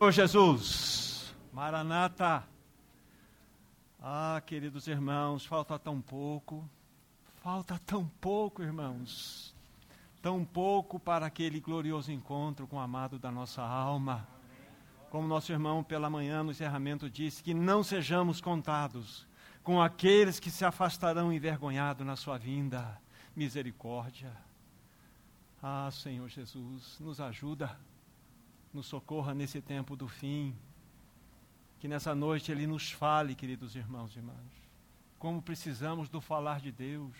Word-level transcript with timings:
Senhor 0.00 0.12
Jesus, 0.12 1.34
Maranata. 1.52 2.42
Ah, 4.00 4.42
queridos 4.46 4.86
irmãos, 4.86 5.44
falta 5.44 5.78
tão 5.78 6.00
pouco, 6.00 6.66
falta 7.42 7.78
tão 7.84 8.06
pouco, 8.18 8.62
irmãos, 8.62 9.54
tão 10.22 10.42
pouco 10.42 10.98
para 10.98 11.26
aquele 11.26 11.60
glorioso 11.60 12.10
encontro 12.10 12.66
com 12.66 12.76
o 12.76 12.80
amado 12.80 13.18
da 13.18 13.30
nossa 13.30 13.60
alma. 13.60 14.26
Como 15.10 15.28
nosso 15.28 15.52
irmão 15.52 15.84
pela 15.84 16.08
manhã 16.08 16.42
no 16.42 16.52
encerramento 16.52 17.10
disse, 17.10 17.42
que 17.42 17.52
não 17.52 17.82
sejamos 17.82 18.40
contados 18.40 19.28
com 19.62 19.82
aqueles 19.82 20.40
que 20.40 20.50
se 20.50 20.64
afastarão 20.64 21.30
envergonhados 21.30 22.06
na 22.06 22.16
sua 22.16 22.38
vinda. 22.38 22.98
Misericórdia. 23.36 24.34
Ah, 25.62 25.90
Senhor 25.92 26.26
Jesus, 26.26 26.96
nos 26.98 27.20
ajuda 27.20 27.78
nos 28.72 28.86
socorra 28.86 29.34
nesse 29.34 29.60
tempo 29.60 29.96
do 29.96 30.08
fim. 30.08 30.54
Que 31.78 31.88
nessa 31.88 32.14
noite 32.14 32.52
Ele 32.52 32.66
nos 32.66 32.90
fale, 32.90 33.34
queridos 33.34 33.74
irmãos 33.74 34.14
e 34.14 34.18
irmãs, 34.18 34.36
como 35.18 35.40
precisamos 35.40 36.08
do 36.08 36.20
falar 36.20 36.60
de 36.60 36.70
Deus, 36.70 37.14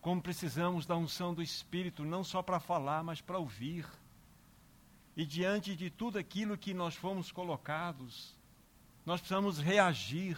como 0.00 0.20
precisamos 0.20 0.84
da 0.84 0.96
unção 0.96 1.32
do 1.32 1.42
Espírito, 1.42 2.04
não 2.04 2.24
só 2.24 2.42
para 2.42 2.58
falar, 2.58 3.04
mas 3.04 3.20
para 3.20 3.38
ouvir. 3.38 3.86
E 5.16 5.24
diante 5.24 5.76
de 5.76 5.90
tudo 5.90 6.18
aquilo 6.18 6.58
que 6.58 6.74
nós 6.74 6.96
fomos 6.96 7.30
colocados, 7.30 8.34
nós 9.06 9.20
precisamos 9.20 9.58
reagir, 9.58 10.36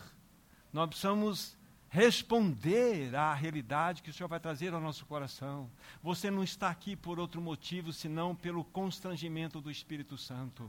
nós 0.73 0.89
precisamos 0.89 1.57
responder 1.95 3.15
à 3.15 3.33
realidade 3.33 4.03
que 4.03 4.11
o 4.11 4.13
Senhor 4.13 4.29
vai 4.29 4.41
trazer 4.41 4.75
ao 4.75 4.81
nosso 4.81 5.07
coração. 5.07 5.71
Você 6.03 6.29
não 6.29 6.43
está 6.43 6.69
aqui 6.69 6.97
por 6.97 7.21
outro 7.21 7.41
motivo 7.41 7.93
senão 7.93 8.35
pelo 8.35 8.65
constrangimento 8.65 9.61
do 9.61 9.71
Espírito 9.71 10.19
Santo. 10.19 10.69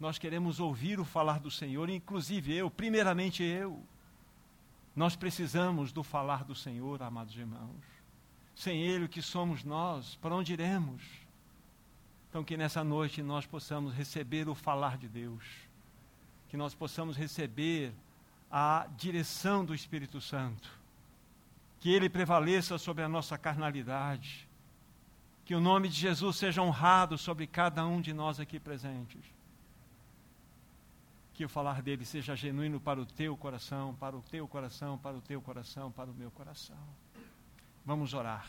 Nós 0.00 0.16
queremos 0.16 0.58
ouvir 0.58 0.98
o 0.98 1.04
falar 1.04 1.38
do 1.38 1.50
Senhor, 1.50 1.90
inclusive 1.90 2.54
eu, 2.54 2.70
primeiramente 2.70 3.42
eu. 3.42 3.78
Nós 4.96 5.16
precisamos 5.16 5.92
do 5.92 6.02
falar 6.02 6.44
do 6.44 6.54
Senhor, 6.54 7.02
amados 7.02 7.36
irmãos. 7.36 7.84
Sem 8.56 8.80
Ele, 8.80 9.04
o 9.04 9.08
que 9.08 9.20
somos 9.20 9.64
nós? 9.64 10.16
Para 10.16 10.34
onde 10.34 10.54
iremos? 10.54 11.02
Então, 12.30 12.42
que 12.42 12.56
nessa 12.56 12.82
noite 12.82 13.22
nós 13.22 13.44
possamos 13.44 13.92
receber 13.92 14.48
o 14.48 14.54
falar 14.54 14.96
de 14.96 15.08
Deus, 15.08 15.44
que 16.48 16.56
nós 16.56 16.74
possamos 16.74 17.18
receber 17.18 17.92
a 18.56 18.86
direção 18.96 19.64
do 19.64 19.74
Espírito 19.74 20.20
Santo. 20.20 20.70
Que 21.80 21.90
ele 21.90 22.08
prevaleça 22.08 22.78
sobre 22.78 23.02
a 23.02 23.08
nossa 23.08 23.36
carnalidade. 23.36 24.48
Que 25.44 25.56
o 25.56 25.60
nome 25.60 25.88
de 25.88 25.96
Jesus 25.96 26.36
seja 26.36 26.62
honrado 26.62 27.18
sobre 27.18 27.48
cada 27.48 27.84
um 27.84 28.00
de 28.00 28.12
nós 28.12 28.38
aqui 28.38 28.60
presentes. 28.60 29.24
Que 31.34 31.44
o 31.44 31.48
falar 31.48 31.82
dele 31.82 32.04
seja 32.04 32.36
genuíno 32.36 32.78
para 32.78 33.00
o 33.00 33.04
teu 33.04 33.36
coração, 33.36 33.92
para 33.96 34.16
o 34.16 34.22
teu 34.22 34.46
coração, 34.46 34.96
para 34.98 35.16
o 35.16 35.20
teu 35.20 35.42
coração, 35.42 35.90
para 35.90 36.08
o 36.08 36.14
meu 36.14 36.30
coração. 36.30 36.78
Vamos 37.84 38.14
orar. 38.14 38.48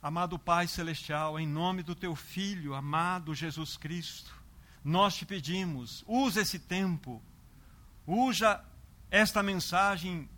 Amado 0.00 0.38
Pai 0.38 0.66
Celestial, 0.66 1.38
em 1.38 1.46
nome 1.46 1.82
do 1.82 1.94
teu 1.94 2.16
Filho, 2.16 2.72
amado 2.74 3.34
Jesus 3.34 3.76
Cristo, 3.76 4.34
nós 4.82 5.14
te 5.14 5.26
pedimos, 5.26 6.02
usa 6.08 6.40
esse 6.40 6.58
tempo 6.58 7.22
Usa 8.10 8.64
esta 9.10 9.42
mensagem 9.42 10.30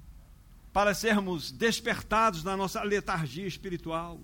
para 0.73 0.93
sermos 0.93 1.53
despertados 1.53 2.43
da 2.43 2.57
nossa 2.57 2.83
letargia 2.83 3.47
espiritual. 3.47 4.19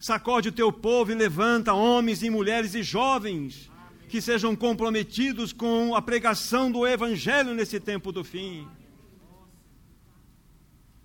Sacode 0.00 0.48
o 0.48 0.52
teu 0.52 0.72
povo 0.72 1.12
e 1.12 1.14
levanta 1.14 1.72
homens 1.72 2.20
e 2.20 2.28
mulheres 2.28 2.74
e 2.74 2.82
jovens 2.82 3.70
que 4.08 4.20
sejam 4.20 4.56
comprometidos 4.56 5.52
com 5.52 5.94
a 5.94 6.02
pregação 6.02 6.70
do 6.70 6.84
Evangelho 6.84 7.54
nesse 7.54 7.78
tempo 7.78 8.10
do 8.10 8.24
fim. 8.24 8.68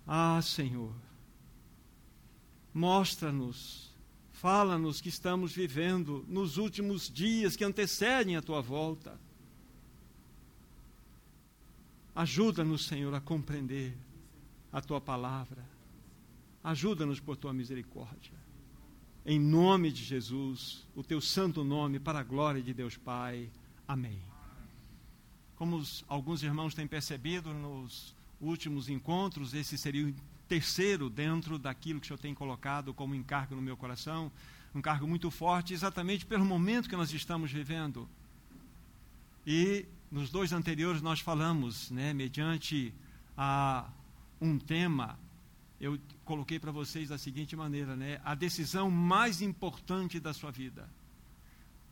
Ah, 0.04 0.40
Senhor, 0.42 0.92
mostra-nos, 2.74 3.94
fala-nos 4.32 5.00
que 5.00 5.08
estamos 5.08 5.52
vivendo 5.52 6.24
nos 6.26 6.56
últimos 6.56 7.08
dias 7.08 7.54
que 7.54 7.62
antecedem 7.62 8.34
a 8.34 8.42
tua 8.42 8.60
volta 8.60 9.27
Ajuda-nos, 12.18 12.84
Senhor, 12.84 13.14
a 13.14 13.20
compreender 13.20 13.96
a 14.72 14.80
tua 14.80 15.00
palavra. 15.00 15.64
Ajuda-nos 16.64 17.20
por 17.20 17.36
tua 17.36 17.52
misericórdia. 17.52 18.32
Em 19.24 19.38
nome 19.38 19.92
de 19.92 20.02
Jesus, 20.02 20.84
o 20.96 21.04
teu 21.04 21.20
santo 21.20 21.62
nome, 21.62 22.00
para 22.00 22.18
a 22.18 22.24
glória 22.24 22.60
de 22.60 22.74
Deus 22.74 22.96
Pai. 22.96 23.48
Amém. 23.86 24.20
Como 25.54 25.76
os, 25.76 26.04
alguns 26.08 26.42
irmãos 26.42 26.74
têm 26.74 26.88
percebido 26.88 27.54
nos 27.54 28.16
últimos 28.40 28.88
encontros, 28.88 29.54
esse 29.54 29.78
seria 29.78 30.08
o 30.08 30.14
terceiro 30.48 31.08
dentro 31.08 31.56
daquilo 31.56 32.00
que 32.00 32.06
o 32.06 32.08
Senhor 32.08 32.18
tem 32.18 32.34
colocado 32.34 32.92
como 32.92 33.14
encargo 33.14 33.54
no 33.54 33.62
meu 33.62 33.76
coração. 33.76 34.32
Um 34.74 34.82
cargo 34.82 35.06
muito 35.06 35.30
forte, 35.30 35.72
exatamente 35.72 36.26
pelo 36.26 36.44
momento 36.44 36.88
que 36.88 36.96
nós 36.96 37.12
estamos 37.12 37.52
vivendo. 37.52 38.08
E 39.46 39.86
nos 40.10 40.30
dois 40.30 40.52
anteriores 40.52 41.02
nós 41.02 41.20
falamos, 41.20 41.90
né, 41.90 42.12
mediante 42.12 42.94
a 43.36 43.88
um 44.40 44.58
tema, 44.58 45.18
eu 45.80 45.98
coloquei 46.24 46.58
para 46.58 46.72
vocês 46.72 47.08
da 47.08 47.18
seguinte 47.18 47.54
maneira, 47.54 47.94
né, 47.94 48.20
a 48.24 48.34
decisão 48.34 48.90
mais 48.90 49.42
importante 49.42 50.18
da 50.18 50.32
sua 50.32 50.50
vida. 50.50 50.88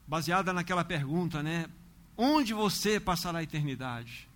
Baseada 0.06 0.52
naquela 0.52 0.84
pergunta, 0.84 1.42
né, 1.42 1.68
onde 2.16 2.54
você 2.54 2.98
passará 2.98 3.40
a 3.40 3.42
eternidade? 3.42 4.28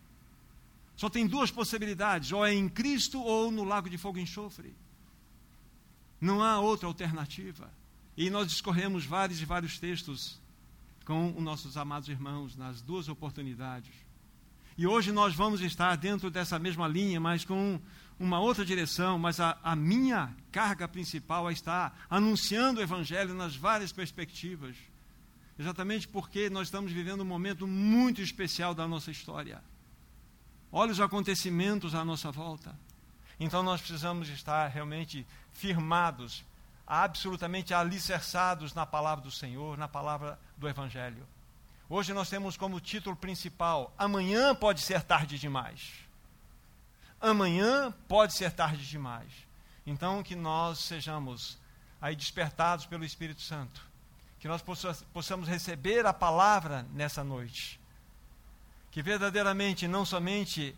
Só 0.97 1.09
tem 1.09 1.27
duas 1.27 1.51
possibilidades, 1.51 2.33
ou 2.33 2.45
é 2.45 2.53
em 2.53 2.69
Cristo 2.69 3.21
ou 3.21 3.51
no 3.51 3.65
lago 3.65 3.89
de 3.89 3.97
fogo 3.97 4.19
e 4.19 4.23
enxofre. 4.23 4.75
Não 6.21 6.43
há 6.43 6.61
outra 6.61 6.87
alternativa. 6.87 7.71
E 8.17 8.29
nós 8.29 8.49
discorremos 8.49 9.07
vários 9.07 9.41
e 9.41 9.45
vários 9.47 9.79
textos 9.79 10.40
com 11.05 11.35
os 11.37 11.43
nossos 11.43 11.77
amados 11.77 12.09
irmãos 12.09 12.57
nas 12.57 12.81
duas 12.81 13.09
oportunidades. 13.09 13.93
E 14.77 14.87
hoje 14.87 15.13
nós 15.13 15.35
vamos 15.35 15.61
estar 15.61 15.97
dentro 15.97 16.31
dessa 16.31 16.59
mesma 16.59 16.89
linha, 16.89 17.21
mas 17.21 17.45
com 17.45 17.81
uma 18.19 18.41
outra 18.41 18.65
direção, 18.65 19.19
mas 19.19 19.41
a, 19.41 19.59
a 19.63 19.75
minha 19.75 20.35
carga 20.53 20.87
principal 20.87 21.49
é 21.49 21.53
estar 21.53 22.07
anunciando 22.09 22.81
o 22.81 22.83
Evangelho 22.83 23.35
nas 23.35 23.57
várias 23.57 23.93
perspectivas. 23.93 24.77
Exatamente 25.59 26.09
porque 26.09 26.49
nós 26.49 26.69
estamos 26.69 26.93
vivendo 26.93 27.21
um 27.21 27.27
momento 27.27 27.67
muito 27.67 28.23
especial 28.23 28.75
da 28.75 28.89
nossa 28.89 29.11
história. 29.11 29.63
Olha 30.73 30.93
os 30.93 31.01
acontecimentos 31.01 31.95
à 31.95 32.05
nossa 32.05 32.31
volta. 32.31 32.79
Então 33.39 33.63
nós 33.63 33.81
precisamos 33.81 34.29
estar 34.29 34.69
realmente 34.69 35.27
firmados 35.53 36.45
absolutamente 36.91 37.73
alicerçados 37.73 38.75
na 38.75 38.85
palavra 38.85 39.23
do 39.23 39.31
Senhor, 39.31 39.79
na 39.79 39.87
palavra 39.87 40.37
do 40.57 40.69
Evangelho. 40.69 41.25
Hoje 41.89 42.13
nós 42.13 42.29
temos 42.29 42.57
como 42.57 42.81
título 42.81 43.15
principal: 43.15 43.95
Amanhã 43.97 44.53
pode 44.57 44.81
ser 44.81 45.01
tarde 45.03 45.39
demais. 45.39 45.93
Amanhã 47.21 47.95
pode 48.09 48.33
ser 48.33 48.51
tarde 48.51 48.85
demais. 48.85 49.31
Então, 49.87 50.21
que 50.21 50.35
nós 50.35 50.81
sejamos 50.81 51.59
aí 52.01 52.17
despertados 52.17 52.87
pelo 52.87 53.05
Espírito 53.05 53.41
Santo, 53.41 53.89
que 54.41 54.49
nós 54.49 54.63
possamos 55.13 55.49
receber 55.49 56.05
a 56.07 56.13
palavra 56.13 56.85
nessa 56.93 57.23
noite, 57.23 57.79
que 58.91 59.01
verdadeiramente 59.01 59.87
não 59.87 60.05
somente 60.05 60.77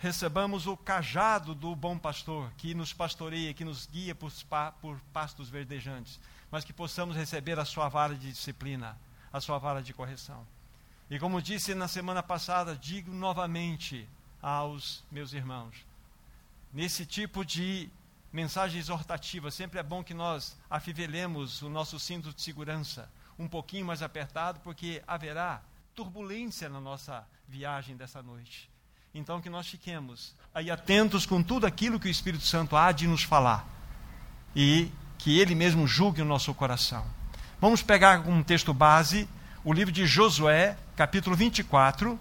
recebamos 0.00 0.66
o 0.66 0.78
cajado 0.78 1.54
do 1.54 1.76
bom 1.76 1.98
pastor, 1.98 2.50
que 2.56 2.72
nos 2.72 2.90
pastoreia, 2.90 3.52
que 3.52 3.66
nos 3.66 3.86
guia 3.86 4.14
por, 4.14 4.32
por 4.80 4.98
pastos 5.12 5.50
verdejantes, 5.50 6.18
mas 6.50 6.64
que 6.64 6.72
possamos 6.72 7.14
receber 7.14 7.58
a 7.58 7.66
sua 7.66 7.86
vara 7.90 8.14
de 8.14 8.32
disciplina, 8.32 8.98
a 9.30 9.42
sua 9.42 9.58
vara 9.58 9.82
de 9.82 9.92
correção. 9.92 10.46
E 11.10 11.18
como 11.18 11.42
disse 11.42 11.74
na 11.74 11.86
semana 11.86 12.22
passada, 12.22 12.74
digo 12.74 13.12
novamente 13.12 14.08
aos 14.40 15.04
meus 15.12 15.34
irmãos, 15.34 15.76
nesse 16.72 17.04
tipo 17.04 17.44
de 17.44 17.90
mensagem 18.32 18.80
exortativa, 18.80 19.50
sempre 19.50 19.80
é 19.80 19.82
bom 19.82 20.02
que 20.02 20.14
nós 20.14 20.56
afivelemos 20.70 21.60
o 21.60 21.68
nosso 21.68 22.00
cinto 22.00 22.32
de 22.32 22.40
segurança 22.40 23.10
um 23.38 23.46
pouquinho 23.46 23.84
mais 23.84 24.00
apertado, 24.00 24.60
porque 24.60 25.02
haverá 25.06 25.60
turbulência 25.94 26.70
na 26.70 26.80
nossa 26.80 27.26
viagem 27.46 27.98
dessa 27.98 28.22
noite. 28.22 28.69
Então 29.14 29.40
que 29.40 29.50
nós 29.50 29.66
fiquemos 29.66 30.32
aí 30.54 30.70
atentos 30.70 31.26
com 31.26 31.42
tudo 31.42 31.66
aquilo 31.66 31.98
que 31.98 32.06
o 32.06 32.10
Espírito 32.10 32.44
Santo 32.44 32.76
há 32.76 32.92
de 32.92 33.08
nos 33.08 33.24
falar 33.24 33.66
e 34.54 34.90
que 35.18 35.38
ele 35.38 35.54
mesmo 35.54 35.86
julgue 35.86 36.22
o 36.22 36.24
nosso 36.24 36.54
coração. 36.54 37.04
Vamos 37.60 37.82
pegar 37.82 38.20
um 38.26 38.42
texto 38.42 38.72
base, 38.72 39.28
o 39.64 39.72
livro 39.72 39.92
de 39.92 40.06
Josué, 40.06 40.78
capítulo 40.96 41.34
24. 41.34 42.18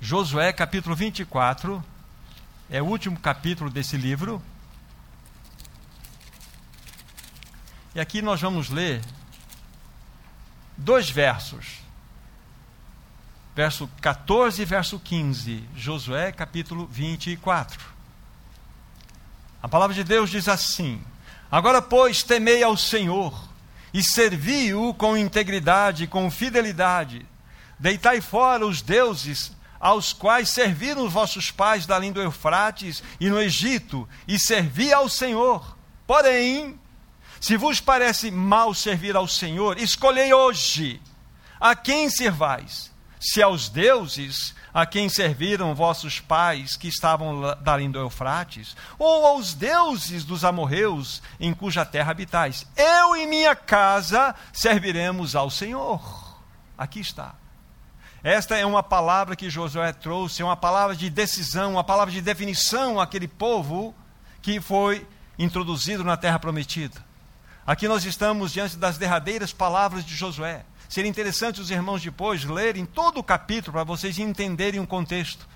Josué, 0.00 0.52
capítulo 0.52 0.96
24, 0.96 1.84
é 2.70 2.80
o 2.80 2.86
último 2.86 3.18
capítulo 3.18 3.70
desse 3.70 3.96
livro. 3.96 4.42
E 7.94 8.00
aqui 8.00 8.20
nós 8.20 8.40
vamos 8.40 8.70
ler 8.70 9.02
dois 10.76 11.08
versos. 11.08 11.85
Verso 13.56 13.88
14 14.02 14.60
e 14.60 14.64
verso 14.66 14.98
15. 15.00 15.64
Josué, 15.74 16.30
capítulo 16.30 16.86
24. 16.92 17.82
A 19.62 19.66
palavra 19.66 19.94
de 19.94 20.04
Deus 20.04 20.28
diz 20.28 20.46
assim: 20.46 21.02
Agora, 21.50 21.80
pois, 21.80 22.22
temei 22.22 22.62
ao 22.62 22.76
Senhor 22.76 23.48
e 23.94 24.02
servi-o 24.02 24.92
com 24.92 25.16
integridade 25.16 26.06
com 26.06 26.30
fidelidade. 26.30 27.24
Deitai 27.78 28.20
fora 28.20 28.66
os 28.66 28.82
deuses 28.82 29.52
aos 29.80 30.12
quais 30.12 30.50
serviram 30.50 31.06
os 31.06 31.12
vossos 31.14 31.50
pais 31.50 31.86
da 31.86 31.98
língua 31.98 32.22
Eufrates 32.22 33.02
e 33.18 33.30
no 33.30 33.40
Egito, 33.40 34.06
e 34.28 34.38
servi 34.38 34.92
ao 34.92 35.08
Senhor. 35.08 35.78
Porém, 36.06 36.78
se 37.40 37.56
vos 37.56 37.80
parece 37.80 38.30
mal 38.30 38.74
servir 38.74 39.16
ao 39.16 39.26
Senhor, 39.26 39.78
escolhei 39.78 40.34
hoje 40.34 41.00
a 41.58 41.74
quem 41.74 42.10
servais, 42.10 42.94
se 43.26 43.42
aos 43.42 43.68
deuses 43.68 44.54
a 44.72 44.86
quem 44.86 45.08
serviram 45.08 45.74
vossos 45.74 46.20
pais 46.20 46.76
que 46.76 46.86
estavam 46.86 47.40
da 47.60 47.76
língua 47.76 48.02
Eufrates, 48.02 48.76
ou 48.98 49.26
aos 49.26 49.52
deuses 49.52 50.24
dos 50.24 50.44
amorreus 50.44 51.20
em 51.40 51.52
cuja 51.52 51.84
terra 51.84 52.12
habitais. 52.12 52.64
Eu 52.76 53.16
e 53.16 53.26
minha 53.26 53.56
casa 53.56 54.32
serviremos 54.52 55.34
ao 55.34 55.50
Senhor. 55.50 56.36
Aqui 56.78 57.00
está. 57.00 57.34
Esta 58.22 58.56
é 58.56 58.64
uma 58.64 58.82
palavra 58.82 59.34
que 59.34 59.50
Josué 59.50 59.92
trouxe, 59.92 60.42
é 60.42 60.44
uma 60.44 60.56
palavra 60.56 60.94
de 60.94 61.10
decisão, 61.10 61.72
uma 61.72 61.84
palavra 61.84 62.12
de 62.12 62.20
definição 62.20 63.00
àquele 63.00 63.26
povo 63.26 63.92
que 64.40 64.60
foi 64.60 65.04
introduzido 65.36 66.04
na 66.04 66.16
terra 66.16 66.38
prometida. 66.38 67.04
Aqui 67.66 67.88
nós 67.88 68.04
estamos 68.04 68.52
diante 68.52 68.76
das 68.76 68.96
derradeiras 68.96 69.52
palavras 69.52 70.04
de 70.04 70.14
Josué. 70.14 70.64
Seria 70.88 71.10
interessante 71.10 71.60
os 71.60 71.70
irmãos 71.70 72.02
depois 72.02 72.44
lerem 72.44 72.86
todo 72.86 73.18
o 73.18 73.24
capítulo 73.24 73.72
para 73.72 73.84
vocês 73.84 74.18
entenderem 74.18 74.80
o 74.80 74.86
contexto. 74.86 75.46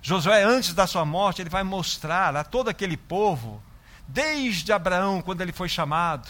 Josué, 0.00 0.44
antes 0.44 0.74
da 0.74 0.86
sua 0.86 1.04
morte, 1.04 1.42
ele 1.42 1.50
vai 1.50 1.62
mostrar 1.62 2.36
a 2.36 2.44
todo 2.44 2.68
aquele 2.68 2.96
povo, 2.96 3.62
desde 4.06 4.72
Abraão, 4.72 5.20
quando 5.20 5.40
ele 5.40 5.52
foi 5.52 5.68
chamado, 5.68 6.28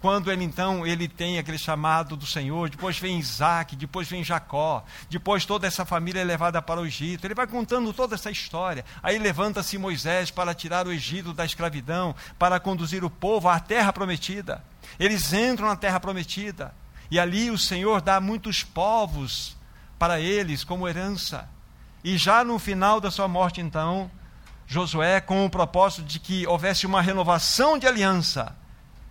quando 0.00 0.30
ele 0.30 0.44
então 0.44 0.86
ele 0.86 1.08
tem 1.08 1.38
aquele 1.38 1.58
chamado 1.58 2.16
do 2.16 2.24
Senhor, 2.24 2.70
depois 2.70 2.98
vem 2.98 3.18
Isaac, 3.18 3.74
depois 3.74 4.08
vem 4.08 4.22
Jacó, 4.22 4.84
depois 5.10 5.44
toda 5.44 5.66
essa 5.66 5.84
família 5.84 6.20
é 6.20 6.24
levada 6.24 6.62
para 6.62 6.80
o 6.80 6.86
Egito. 6.86 7.26
Ele 7.26 7.34
vai 7.34 7.48
contando 7.48 7.92
toda 7.92 8.14
essa 8.14 8.30
história. 8.30 8.84
Aí 9.02 9.18
levanta-se 9.18 9.76
Moisés 9.76 10.30
para 10.30 10.54
tirar 10.54 10.86
o 10.86 10.92
Egito 10.92 11.32
da 11.32 11.44
escravidão, 11.44 12.14
para 12.38 12.60
conduzir 12.60 13.04
o 13.04 13.10
povo 13.10 13.48
à 13.48 13.58
terra 13.58 13.92
prometida. 13.92 14.62
Eles 15.00 15.32
entram 15.32 15.66
na 15.66 15.76
terra 15.76 15.98
prometida. 15.98 16.72
E 17.10 17.18
ali 17.18 17.50
o 17.50 17.58
Senhor 17.58 18.00
dá 18.00 18.20
muitos 18.20 18.62
povos 18.62 19.56
para 19.98 20.20
eles 20.20 20.62
como 20.64 20.88
herança. 20.88 21.48
E 22.04 22.16
já 22.16 22.44
no 22.44 22.58
final 22.58 23.00
da 23.00 23.10
sua 23.10 23.26
morte, 23.26 23.60
então, 23.60 24.10
Josué, 24.66 25.20
com 25.20 25.44
o 25.44 25.50
propósito 25.50 26.02
de 26.02 26.20
que 26.20 26.46
houvesse 26.46 26.86
uma 26.86 27.02
renovação 27.02 27.78
de 27.78 27.86
aliança, 27.86 28.54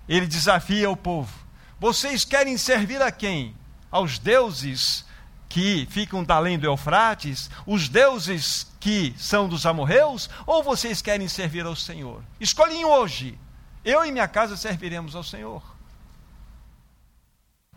ele 0.07 0.27
desafia 0.27 0.89
o 0.89 0.95
povo: 0.95 1.33
Vocês 1.79 2.23
querem 2.23 2.57
servir 2.57 3.01
a 3.01 3.11
quem? 3.11 3.55
Aos 3.91 4.19
deuses 4.19 5.05
que 5.49 5.87
ficam 5.89 6.25
além 6.27 6.59
do 6.59 6.65
Eufrates, 6.65 7.49
os 7.65 7.89
deuses 7.89 8.67
que 8.79 9.15
são 9.17 9.47
dos 9.47 9.65
amorreus, 9.65 10.29
ou 10.45 10.61
vocês 10.61 11.01
querem 11.01 11.27
servir 11.27 11.65
ao 11.65 11.75
Senhor? 11.75 12.21
Escolhem 12.39 12.85
hoje. 12.85 13.37
Eu 13.83 14.05
e 14.05 14.11
minha 14.11 14.27
casa 14.27 14.57
serviremos 14.57 15.15
ao 15.15 15.23
Senhor. 15.23 15.76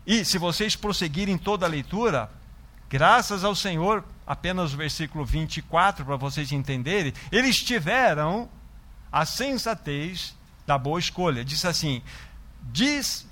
E 0.05 0.25
se 0.25 0.37
vocês 0.37 0.75
prosseguirem 0.75 1.37
toda 1.37 1.65
a 1.65 1.69
leitura, 1.69 2.29
graças 2.89 3.43
ao 3.43 3.55
Senhor, 3.55 4.03
apenas 4.25 4.73
o 4.73 4.77
versículo 4.77 5.23
24 5.23 6.05
para 6.05 6.15
vocês 6.15 6.51
entenderem, 6.51 7.13
eles 7.31 7.57
tiveram 7.57 8.49
a 9.11 9.25
sensatez 9.25 10.35
da 10.65 10.77
boa 10.77 10.99
escolha. 10.99 11.45
Diz 11.45 11.63
assim: 11.65 12.01
diz, 12.63 13.27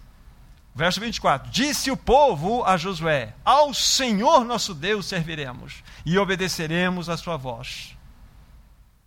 verso 0.76 1.00
24: 1.00 1.50
Disse 1.52 1.90
o 1.90 1.98
povo 1.98 2.64
a 2.64 2.78
Josué: 2.78 3.34
Ao 3.44 3.74
Senhor 3.74 4.46
nosso 4.46 4.74
Deus 4.74 5.06
serviremos 5.08 5.84
e 6.06 6.18
obedeceremos 6.18 7.10
a 7.10 7.18
sua 7.18 7.38
voz. 7.38 7.96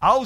Ao, 0.00 0.24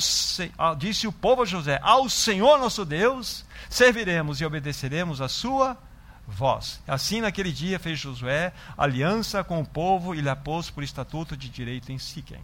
disse 0.77 1.07
o 1.07 1.13
povo 1.13 1.43
a 1.43 1.47
José: 1.47 1.79
Ao 1.83 2.09
Senhor 2.09 2.59
nosso 2.59 2.85
Deus 2.85 3.45
serviremos 3.69 4.41
e 4.41 4.45
obedeceremos 4.45 5.21
a 5.21 5.29
sua 5.29 5.77
vós. 6.27 6.83
Assim, 6.87 7.21
naquele 7.21 7.53
dia, 7.53 7.79
fez 7.79 7.99
Josué 7.99 8.53
aliança 8.77 9.45
com 9.45 9.61
o 9.61 9.67
povo 9.67 10.15
e 10.15 10.21
lhe 10.21 10.37
pôs 10.37 10.69
por 10.71 10.83
estatuto 10.83 11.37
de 11.37 11.49
direito 11.49 11.93
em 11.93 11.99
Siquém. 11.99 12.43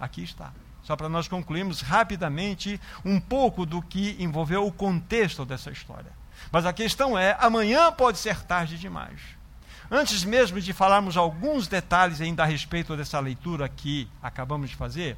Aqui 0.00 0.22
está. 0.22 0.52
Só 0.82 0.96
para 0.96 1.08
nós 1.08 1.28
concluirmos 1.28 1.80
rapidamente 1.80 2.80
um 3.04 3.20
pouco 3.20 3.64
do 3.64 3.80
que 3.80 4.16
envolveu 4.18 4.66
o 4.66 4.72
contexto 4.72 5.44
dessa 5.44 5.70
história. 5.70 6.12
Mas 6.50 6.66
a 6.66 6.72
questão 6.72 7.18
é: 7.18 7.36
amanhã 7.40 7.92
pode 7.92 8.18
ser 8.18 8.42
tarde 8.42 8.78
demais. 8.78 9.20
Antes 9.90 10.24
mesmo 10.24 10.60
de 10.60 10.72
falarmos 10.72 11.16
alguns 11.16 11.68
detalhes 11.68 12.20
ainda 12.20 12.42
a 12.42 12.46
respeito 12.46 12.96
dessa 12.96 13.20
leitura 13.20 13.68
que 13.68 14.08
acabamos 14.22 14.70
de 14.70 14.76
fazer, 14.76 15.16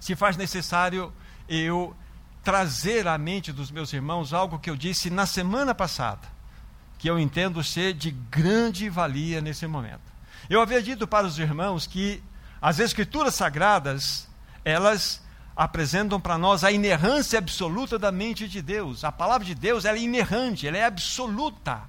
se 0.00 0.14
faz 0.14 0.36
necessário 0.36 1.12
eu 1.48 1.96
trazer 2.42 3.06
à 3.06 3.16
mente 3.16 3.52
dos 3.52 3.70
meus 3.70 3.92
irmãos 3.92 4.32
algo 4.32 4.58
que 4.58 4.70
eu 4.70 4.76
disse 4.76 5.08
na 5.08 5.26
semana 5.26 5.74
passada 5.74 6.39
que 7.00 7.08
eu 7.08 7.18
entendo 7.18 7.64
ser 7.64 7.94
de 7.94 8.10
grande 8.10 8.90
valia 8.90 9.40
nesse 9.40 9.66
momento. 9.66 10.02
Eu 10.50 10.60
havia 10.60 10.82
dito 10.82 11.08
para 11.08 11.26
os 11.26 11.38
irmãos 11.38 11.86
que 11.86 12.22
as 12.60 12.78
escrituras 12.78 13.34
sagradas, 13.34 14.28
elas 14.62 15.22
apresentam 15.56 16.20
para 16.20 16.36
nós 16.36 16.62
a 16.62 16.70
inerrância 16.70 17.38
absoluta 17.38 17.98
da 17.98 18.12
mente 18.12 18.46
de 18.46 18.60
Deus. 18.60 19.02
A 19.02 19.10
palavra 19.10 19.46
de 19.46 19.54
Deus 19.54 19.86
é 19.86 19.96
inerrante, 19.96 20.68
ela 20.68 20.76
é 20.76 20.84
absoluta. 20.84 21.80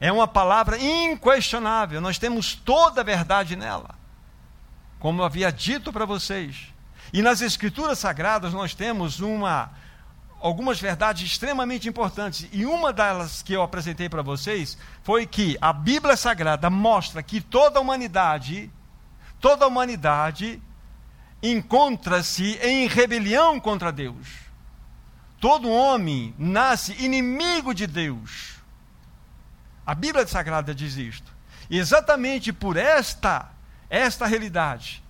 É 0.00 0.10
uma 0.10 0.26
palavra 0.26 0.76
inquestionável, 0.76 2.00
nós 2.00 2.18
temos 2.18 2.56
toda 2.56 3.02
a 3.02 3.04
verdade 3.04 3.54
nela. 3.54 3.94
Como 4.98 5.22
eu 5.22 5.24
havia 5.24 5.52
dito 5.52 5.92
para 5.92 6.04
vocês. 6.04 6.74
E 7.12 7.22
nas 7.22 7.40
escrituras 7.40 8.00
sagradas 8.00 8.52
nós 8.52 8.74
temos 8.74 9.20
uma 9.20 9.70
algumas 10.40 10.80
verdades 10.80 11.30
extremamente 11.30 11.88
importantes. 11.88 12.48
E 12.52 12.64
uma 12.64 12.92
delas 12.92 13.42
que 13.42 13.52
eu 13.52 13.62
apresentei 13.62 14.08
para 14.08 14.22
vocês 14.22 14.76
foi 15.02 15.26
que 15.26 15.56
a 15.60 15.72
Bíblia 15.72 16.16
Sagrada 16.16 16.68
mostra 16.70 17.22
que 17.22 17.40
toda 17.40 17.78
a 17.78 17.82
humanidade, 17.82 18.70
toda 19.38 19.64
a 19.64 19.68
humanidade 19.68 20.60
encontra-se 21.42 22.58
em 22.62 22.86
rebelião 22.86 23.60
contra 23.60 23.92
Deus. 23.92 24.26
Todo 25.38 25.70
homem 25.70 26.34
nasce 26.38 26.92
inimigo 27.02 27.74
de 27.74 27.86
Deus. 27.86 28.56
A 29.86 29.94
Bíblia 29.94 30.26
Sagrada 30.26 30.74
diz 30.74 30.96
isto. 30.96 31.32
E 31.70 31.78
exatamente 31.78 32.52
por 32.52 32.76
esta 32.76 33.50
esta 33.90 34.24
realidade, 34.24 35.02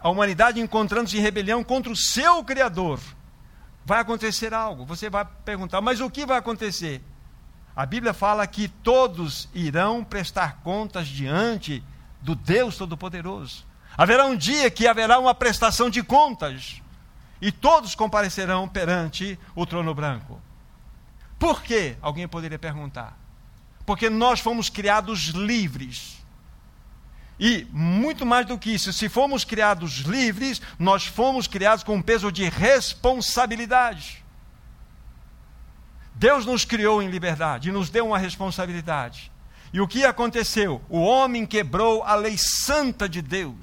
a 0.00 0.08
humanidade 0.08 0.60
encontrando-se 0.60 1.16
em 1.16 1.20
rebelião 1.20 1.62
contra 1.62 1.92
o 1.92 1.96
seu 1.96 2.42
Criador, 2.42 2.98
vai 3.86 4.00
acontecer 4.00 4.52
algo. 4.52 4.84
Você 4.84 5.08
vai 5.08 5.24
perguntar, 5.44 5.80
mas 5.80 6.00
o 6.00 6.10
que 6.10 6.26
vai 6.26 6.36
acontecer? 6.36 7.00
A 7.74 7.86
Bíblia 7.86 8.12
fala 8.12 8.44
que 8.46 8.66
todos 8.66 9.48
irão 9.54 10.02
prestar 10.02 10.60
contas 10.64 11.06
diante 11.06 11.82
do 12.20 12.34
Deus 12.34 12.76
Todo-Poderoso. 12.76 13.64
Haverá 13.96 14.26
um 14.26 14.36
dia 14.36 14.68
que 14.70 14.88
haverá 14.88 15.20
uma 15.20 15.34
prestação 15.34 15.88
de 15.88 16.02
contas 16.02 16.82
e 17.40 17.52
todos 17.52 17.94
comparecerão 17.94 18.66
perante 18.66 19.38
o 19.54 19.64
trono 19.64 19.94
branco. 19.94 20.40
Por 21.38 21.62
quê? 21.62 21.96
Alguém 22.02 22.26
poderia 22.26 22.58
perguntar. 22.58 23.16
Porque 23.84 24.10
nós 24.10 24.40
fomos 24.40 24.68
criados 24.68 25.28
livres. 25.28 26.25
E, 27.38 27.66
muito 27.70 28.24
mais 28.24 28.46
do 28.46 28.58
que 28.58 28.70
isso, 28.70 28.92
se 28.92 29.08
fomos 29.08 29.44
criados 29.44 29.98
livres, 29.98 30.60
nós 30.78 31.06
fomos 31.06 31.46
criados 31.46 31.84
com 31.84 31.96
um 31.96 32.02
peso 32.02 32.32
de 32.32 32.48
responsabilidade. 32.48 34.24
Deus 36.14 36.46
nos 36.46 36.64
criou 36.64 37.02
em 37.02 37.10
liberdade 37.10 37.68
e 37.68 37.72
nos 37.72 37.90
deu 37.90 38.06
uma 38.06 38.18
responsabilidade. 38.18 39.30
E 39.70 39.80
o 39.80 39.86
que 39.86 40.04
aconteceu? 40.04 40.80
O 40.88 41.00
homem 41.00 41.44
quebrou 41.44 42.02
a 42.02 42.14
lei 42.14 42.38
santa 42.38 43.06
de 43.06 43.20
Deus. 43.20 43.54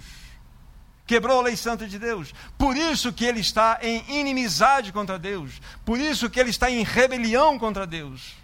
Quebrou 1.07 1.39
a 1.39 1.43
lei 1.43 1.55
santa 1.55 1.87
de 1.87 1.97
Deus. 1.97 2.31
Por 2.55 2.77
isso 2.77 3.11
que 3.11 3.25
ele 3.25 3.39
está 3.39 3.79
em 3.81 4.03
inimizade 4.07 4.91
contra 4.91 5.17
Deus. 5.17 5.59
Por 5.83 5.99
isso 5.99 6.29
que 6.29 6.39
ele 6.39 6.51
está 6.51 6.69
em 6.69 6.83
rebelião 6.83 7.57
contra 7.57 7.87
Deus. 7.87 8.42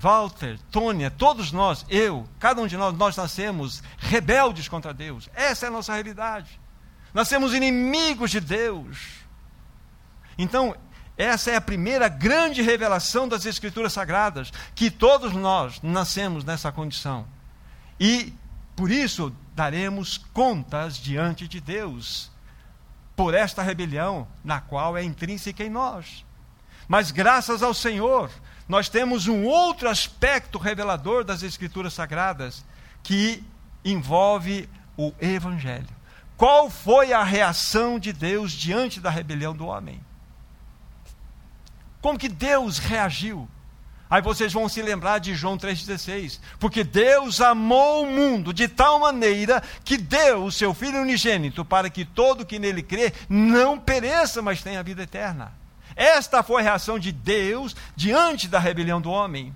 Walter, 0.00 0.58
Tônia, 0.70 1.10
todos 1.10 1.52
nós, 1.52 1.84
eu, 1.90 2.26
cada 2.38 2.62
um 2.62 2.66
de 2.66 2.74
nós, 2.74 2.96
nós 2.96 3.16
nascemos 3.16 3.82
rebeldes 3.98 4.66
contra 4.66 4.94
Deus. 4.94 5.28
Essa 5.34 5.66
é 5.66 5.68
a 5.68 5.72
nossa 5.72 5.92
realidade. 5.92 6.58
Nascemos 7.12 7.52
inimigos 7.52 8.30
de 8.30 8.40
Deus. 8.40 8.96
Então, 10.38 10.74
essa 11.18 11.50
é 11.50 11.56
a 11.56 11.60
primeira 11.60 12.08
grande 12.08 12.62
revelação 12.62 13.28
das 13.28 13.44
Escrituras 13.44 13.92
Sagradas, 13.92 14.50
que 14.74 14.90
todos 14.90 15.34
nós 15.34 15.82
nascemos 15.82 16.44
nessa 16.44 16.72
condição. 16.72 17.26
E 17.98 18.32
por 18.74 18.90
isso 18.90 19.30
daremos 19.54 20.16
contas 20.16 20.96
diante 20.96 21.46
de 21.46 21.60
Deus 21.60 22.30
por 23.14 23.34
esta 23.34 23.62
rebelião 23.62 24.26
na 24.42 24.62
qual 24.62 24.96
é 24.96 25.04
intrínseca 25.04 25.62
em 25.62 25.68
nós. 25.68 26.24
Mas 26.88 27.10
graças 27.10 27.62
ao 27.62 27.74
Senhor, 27.74 28.30
nós 28.70 28.88
temos 28.88 29.26
um 29.26 29.46
outro 29.46 29.88
aspecto 29.88 30.56
revelador 30.56 31.24
das 31.24 31.42
Escrituras 31.42 31.92
Sagradas 31.92 32.64
que 33.02 33.42
envolve 33.84 34.68
o 34.96 35.12
Evangelho. 35.20 35.88
Qual 36.36 36.70
foi 36.70 37.12
a 37.12 37.24
reação 37.24 37.98
de 37.98 38.12
Deus 38.12 38.52
diante 38.52 39.00
da 39.00 39.10
rebelião 39.10 39.56
do 39.56 39.66
homem? 39.66 40.00
Como 42.00 42.16
que 42.16 42.28
Deus 42.28 42.78
reagiu? 42.78 43.48
Aí 44.08 44.22
vocês 44.22 44.52
vão 44.52 44.68
se 44.68 44.80
lembrar 44.80 45.18
de 45.18 45.34
João 45.34 45.58
3,16. 45.58 46.38
Porque 46.60 46.84
Deus 46.84 47.40
amou 47.40 48.04
o 48.04 48.06
mundo 48.06 48.54
de 48.54 48.68
tal 48.68 49.00
maneira 49.00 49.60
que 49.84 49.96
deu 49.96 50.44
o 50.44 50.52
seu 50.52 50.72
Filho 50.72 51.02
unigênito 51.02 51.64
para 51.64 51.90
que 51.90 52.04
todo 52.04 52.46
que 52.46 52.60
nele 52.60 52.84
crê 52.84 53.12
não 53.28 53.80
pereça, 53.80 54.40
mas 54.40 54.62
tenha 54.62 54.80
vida 54.80 55.02
eterna. 55.02 55.58
Esta 55.96 56.42
foi 56.42 56.62
a 56.62 56.64
reação 56.64 56.98
de 56.98 57.12
Deus 57.12 57.74
diante 57.94 58.48
da 58.48 58.58
rebelião 58.58 59.00
do 59.00 59.10
homem. 59.10 59.54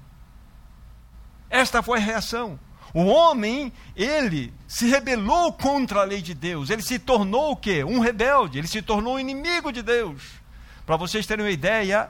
Esta 1.48 1.82
foi 1.82 1.98
a 1.98 2.02
reação. 2.02 2.58
O 2.92 3.06
homem, 3.06 3.72
ele 3.96 4.54
se 4.68 4.86
rebelou 4.88 5.52
contra 5.52 6.00
a 6.00 6.04
lei 6.04 6.22
de 6.22 6.32
Deus. 6.32 6.70
Ele 6.70 6.82
se 6.82 6.98
tornou 6.98 7.50
o 7.50 7.56
quê? 7.56 7.82
Um 7.82 7.98
rebelde. 7.98 8.58
Ele 8.58 8.68
se 8.68 8.80
tornou 8.80 9.14
um 9.14 9.18
inimigo 9.18 9.72
de 9.72 9.82
Deus. 9.82 10.22
Para 10.86 10.96
vocês 10.96 11.26
terem 11.26 11.44
uma 11.44 11.50
ideia, 11.50 12.08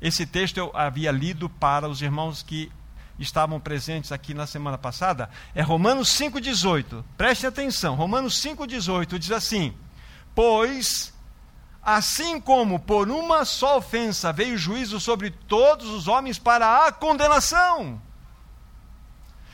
esse 0.00 0.26
texto 0.26 0.58
eu 0.58 0.70
havia 0.74 1.12
lido 1.12 1.48
para 1.48 1.88
os 1.88 2.02
irmãos 2.02 2.42
que 2.42 2.72
estavam 3.18 3.60
presentes 3.60 4.12
aqui 4.12 4.34
na 4.34 4.46
semana 4.46 4.76
passada. 4.76 5.30
É 5.54 5.62
Romanos 5.62 6.08
5,18. 6.08 7.04
Preste 7.16 7.46
atenção. 7.46 7.94
Romanos 7.94 8.42
5,18 8.42 9.18
diz 9.18 9.30
assim: 9.30 9.74
Pois, 10.34 11.14
assim 11.86 12.40
como 12.40 12.80
por 12.80 13.08
uma 13.08 13.44
só 13.44 13.78
ofensa 13.78 14.32
veio 14.32 14.58
juízo 14.58 14.98
sobre 14.98 15.30
todos 15.30 15.88
os 15.88 16.08
homens 16.08 16.36
para 16.36 16.84
a 16.84 16.90
condenação. 16.90 18.02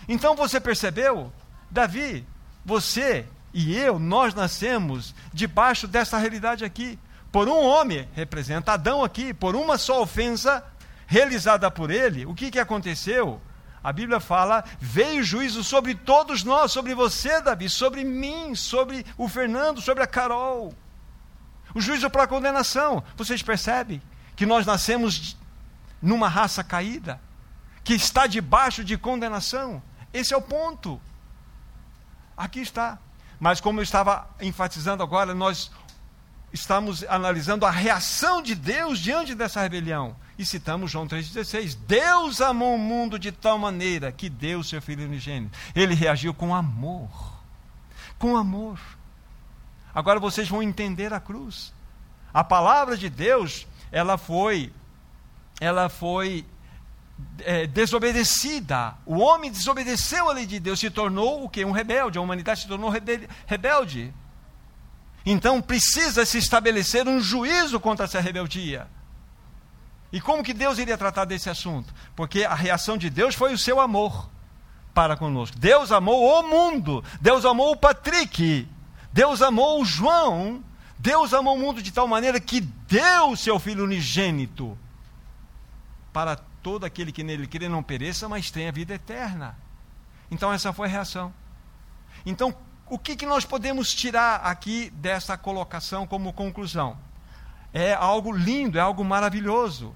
Então 0.09 0.35
você 0.35 0.59
percebeu? 0.59 1.31
Davi, 1.71 2.27
você 2.65 3.27
e 3.53 3.77
eu, 3.77 3.99
nós 3.99 4.33
nascemos 4.33 5.15
debaixo 5.31 5.87
dessa 5.87 6.17
realidade 6.17 6.65
aqui 6.65 6.99
por 7.31 7.49
um 7.49 7.63
homem, 7.63 8.09
representa 8.15 8.73
Adão 8.73 9.05
aqui, 9.05 9.35
por 9.35 9.55
uma 9.55 9.77
só 9.77 10.01
ofensa 10.01 10.65
realizada 11.07 11.71
por 11.71 11.91
ele, 11.91 12.25
o 12.25 12.35
que, 12.35 12.51
que 12.51 12.59
aconteceu? 12.59 13.43
A 13.85 13.93
Bíblia 13.93 14.21
fala: 14.21 14.65
veio 14.81 15.23
juízo 15.23 15.63
sobre 15.63 15.95
todos 15.95 16.45
nós, 16.45 16.73
sobre 16.73 16.95
você, 16.95 17.43
Davi, 17.43 17.69
sobre 17.69 18.05
mim, 18.05 18.55
sobre 18.55 19.05
o 19.19 19.29
Fernando, 19.29 19.83
sobre 19.83 20.03
a 20.03 20.07
Carol. 20.07 20.73
O 21.75 21.81
juízo 21.81 22.11
para 22.11 22.25
a 22.25 22.27
condenação. 22.27 23.03
Vocês 23.17 23.43
percebem 23.43 24.03
que 24.37 24.47
nós 24.47 24.67
nascemos 24.67 25.37
numa 26.01 26.29
raça 26.29 26.65
caída, 26.65 27.21
que 27.85 27.95
está 27.95 28.27
debaixo 28.27 28.85
de 28.85 28.97
condenação? 28.97 29.83
Esse 30.13 30.35
é 30.35 30.37
o 30.37 30.43
ponto. 30.43 31.01
Aqui 32.37 32.61
está. 32.61 32.99
Mas 33.39 33.61
como 33.61 33.81
eu 33.81 33.83
estava 33.83 34.29
enfatizando 34.41 35.03
agora, 35.03 35.35
nós 35.35 35.71
estamos 36.53 37.03
analisando 37.09 37.65
a 37.65 37.71
reação 37.71 38.43
de 38.43 38.55
Deus 38.55 38.99
diante 38.99 39.35
dessa 39.35 39.61
rebelião. 39.61 40.15
E 40.39 40.45
citamos 40.45 40.91
João 40.91 41.07
3,16. 41.07 41.77
Deus 41.87 42.41
amou 42.41 42.75
o 42.75 42.79
mundo 42.79 43.19
de 43.19 43.33
tal 43.33 43.59
maneira 43.59 44.13
que 44.13 44.29
deu 44.29 44.63
seu 44.63 44.83
Filho 44.83 45.05
unigênito. 45.05 45.57
Ele 45.75 45.95
reagiu 45.95 46.35
com 46.35 46.55
amor. 46.55 47.11
Com 48.19 48.37
amor. 48.37 48.79
Agora 49.95 50.19
vocês 50.19 50.49
vão 50.49 50.63
entender 50.63 51.13
a 51.13 51.21
cruz. 51.21 51.73
A 52.33 52.43
palavra 52.43 52.97
de 52.97 53.11
Deus, 53.11 53.67
ela 53.91 54.17
foi, 54.17 54.73
ela 55.61 55.89
foi 55.89 56.47
é, 57.41 57.67
desobedecida. 57.67 58.95
O 59.05 59.19
homem 59.19 59.51
desobedeceu 59.51 60.29
a 60.31 60.33
lei 60.33 60.47
de 60.47 60.59
Deus, 60.59 60.81
se 60.81 60.91
tornou 60.91 61.45
o 61.45 61.49
que? 61.49 61.65
Um 61.65 61.73
rebelde. 61.73 62.19
A 62.19 62.23
humanidade 62.23 62.61
se 62.61 62.69
tornou 62.69 62.93
rebelde. 63.47 64.15
Então 65.25 65.61
precisa 65.61 66.25
se 66.25 66.39
estabelecer 66.39 67.07
um 67.07 67.21
juízo 67.21 67.79
contra 67.79 68.07
essa 68.07 68.21
rebeldia. 68.21 68.89
E 70.13 70.21
como 70.21 70.43
que 70.43 70.53
Deus 70.53 70.79
iria 70.79 70.99
tratar 70.99 71.25
desse 71.25 71.49
assunto? 71.49 71.95
Porque 72.15 72.45
a 72.45 72.55
reação 72.55 72.99
de 72.99 73.09
Deus 73.09 73.35
foi 73.35 73.53
o 73.55 73.59
seu 73.59 73.81
amor 73.81 74.29
para 74.93 75.17
conosco. 75.17 75.59
Deus 75.59 75.91
amou 75.91 76.41
o 76.41 76.43
mundo, 76.43 77.03
Deus 77.21 77.45
amou 77.45 77.73
o 77.73 77.77
Patrick, 77.77 78.69
Deus 79.13 79.43
amou 79.43 79.83
o 79.83 79.85
João, 79.85 80.65
Deus 80.99 81.35
amou 81.35 81.57
o 81.57 81.59
mundo 81.59 81.83
de 81.83 81.93
tal 81.93 82.09
maneira 82.09 82.41
que 82.41 82.61
deu 82.61 83.31
o 83.31 83.37
seu 83.37 83.59
Filho 83.59 83.85
unigênito 83.85 84.79
para 86.13 86.37
todo 86.37 86.85
aquele 86.85 87.13
que 87.13 87.23
nele 87.23 87.47
crê 87.47 87.69
não 87.69 87.83
pereça, 87.83 88.29
mas 88.29 88.51
tenha 88.51 88.73
vida 88.73 88.95
eterna. 88.95 89.57
Então 90.31 90.53
essa 90.53 90.73
foi 90.73 90.89
a 90.89 90.91
reação. 90.91 91.33
Então 92.25 92.55
o 92.89 92.99
que, 92.99 93.17
que 93.17 93.27
nós 93.27 93.45
podemos 93.45 93.95
tirar 93.95 94.37
aqui 94.37 94.91
dessa 94.91 95.37
colocação 95.37 96.07
como 96.07 96.33
conclusão? 96.33 96.99
É 97.73 97.95
algo 97.95 98.31
lindo, 98.31 98.79
é 98.79 98.81
algo 98.83 99.03
maravilhoso. 99.05 99.95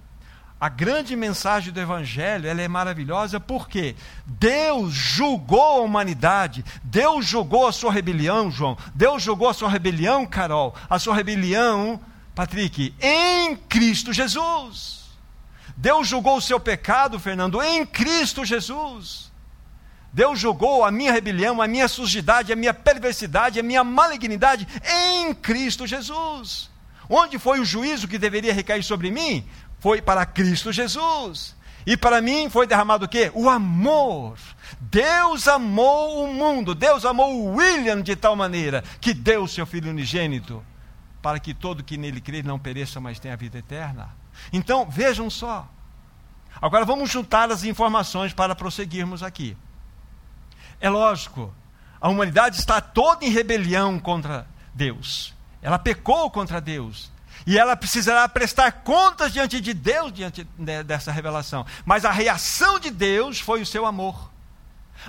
A 0.59 0.71
grande 0.71 1.15
mensagem 1.15 1.71
do 1.71 1.79
Evangelho 1.79 2.49
ela 2.49 2.63
é 2.63 2.69
maravilhosa 2.69 3.39
porque 3.39 3.95
Deus 4.25 4.95
julgou 4.95 5.61
a 5.61 5.81
humanidade, 5.83 6.65
Deus 6.83 7.27
julgou 7.27 7.67
a 7.67 7.73
sua 7.73 7.93
rebelião, 7.93 8.51
João, 8.51 8.77
Deus 8.95 9.23
julgou 9.23 9.51
a 9.51 9.55
sua 9.55 9.69
rebelião, 9.69 10.25
Carol, 10.25 10.75
a 10.89 10.99
sua 10.99 11.15
rebelião, 11.15 12.01
Patrick, 12.35 12.95
em 13.01 13.55
Cristo 13.55 14.15
Jesus. 14.15 15.05
Deus 15.77 16.09
julgou 16.09 16.39
o 16.39 16.43
seu 16.43 16.59
pecado, 16.59 17.21
Fernando, 17.21 17.63
em 17.63 17.85
Cristo 17.85 18.43
Jesus. 18.43 19.31
Deus 20.11 20.39
jogou 20.41 20.83
a 20.83 20.91
minha 20.91 21.13
rebelião, 21.13 21.61
a 21.61 21.69
minha 21.69 21.87
sujidade, 21.87 22.51
a 22.51 22.57
minha 22.57 22.73
perversidade, 22.73 23.61
a 23.61 23.63
minha 23.63 23.85
malignidade 23.85 24.67
em 24.83 25.35
Cristo 25.35 25.87
Jesus. 25.87 26.71
Onde 27.09 27.39
foi 27.39 27.61
o 27.61 27.65
juízo 27.65 28.09
que 28.09 28.19
deveria 28.19 28.55
recair 28.55 28.83
sobre 28.83 29.11
mim? 29.11 29.47
Foi 29.79 30.01
para 30.01 30.27
Cristo 30.27 30.73
Jesus. 30.73 31.57
E 31.87 31.97
para 31.97 32.21
mim 32.21 32.51
foi 32.51 32.67
derramado 32.67 33.05
o 33.05 33.09
quê? 33.09 33.31
O 33.35 33.49
amor. 33.49 34.37
Deus 34.81 35.47
amou 35.47 36.25
o 36.25 36.35
mundo, 36.35 36.75
Deus 36.75 37.05
amou 37.05 37.33
o 37.35 37.55
William 37.55 38.03
de 38.03 38.17
tal 38.17 38.35
maneira 38.35 38.83
que 39.01 39.15
deu 39.15 39.47
seu 39.47 39.65
filho 39.65 39.91
unigênito 39.91 40.65
para 41.23 41.39
que 41.39 41.55
todo 41.55 41.85
que 41.85 41.97
nele 41.97 42.21
crê 42.21 42.43
não 42.43 42.59
pereça, 42.59 43.01
mas 43.01 43.19
tenha 43.19 43.35
a 43.35 43.37
vida 43.37 43.59
eterna. 43.59 44.11
Então, 44.53 44.89
vejam 44.89 45.31
só. 45.31 45.69
Agora 46.61 46.85
vamos 46.85 47.11
juntar 47.11 47.51
as 47.51 47.65
informações 47.65 48.33
para 48.33 48.55
prosseguirmos 48.55 49.23
aqui. 49.23 49.57
É 50.81 50.89
lógico, 50.89 51.53
a 52.01 52.09
humanidade 52.09 52.59
está 52.59 52.81
toda 52.81 53.25
em 53.25 53.31
rebelião 53.31 53.99
contra 53.99 54.47
Deus. 54.75 55.35
Ela 55.61 55.79
pecou 55.79 56.31
contra 56.31 56.61
Deus. 56.61 57.11
E 57.47 57.59
ela 57.59 57.77
precisará 57.77 58.29
prestar 58.29 58.73
contas 58.73 59.33
diante 59.33 59.61
de 59.61 59.73
Deus 59.73 60.13
diante 60.13 60.45
dessa 60.85 61.13
revelação. 61.13 61.65
Mas 61.85 62.05
a 62.05 62.11
reação 62.11 62.79
de 62.79 62.91
Deus 62.91 63.39
foi 63.39 63.63
o 63.63 63.67
seu 63.67 63.87
amor. 63.87 64.33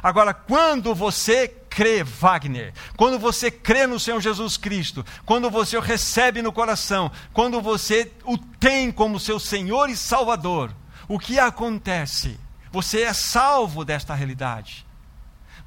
Agora, 0.03 0.33
quando 0.33 0.93
você 0.93 1.47
crê, 1.47 2.03
Wagner, 2.03 2.73
quando 2.95 3.17
você 3.17 3.49
crê 3.49 3.87
no 3.87 3.99
Senhor 3.99 4.21
Jesus 4.21 4.57
Cristo, 4.57 5.03
quando 5.25 5.49
você 5.49 5.77
o 5.77 5.81
recebe 5.81 6.41
no 6.41 6.51
coração, 6.51 7.11
quando 7.33 7.59
você 7.61 8.11
o 8.23 8.37
tem 8.37 8.91
como 8.91 9.19
seu 9.19 9.39
Senhor 9.39 9.89
e 9.89 9.97
Salvador, 9.97 10.71
o 11.07 11.17
que 11.17 11.39
acontece? 11.39 12.39
Você 12.71 13.01
é 13.01 13.13
salvo 13.13 13.83
desta 13.83 14.13
realidade 14.13 14.85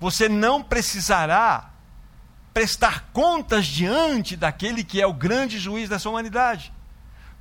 você 0.00 0.28
não 0.28 0.62
precisará 0.62 1.69
prestar 2.60 3.08
contas 3.10 3.64
diante 3.64 4.36
daquele 4.36 4.84
que 4.84 5.00
é 5.00 5.06
o 5.06 5.14
grande 5.14 5.58
juiz 5.58 5.88
dessa 5.88 6.10
humanidade. 6.10 6.70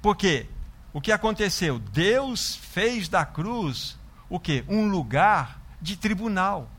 Porque 0.02 0.46
o 0.94 1.02
que 1.02 1.12
aconteceu? 1.12 1.78
Deus 1.78 2.56
fez 2.56 3.10
da 3.10 3.26
cruz 3.26 3.98
o 4.30 4.40
que? 4.40 4.64
Um 4.70 4.88
lugar 4.88 5.60
de 5.82 5.98
tribunal. 5.98 6.70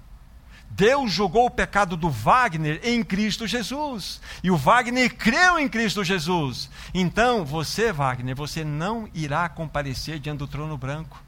Deus 0.70 1.12
jogou 1.12 1.44
o 1.44 1.50
pecado 1.50 1.99
do 1.99 2.09
Wagner 2.09 2.80
em 2.82 3.04
Cristo 3.04 3.47
Jesus. 3.47 4.23
E 4.42 4.50
o 4.50 4.56
Wagner 4.56 5.14
creu 5.14 5.59
em 5.59 5.68
Cristo 5.68 6.02
Jesus. 6.02 6.70
Então, 6.94 7.44
você, 7.44 7.92
Wagner, 7.92 8.35
você 8.35 8.64
não 8.64 9.06
irá 9.12 9.50
comparecer 9.50 10.18
diante 10.18 10.38
do 10.38 10.49
trono 10.49 10.78
branco 10.78 11.23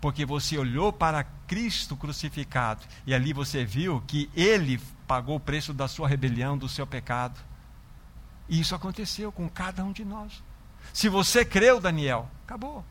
porque 0.00 0.24
você 0.24 0.56
olhou 0.56 0.92
para 0.92 1.24
Cristo 1.46 1.96
crucificado 1.96 2.84
e 3.06 3.14
ali 3.14 3.32
você 3.32 3.64
viu 3.64 4.02
que 4.06 4.30
ele 4.34 4.80
pagou 5.06 5.36
o 5.36 5.40
preço 5.40 5.72
da 5.72 5.88
sua 5.88 6.08
rebelião, 6.08 6.56
do 6.56 6.68
seu 6.68 6.86
pecado. 6.86 7.38
E 8.48 8.60
isso 8.60 8.74
aconteceu 8.74 9.32
com 9.32 9.48
cada 9.48 9.84
um 9.84 9.92
de 9.92 10.04
nós. 10.04 10.42
Se 10.92 11.08
você 11.08 11.44
creu, 11.44 11.80
Daniel, 11.80 12.28
acabou. 12.44 12.84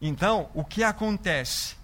Então, 0.00 0.50
o 0.52 0.64
que 0.64 0.82
acontece? 0.82 1.76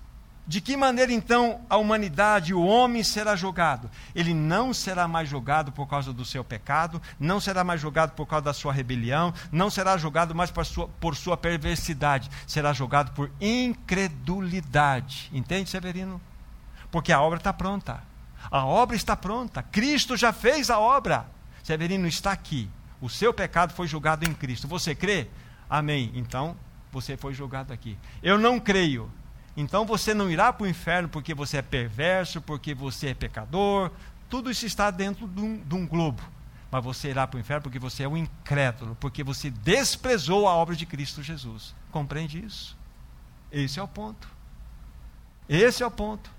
De 0.45 0.61
que 0.61 0.77
maneira 0.77 1.13
então 1.13 1.61
a 1.71 1.77
humanidade, 1.77 2.53
o 2.53 2.65
homem 2.65 3.05
será 3.05 3.37
julgado? 3.37 3.89
Ele 4.15 4.35
não 4.35 4.75
será 4.75 5.07
mais 5.07 5.29
julgado 5.29 5.71
por 5.71 5.87
causa 5.87 6.13
do 6.13 6.25
seu 6.25 6.43
pecado, 6.43 7.01
não 7.19 7.41
será 7.41 7.63
mais 7.63 7.81
julgado 7.81 8.13
por 8.13 8.27
causa 8.27 8.45
da 8.45 8.53
sua 8.53 8.73
rebelião, 8.73 9.33
não 9.53 9.71
será 9.71 9.97
julgado 9.97 10.35
mais 10.35 10.51
por 10.51 10.67
sua, 10.67 10.89
por 10.89 11.15
sua 11.15 11.37
perversidade, 11.37 12.29
será 12.47 12.73
julgado 12.73 13.13
por 13.13 13.31
incredulidade. 13.41 15.31
Entende, 15.33 15.71
Severino? 15.71 16.21
Porque 16.91 17.13
a 17.13 17.21
obra 17.21 17.39
está 17.39 17.53
pronta. 17.53 18.03
A 18.51 18.67
obra 18.67 18.97
está 18.97 19.17
pronta. 19.17 19.63
Cristo 19.63 20.17
já 20.17 20.33
fez 20.33 20.71
a 20.71 20.79
obra. 20.79 21.25
Severino 21.63 22.09
está 22.09 22.33
aqui. 22.33 22.69
O 23.01 23.09
seu 23.09 23.33
pecado 23.33 23.73
foi 23.73 23.87
julgado 23.87 24.29
em 24.29 24.35
Cristo. 24.35 24.67
Você 24.67 24.95
crê? 24.95 25.29
Amém. 25.71 26.11
Então, 26.15 26.57
você 26.91 27.17
foi 27.17 27.33
julgado 27.33 27.73
aqui. 27.73 27.97
Eu 28.23 28.39
não 28.39 28.59
creio. 28.59 29.11
Então 29.57 29.85
você 29.85 30.15
não 30.15 30.31
irá 30.31 30.53
para 30.53 30.65
o 30.65 30.69
inferno 30.69 31.09
porque 31.09 31.35
você 31.35 31.59
é 31.59 31.63
perverso, 31.63 32.41
porque 32.41 32.75
você 32.75 33.09
é 33.09 33.15
pecador. 33.15 33.91
Tudo 34.29 34.51
isso 34.51 34.65
está 34.65 34.91
dentro 34.91 35.29
de 35.29 35.41
um, 35.41 35.59
de 35.59 35.75
um 35.75 35.87
globo. 35.87 36.23
Mas 36.71 36.83
você 36.83 37.11
irá 37.11 37.27
para 37.27 37.37
o 37.37 37.41
inferno 37.41 37.63
porque 37.63 37.79
você 37.79 38.05
é 38.05 38.09
um 38.09 38.17
incrédulo, 38.17 38.97
porque 38.99 39.23
você 39.23 39.51
desprezou 39.51 40.49
a 40.49 40.55
obra 40.55 40.75
de 40.75 40.87
Cristo 40.87 41.23
Jesus. 41.23 41.75
Compreende 41.91 42.43
isso? 42.43 42.77
Esse 43.51 43.79
é 43.79 43.83
o 43.83 43.89
ponto. 43.89 44.27
Esse 45.47 45.83
é 45.83 45.87
o 45.87 45.91
ponto. 45.91 46.31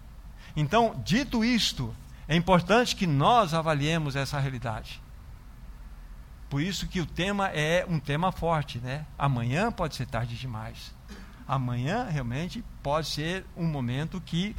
Então, 0.55 0.99
dito 1.05 1.45
isto, 1.45 1.95
é 2.27 2.35
importante 2.35 2.95
que 2.95 3.05
nós 3.05 3.53
avaliemos 3.53 4.15
essa 4.15 4.39
realidade. 4.39 4.99
Por 6.49 6.61
isso 6.61 6.87
que 6.87 7.01
o 7.01 7.05
tema 7.05 7.49
é 7.49 7.85
um 7.87 7.99
tema 7.99 8.31
forte, 8.31 8.79
né? 8.79 9.05
Amanhã 9.17 9.71
pode 9.71 9.95
ser 9.95 10.07
tarde 10.07 10.35
demais. 10.35 10.93
Amanhã 11.47 12.07
realmente 12.09 12.63
pode 12.81 13.07
ser 13.07 13.45
um 13.55 13.65
momento 13.65 14.21
que 14.21 14.55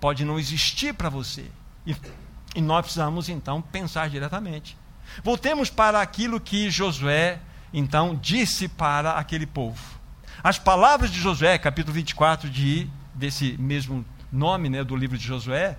pode 0.00 0.24
não 0.24 0.38
existir 0.38 0.94
para 0.94 1.08
você. 1.08 1.46
E, 1.86 1.96
e 2.54 2.60
nós 2.60 2.82
precisamos 2.82 3.28
então 3.28 3.60
pensar 3.60 4.08
diretamente. 4.08 4.76
Voltemos 5.22 5.70
para 5.70 6.00
aquilo 6.00 6.40
que 6.40 6.70
Josué 6.70 7.40
então 7.72 8.14
disse 8.14 8.68
para 8.68 9.12
aquele 9.12 9.46
povo. 9.46 9.98
As 10.42 10.58
palavras 10.58 11.10
de 11.10 11.20
Josué, 11.20 11.58
capítulo 11.58 11.94
24 11.94 12.48
de, 12.48 12.88
desse 13.14 13.56
mesmo 13.58 14.04
nome 14.32 14.68
né, 14.68 14.84
do 14.84 14.96
livro 14.96 15.18
de 15.18 15.26
Josué, 15.26 15.76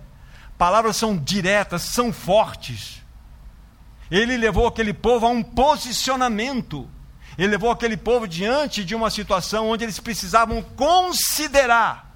palavras 0.58 0.98
são 0.98 1.18
diretas, 1.18 1.84
são 1.84 2.12
fortes. 2.12 3.02
Ele 4.12 4.36
levou 4.38 4.68
aquele 4.68 4.94
povo 4.94 5.26
a 5.26 5.30
um 5.30 5.42
posicionamento. 5.42 6.90
Ele 7.39 7.48
levou 7.48 7.72
aquele 7.72 7.96
povo 7.96 8.27
diante 8.27 8.84
de 8.84 8.93
uma 8.93 9.10
situação 9.10 9.69
onde 9.69 9.86
eles 9.86 9.98
precisavam 9.98 10.62
considerar 10.62 12.13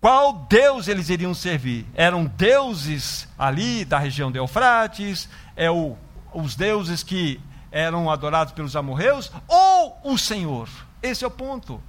qual 0.00 0.32
Deus 0.48 0.86
eles 0.86 1.08
iriam 1.08 1.34
servir. 1.34 1.84
Eram 1.94 2.26
deuses 2.26 3.26
ali 3.36 3.84
da 3.84 3.98
região 3.98 4.30
de 4.30 4.38
Eufrates, 4.38 5.28
é 5.56 5.68
o, 5.68 5.96
os 6.32 6.54
deuses 6.54 7.02
que 7.02 7.40
eram 7.72 8.08
adorados 8.08 8.52
pelos 8.52 8.76
amorreus, 8.76 9.32
ou 9.48 9.98
o 10.04 10.16
Senhor. 10.16 10.68
Esse 11.02 11.24
é 11.24 11.26
o 11.26 11.32
ponto. 11.32 11.82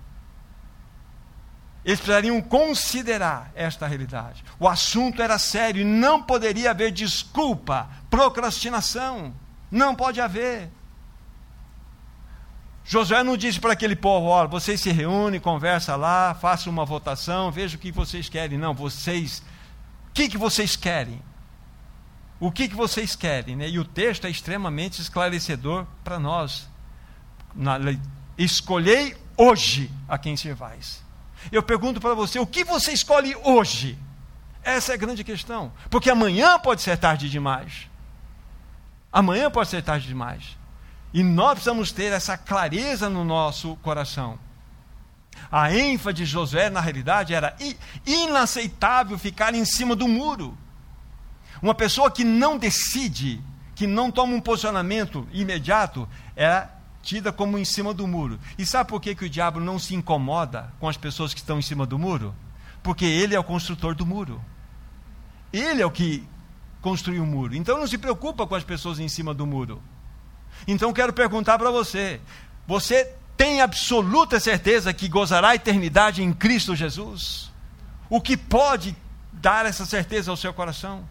Eles 1.86 2.00
precisariam 2.00 2.42
considerar 2.42 3.52
esta 3.54 3.86
realidade. 3.86 4.44
O 4.60 4.68
assunto 4.68 5.22
era 5.22 5.38
sério 5.38 5.84
e 5.84 5.86
não 5.86 6.24
poderia 6.24 6.72
haver 6.72 6.92
desculpa, 6.92 7.88
procrastinação. 8.10 9.32
Não 9.72 9.96
pode 9.96 10.20
haver. 10.20 10.70
Josué 12.84 13.24
não 13.24 13.38
disse 13.38 13.60
para 13.60 13.74
aquele 13.74 13.96
povo: 13.96 14.28
olha, 14.28 14.48
vocês 14.48 14.82
se 14.82 14.92
reúnem, 14.92 15.40
conversa 15.40 15.96
lá, 15.96 16.34
façam 16.34 16.74
uma 16.74 16.86
votação, 16.86 17.52
vejam 17.52 17.78
o 17.78 17.82
que 17.82 17.92
vocês 17.92 18.28
querem. 18.28 18.58
Não, 18.58 18.74
vocês. 18.74 19.44
O 20.10 20.12
que, 20.14 20.28
que 20.28 20.38
vocês 20.38 20.76
querem? 20.76 21.22
O 22.40 22.52
que, 22.52 22.68
que 22.68 22.76
vocês 22.76 23.16
querem? 23.16 23.56
Né? 23.56 23.70
E 23.70 23.78
o 23.78 23.86
texto 23.86 24.26
é 24.26 24.30
extremamente 24.30 25.02
esclarecedor 25.02 25.86
para 26.04 26.18
nós. 26.18 26.68
Na, 27.54 27.78
escolhei 28.38 29.16
hoje 29.36 29.92
a 30.08 30.18
quem 30.18 30.36
servais. 30.38 31.04
Eu 31.52 31.62
pergunto 31.62 32.00
para 32.00 32.14
você: 32.14 32.40
o 32.40 32.48
que 32.48 32.64
você 32.64 32.92
escolhe 32.92 33.36
hoje? 33.44 34.00
Essa 34.64 34.94
é 34.94 34.96
a 34.96 34.98
grande 34.98 35.24
questão. 35.24 35.72
Porque 35.90 36.10
amanhã 36.10 36.58
pode 36.60 36.82
ser 36.82 36.98
tarde 36.98 37.30
demais. 37.30 37.89
Amanhã 39.12 39.50
pode 39.50 39.70
ser 39.70 39.82
tarde 39.82 40.08
demais. 40.08 40.58
E 41.14 41.24
nós 41.24 41.54
precisamos 41.54 41.92
ter 41.92 42.12
essa 42.12 42.38
clareza 42.38 43.10
no 43.10 43.24
nosso 43.24 43.76
coração. 43.78 44.38
A 45.52 45.74
ênfase 45.74 46.18
de 46.18 46.26
Josué, 46.26 46.70
na 46.70 46.80
realidade, 46.80 47.34
era 47.34 47.56
inaceitável 48.06 49.18
ficar 49.18 49.56
em 49.56 49.66
cima 49.66 49.96
do 49.96 50.08
muro. 50.08 50.56
Uma 51.62 51.74
pessoa 51.74 52.12
que 52.12 52.24
não 52.24 52.58
decide, 52.58 53.42
que 53.74 53.88
não 53.88 54.12
toma 54.12 54.34
um 54.34 54.42
posicionamento 54.42 55.28
imediato, 55.32 56.08
era 56.36 56.70
tida 57.02 57.32
como 57.32 57.58
em 57.58 57.66
cima 57.66 57.94
do 57.94 58.08
muro. 58.08 58.40
E 58.58 58.66
sabe 58.66 58.90
por 58.90 59.02
que, 59.02 59.16
que 59.16 59.26
o 59.26 59.30
diabo 59.30 59.60
não 59.60 59.80
se 59.80 59.96
incomoda 59.96 60.72
com 60.80 60.88
as 60.88 60.98
pessoas 60.98 61.34
que 61.34 61.40
estão 61.40 61.58
em 61.58 61.64
cima 61.64 61.86
do 61.86 61.98
muro? 61.98 62.36
Porque 62.84 63.06
ele 63.06 63.36
é 63.36 63.40
o 63.40 63.44
construtor 63.44 63.96
do 63.96 64.06
muro. 64.06 64.40
Ele 65.52 65.82
é 65.82 65.86
o 65.86 65.92
que 65.92 66.28
construir 66.82 67.20
um 67.20 67.26
muro. 67.26 67.56
Então 67.56 67.78
não 67.78 67.88
se 67.88 67.98
preocupa 67.98 68.46
com 68.48 68.56
as 68.56 68.64
pessoas 68.64 69.00
em 69.00 69.08
cima 69.08 69.34
do 69.34 69.46
muro. 69.46 69.82
Então 70.68 70.94
quero 70.94 71.14
perguntar 71.14 71.58
para 71.58 71.72
você: 71.72 72.20
você 72.68 73.14
tem 73.36 73.62
absoluta 73.62 74.40
certeza 74.40 74.94
que 74.94 75.08
gozará 75.08 75.50
a 75.50 75.56
eternidade 75.56 76.24
em 76.24 76.34
Cristo 76.34 76.76
Jesus? 76.76 77.52
O 78.10 78.20
que 78.20 78.36
pode 78.36 78.96
dar 79.32 79.66
essa 79.66 79.86
certeza 79.86 80.32
ao 80.32 80.38
seu 80.38 80.54
coração? 80.54 81.08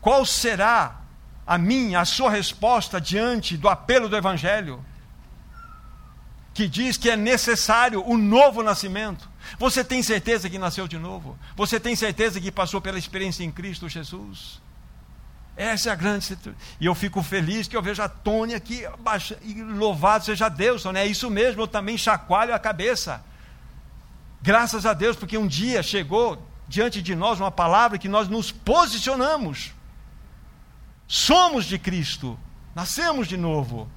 Qual 0.00 0.24
será 0.24 1.00
a 1.46 1.56
minha, 1.58 2.00
a 2.00 2.04
sua 2.04 2.30
resposta 2.30 3.00
diante 3.00 3.56
do 3.56 3.68
apelo 3.68 4.08
do 4.08 4.16
Evangelho? 4.16 4.84
que 6.58 6.66
diz 6.66 6.96
que 6.96 7.08
é 7.08 7.16
necessário 7.16 8.02
o 8.04 8.16
novo 8.16 8.64
nascimento. 8.64 9.30
Você 9.58 9.84
tem 9.84 10.02
certeza 10.02 10.50
que 10.50 10.58
nasceu 10.58 10.88
de 10.88 10.98
novo? 10.98 11.38
Você 11.56 11.78
tem 11.78 11.94
certeza 11.94 12.40
que 12.40 12.50
passou 12.50 12.80
pela 12.80 12.98
experiência 12.98 13.44
em 13.44 13.50
Cristo 13.50 13.88
Jesus? 13.88 14.60
Essa 15.56 15.90
é 15.90 15.92
a 15.92 15.96
grande 15.96 16.38
E 16.80 16.86
eu 16.86 16.94
fico 16.94 17.20
feliz 17.20 17.66
que 17.66 17.76
eu 17.76 17.82
vejo 17.82 18.00
a 18.00 18.08
Tônia 18.08 18.56
aqui, 18.56 18.84
e 19.42 19.62
louvado 19.62 20.24
seja 20.24 20.48
Deus, 20.48 20.84
Tônia. 20.84 21.00
É 21.00 21.06
isso 21.06 21.28
mesmo, 21.28 21.62
eu 21.62 21.66
também 21.66 21.98
chacoalho 21.98 22.54
a 22.54 22.58
cabeça. 22.60 23.24
Graças 24.40 24.86
a 24.86 24.94
Deus, 24.94 25.16
porque 25.16 25.36
um 25.36 25.48
dia 25.48 25.82
chegou 25.82 26.40
diante 26.68 27.02
de 27.02 27.16
nós 27.16 27.40
uma 27.40 27.50
palavra 27.50 27.98
que 27.98 28.08
nós 28.08 28.28
nos 28.28 28.52
posicionamos. 28.52 29.72
Somos 31.08 31.64
de 31.64 31.76
Cristo, 31.76 32.38
nascemos 32.72 33.26
de 33.26 33.36
novo. 33.36 33.90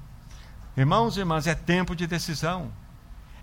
Irmãos 0.76 1.16
e 1.16 1.20
irmãs, 1.20 1.46
é 1.46 1.54
tempo 1.54 1.94
de 1.94 2.08
decisão. 2.08 2.72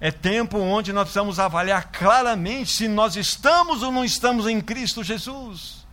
É 0.01 0.11
tempo 0.11 0.57
onde 0.57 0.93
nós 0.93 1.03
precisamos 1.03 1.39
avaliar 1.39 1.91
claramente 1.91 2.71
se 2.71 2.87
nós 2.87 3.15
estamos 3.15 3.83
ou 3.83 3.91
não 3.91 4.05
estamos 4.05 4.47
em 4.47 4.61
Cristo 4.61 5.03
Jesus. 5.03 5.85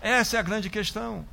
Essa 0.00 0.36
é 0.36 0.40
a 0.40 0.42
grande 0.42 0.68
questão. 0.68 1.24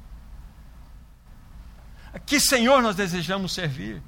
Que 2.25 2.39
Senhor 2.39 2.81
nós 2.81 2.95
desejamos 2.95 3.53
servir? 3.53 4.01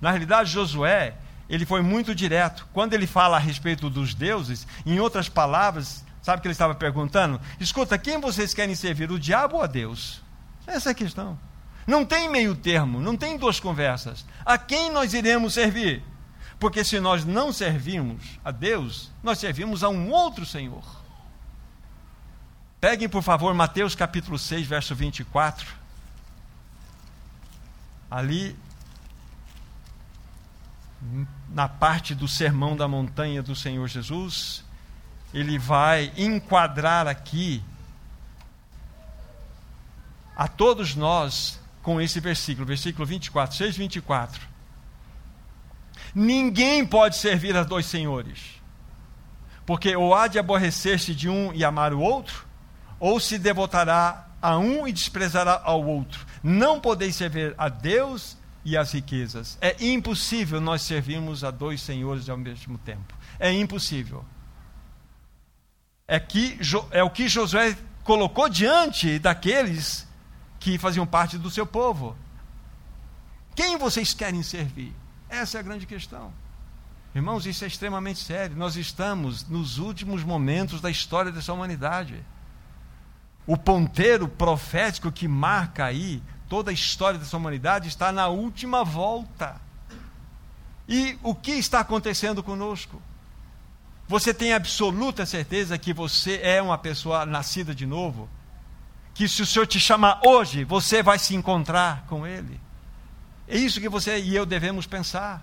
Na 0.00 0.10
realidade, 0.10 0.50
Josué, 0.50 1.14
ele 1.48 1.64
foi 1.64 1.80
muito 1.80 2.14
direto. 2.14 2.66
Quando 2.72 2.92
ele 2.92 3.06
fala 3.06 3.36
a 3.36 3.40
respeito 3.40 3.88
dos 3.88 4.14
deuses, 4.14 4.66
em 4.84 5.00
outras 5.00 5.28
palavras, 5.28 6.04
sabe 6.22 6.38
o 6.38 6.42
que 6.42 6.48
ele 6.48 6.52
estava 6.52 6.74
perguntando? 6.74 7.40
Escuta, 7.58 7.96
quem 7.96 8.20
vocês 8.20 8.52
querem 8.52 8.74
servir, 8.74 9.10
o 9.10 9.18
diabo 9.18 9.56
ou 9.56 9.62
a 9.62 9.66
Deus? 9.66 10.22
Essa 10.66 10.90
é 10.90 10.92
a 10.92 10.94
questão. 10.94 11.38
Não 11.86 12.04
tem 12.04 12.28
meio 12.28 12.54
termo, 12.54 13.00
não 13.00 13.16
tem 13.16 13.38
duas 13.38 13.58
conversas. 13.58 14.26
A 14.44 14.58
quem 14.58 14.90
nós 14.90 15.14
iremos 15.14 15.54
servir? 15.54 16.04
Porque 16.58 16.82
se 16.82 16.98
nós 16.98 17.24
não 17.24 17.52
servimos 17.52 18.38
a 18.44 18.50
Deus, 18.50 19.10
nós 19.22 19.38
servimos 19.38 19.84
a 19.84 19.88
um 19.88 20.10
outro 20.10 20.44
Senhor. 20.44 20.84
Peguem, 22.80 23.08
por 23.08 23.22
favor, 23.22 23.54
Mateus 23.54 23.94
capítulo 23.94 24.38
6, 24.38 24.66
verso 24.66 24.94
24. 24.94 25.66
Ali, 28.10 28.56
na 31.48 31.68
parte 31.68 32.14
do 32.14 32.26
sermão 32.26 32.76
da 32.76 32.88
montanha 32.88 33.42
do 33.42 33.54
Senhor 33.54 33.86
Jesus, 33.86 34.64
ele 35.32 35.58
vai 35.58 36.12
enquadrar 36.16 37.06
aqui 37.06 37.62
a 40.36 40.48
todos 40.48 40.94
nós 40.94 41.60
com 41.82 42.00
esse 42.00 42.20
versículo, 42.20 42.66
versículo 42.66 43.04
24, 43.04 43.56
6, 43.56 43.76
24. 43.76 44.57
Ninguém 46.18 46.84
pode 46.84 47.16
servir 47.16 47.56
a 47.56 47.62
dois 47.62 47.86
senhores, 47.86 48.40
porque 49.64 49.94
ou 49.94 50.12
há 50.12 50.26
de 50.26 50.36
aborrecer-se 50.36 51.14
de 51.14 51.28
um 51.28 51.52
e 51.54 51.64
amar 51.64 51.94
o 51.94 52.00
outro, 52.00 52.44
ou 52.98 53.20
se 53.20 53.38
devotará 53.38 54.26
a 54.42 54.58
um 54.58 54.84
e 54.88 54.92
desprezará 54.92 55.62
ao 55.62 55.86
outro. 55.86 56.26
Não 56.42 56.80
podeis 56.80 57.14
servir 57.14 57.54
a 57.56 57.68
Deus 57.68 58.36
e 58.64 58.76
as 58.76 58.90
riquezas. 58.90 59.56
É 59.60 59.76
impossível 59.78 60.60
nós 60.60 60.82
servirmos 60.82 61.44
a 61.44 61.52
dois 61.52 61.80
senhores 61.80 62.28
ao 62.28 62.36
mesmo 62.36 62.78
tempo. 62.78 63.14
É 63.38 63.52
impossível. 63.52 64.24
É, 66.08 66.18
que, 66.18 66.58
é 66.90 67.04
o 67.04 67.10
que 67.10 67.28
Josué 67.28 67.78
colocou 68.02 68.48
diante 68.48 69.20
daqueles 69.20 70.04
que 70.58 70.78
faziam 70.78 71.06
parte 71.06 71.38
do 71.38 71.48
seu 71.48 71.64
povo. 71.64 72.16
Quem 73.54 73.78
vocês 73.78 74.12
querem 74.12 74.42
servir? 74.42 74.92
Essa 75.28 75.58
é 75.58 75.60
a 75.60 75.62
grande 75.62 75.86
questão. 75.86 76.32
Irmãos, 77.14 77.46
isso 77.46 77.64
é 77.64 77.66
extremamente 77.66 78.20
sério. 78.20 78.56
Nós 78.56 78.76
estamos 78.76 79.48
nos 79.48 79.78
últimos 79.78 80.22
momentos 80.22 80.80
da 80.80 80.90
história 80.90 81.32
dessa 81.32 81.52
humanidade. 81.52 82.24
O 83.46 83.56
ponteiro 83.56 84.28
profético 84.28 85.10
que 85.10 85.26
marca 85.26 85.84
aí 85.84 86.22
toda 86.48 86.70
a 86.70 86.74
história 86.74 87.18
dessa 87.18 87.36
humanidade 87.36 87.88
está 87.88 88.12
na 88.12 88.28
última 88.28 88.84
volta. 88.84 89.60
E 90.88 91.18
o 91.22 91.34
que 91.34 91.52
está 91.52 91.80
acontecendo 91.80 92.42
conosco? 92.42 93.00
Você 94.06 94.32
tem 94.32 94.54
absoluta 94.54 95.26
certeza 95.26 95.76
que 95.76 95.92
você 95.92 96.40
é 96.42 96.62
uma 96.62 96.78
pessoa 96.78 97.26
nascida 97.26 97.74
de 97.74 97.84
novo? 97.84 98.28
Que 99.12 99.28
se 99.28 99.42
o 99.42 99.46
Senhor 99.46 99.66
te 99.66 99.78
chamar 99.78 100.20
hoje, 100.24 100.64
você 100.64 101.02
vai 101.02 101.18
se 101.18 101.34
encontrar 101.34 102.06
com 102.06 102.26
Ele? 102.26 102.58
É 103.48 103.56
isso 103.56 103.80
que 103.80 103.88
você 103.88 104.18
e 104.18 104.36
eu 104.36 104.44
devemos 104.44 104.86
pensar. 104.86 105.42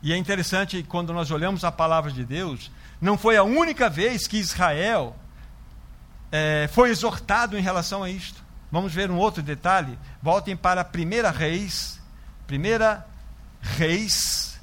E 0.00 0.12
é 0.12 0.16
interessante 0.16 0.84
quando 0.84 1.12
nós 1.12 1.30
olhamos 1.32 1.64
a 1.64 1.72
palavra 1.72 2.12
de 2.12 2.24
Deus, 2.24 2.70
não 3.00 3.18
foi 3.18 3.36
a 3.36 3.42
única 3.42 3.90
vez 3.90 4.28
que 4.28 4.36
Israel 4.36 5.16
é, 6.30 6.68
foi 6.72 6.90
exortado 6.90 7.58
em 7.58 7.60
relação 7.60 8.04
a 8.04 8.10
isto. 8.10 8.44
Vamos 8.70 8.94
ver 8.94 9.10
um 9.10 9.16
outro 9.16 9.42
detalhe. 9.42 9.98
Voltem 10.22 10.56
para 10.56 10.82
a 10.82 10.84
primeira 10.84 11.30
Reis, 11.30 12.00
primeira 12.46 13.04
Reis, 13.60 14.60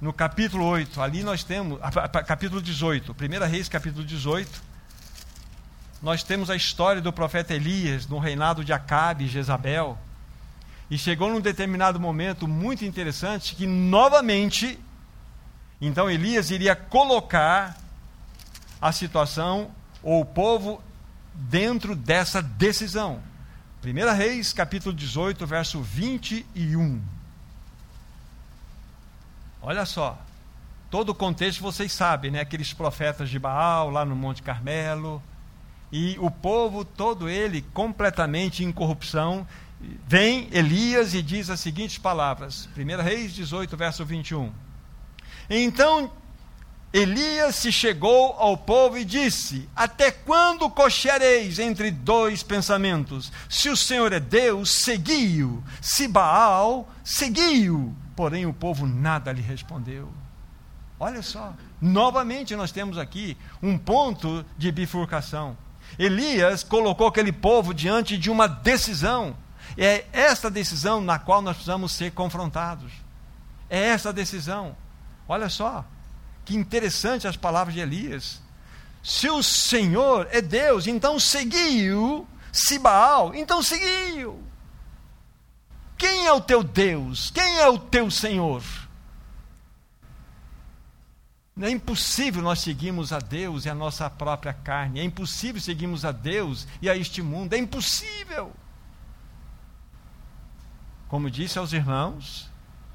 no 0.00 0.12
capítulo 0.12 0.64
8. 0.64 1.02
Ali 1.02 1.22
nós 1.22 1.44
temos, 1.44 1.78
capítulo 2.26 2.62
18, 2.62 3.14
primeira 3.14 3.46
Reis, 3.46 3.68
capítulo 3.68 4.04
18. 4.04 4.69
Nós 6.02 6.22
temos 6.22 6.48
a 6.48 6.56
história 6.56 7.02
do 7.02 7.12
profeta 7.12 7.54
Elias 7.54 8.06
no 8.06 8.18
reinado 8.18 8.64
de 8.64 8.72
Acabe 8.72 9.24
e 9.24 9.28
Jezabel. 9.28 9.98
E 10.90 10.96
chegou 10.96 11.30
num 11.30 11.40
determinado 11.40 12.00
momento 12.00 12.48
muito 12.48 12.84
interessante 12.84 13.54
que 13.54 13.66
novamente, 13.66 14.78
então 15.80 16.10
Elias 16.10 16.50
iria 16.50 16.74
colocar 16.74 17.78
a 18.80 18.90
situação 18.92 19.70
ou 20.02 20.22
o 20.22 20.24
povo 20.24 20.82
dentro 21.34 21.94
dessa 21.94 22.40
decisão. 22.40 23.20
1 23.84 24.14
Reis, 24.14 24.52
capítulo 24.52 24.94
18, 24.94 25.46
verso 25.46 25.80
21. 25.80 27.00
Olha 29.62 29.84
só, 29.84 30.18
todo 30.90 31.10
o 31.10 31.14
contexto 31.14 31.62
vocês 31.62 31.92
sabem, 31.92 32.30
né? 32.30 32.40
Aqueles 32.40 32.72
profetas 32.72 33.28
de 33.28 33.38
Baal 33.38 33.90
lá 33.90 34.04
no 34.04 34.16
Monte 34.16 34.42
Carmelo, 34.42 35.22
e 35.92 36.16
o 36.18 36.30
povo 36.30 36.84
todo 36.84 37.28
ele 37.28 37.62
completamente 37.72 38.64
em 38.64 38.72
corrupção. 38.72 39.46
Vem 40.06 40.48
Elias 40.52 41.14
e 41.14 41.22
diz 41.22 41.48
as 41.50 41.60
seguintes 41.60 41.98
palavras: 41.98 42.68
1 42.76 43.02
Reis 43.02 43.32
18, 43.34 43.76
verso 43.76 44.04
21. 44.04 44.52
Então 45.48 46.10
Elias 46.92 47.54
se 47.56 47.70
chegou 47.70 48.34
ao 48.36 48.56
povo 48.56 48.98
e 48.98 49.04
disse: 49.04 49.68
Até 49.76 50.10
quando 50.10 50.68
cocheareis 50.68 51.58
entre 51.58 51.90
dois 51.90 52.42
pensamentos? 52.42 53.32
Se 53.48 53.68
o 53.68 53.76
Senhor 53.76 54.12
é 54.12 54.18
Deus, 54.18 54.82
segui-o. 54.82 55.62
Se 55.80 56.08
Baal, 56.08 56.88
segui-o. 57.04 57.94
Porém 58.16 58.44
o 58.44 58.52
povo 58.52 58.86
nada 58.86 59.32
lhe 59.32 59.40
respondeu. 59.40 60.12
Olha 60.98 61.22
só, 61.22 61.54
novamente 61.80 62.54
nós 62.54 62.72
temos 62.72 62.98
aqui 62.98 63.36
um 63.62 63.78
ponto 63.78 64.44
de 64.58 64.70
bifurcação. 64.70 65.56
Elias 65.98 66.62
colocou 66.62 67.06
aquele 67.06 67.32
povo 67.32 67.74
diante 67.74 68.16
de 68.16 68.30
uma 68.30 68.46
decisão. 68.46 69.36
É 69.76 70.04
esta 70.12 70.50
decisão 70.50 71.00
na 71.00 71.18
qual 71.18 71.42
nós 71.42 71.56
precisamos 71.56 71.92
ser 71.92 72.12
confrontados. 72.12 72.92
É 73.68 73.78
essa 73.78 74.12
decisão. 74.12 74.76
Olha 75.28 75.48
só, 75.48 75.84
que 76.44 76.56
interessante 76.56 77.28
as 77.28 77.36
palavras 77.36 77.74
de 77.74 77.80
Elias. 77.80 78.40
Se 79.02 79.28
o 79.28 79.42
Senhor 79.42 80.28
é 80.30 80.40
Deus, 80.40 80.86
então 80.86 81.18
seguiu. 81.18 82.26
Se 82.52 82.78
Baal, 82.78 83.34
então 83.34 83.62
seguiu. 83.62 84.42
Quem 85.96 86.26
é 86.26 86.32
o 86.32 86.40
teu 86.40 86.62
Deus? 86.62 87.30
Quem 87.30 87.58
é 87.58 87.68
o 87.68 87.78
teu 87.78 88.10
Senhor? 88.10 88.62
É 91.58 91.70
impossível 91.70 92.42
nós 92.42 92.60
seguirmos 92.60 93.12
a 93.12 93.18
Deus 93.18 93.64
e 93.64 93.70
a 93.70 93.74
nossa 93.74 94.08
própria 94.10 94.52
carne. 94.52 95.00
É 95.00 95.04
impossível 95.04 95.60
seguirmos 95.60 96.04
a 96.04 96.12
Deus 96.12 96.66
e 96.82 96.90
a 96.90 96.96
este 96.96 97.22
mundo. 97.22 97.54
É 97.54 97.58
impossível. 97.58 98.52
Como 101.08 101.30
disse 101.30 101.58
aos 101.58 101.72
irmãos, 101.72 102.50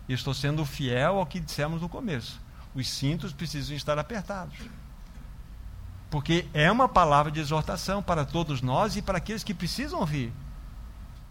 estou 0.08 0.34
sendo 0.34 0.66
fiel 0.66 1.20
ao 1.20 1.26
que 1.26 1.40
dissemos 1.40 1.82
no 1.82 1.90
começo 1.90 2.46
os 2.76 2.90
cintos 2.90 3.32
precisam 3.32 3.76
estar 3.76 3.98
apertados. 3.98 4.58
Porque 6.12 6.46
é 6.54 6.70
uma 6.70 6.88
palavra 6.88 7.32
de 7.32 7.40
exortação 7.40 8.04
para 8.04 8.26
todos 8.26 8.62
nós 8.62 8.96
e 8.98 9.02
para 9.02 9.18
aqueles 9.18 9.44
que 9.44 9.54
precisam 9.54 10.02
ouvir. 10.02 10.32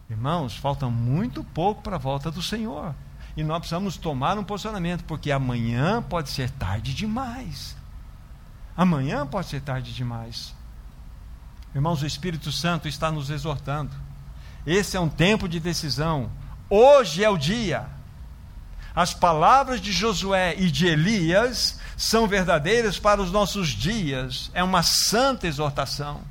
Irmãos, 0.09 0.57
falta 0.57 0.89
muito 0.89 1.45
pouco 1.45 1.83
para 1.83 1.97
a 1.97 1.99
volta 1.99 2.31
do 2.31 2.43
Senhor. 2.43 2.95
E 3.37 3.43
nós 3.43 3.59
precisamos 3.59 3.97
tomar 3.97 4.39
um 4.39 4.45
posicionamento, 4.45 5.05
porque 5.05 5.33
amanhã 5.33 6.01
pode 6.03 6.31
ser 6.31 6.51
tarde 6.51 6.95
demais. 6.95 7.77
Amanhã 8.77 9.27
pode 9.27 9.49
ser 9.49 9.61
tarde 9.61 9.93
demais. 9.93 10.55
Irmãos, 11.75 12.03
o 12.03 12.07
Espírito 12.07 12.53
Santo 12.53 12.87
está 12.87 13.11
nos 13.11 13.31
exortando. 13.31 13.91
Esse 14.65 14.97
é 14.97 15.01
um 15.01 15.09
tempo 15.09 15.49
de 15.49 15.59
decisão. 15.59 16.31
Hoje 16.71 17.25
é 17.25 17.29
o 17.29 17.37
dia. 17.37 17.87
As 18.95 19.13
palavras 19.13 19.81
de 19.81 19.91
Josué 19.91 20.55
e 20.57 20.71
de 20.71 20.87
Elias 20.87 21.81
são 21.97 22.29
verdadeiras 22.29 22.99
para 22.99 23.21
os 23.21 23.33
nossos 23.33 23.69
dias. 23.69 24.51
É 24.55 24.63
uma 24.63 24.85
santa 24.85 25.49
exortação. 25.49 26.23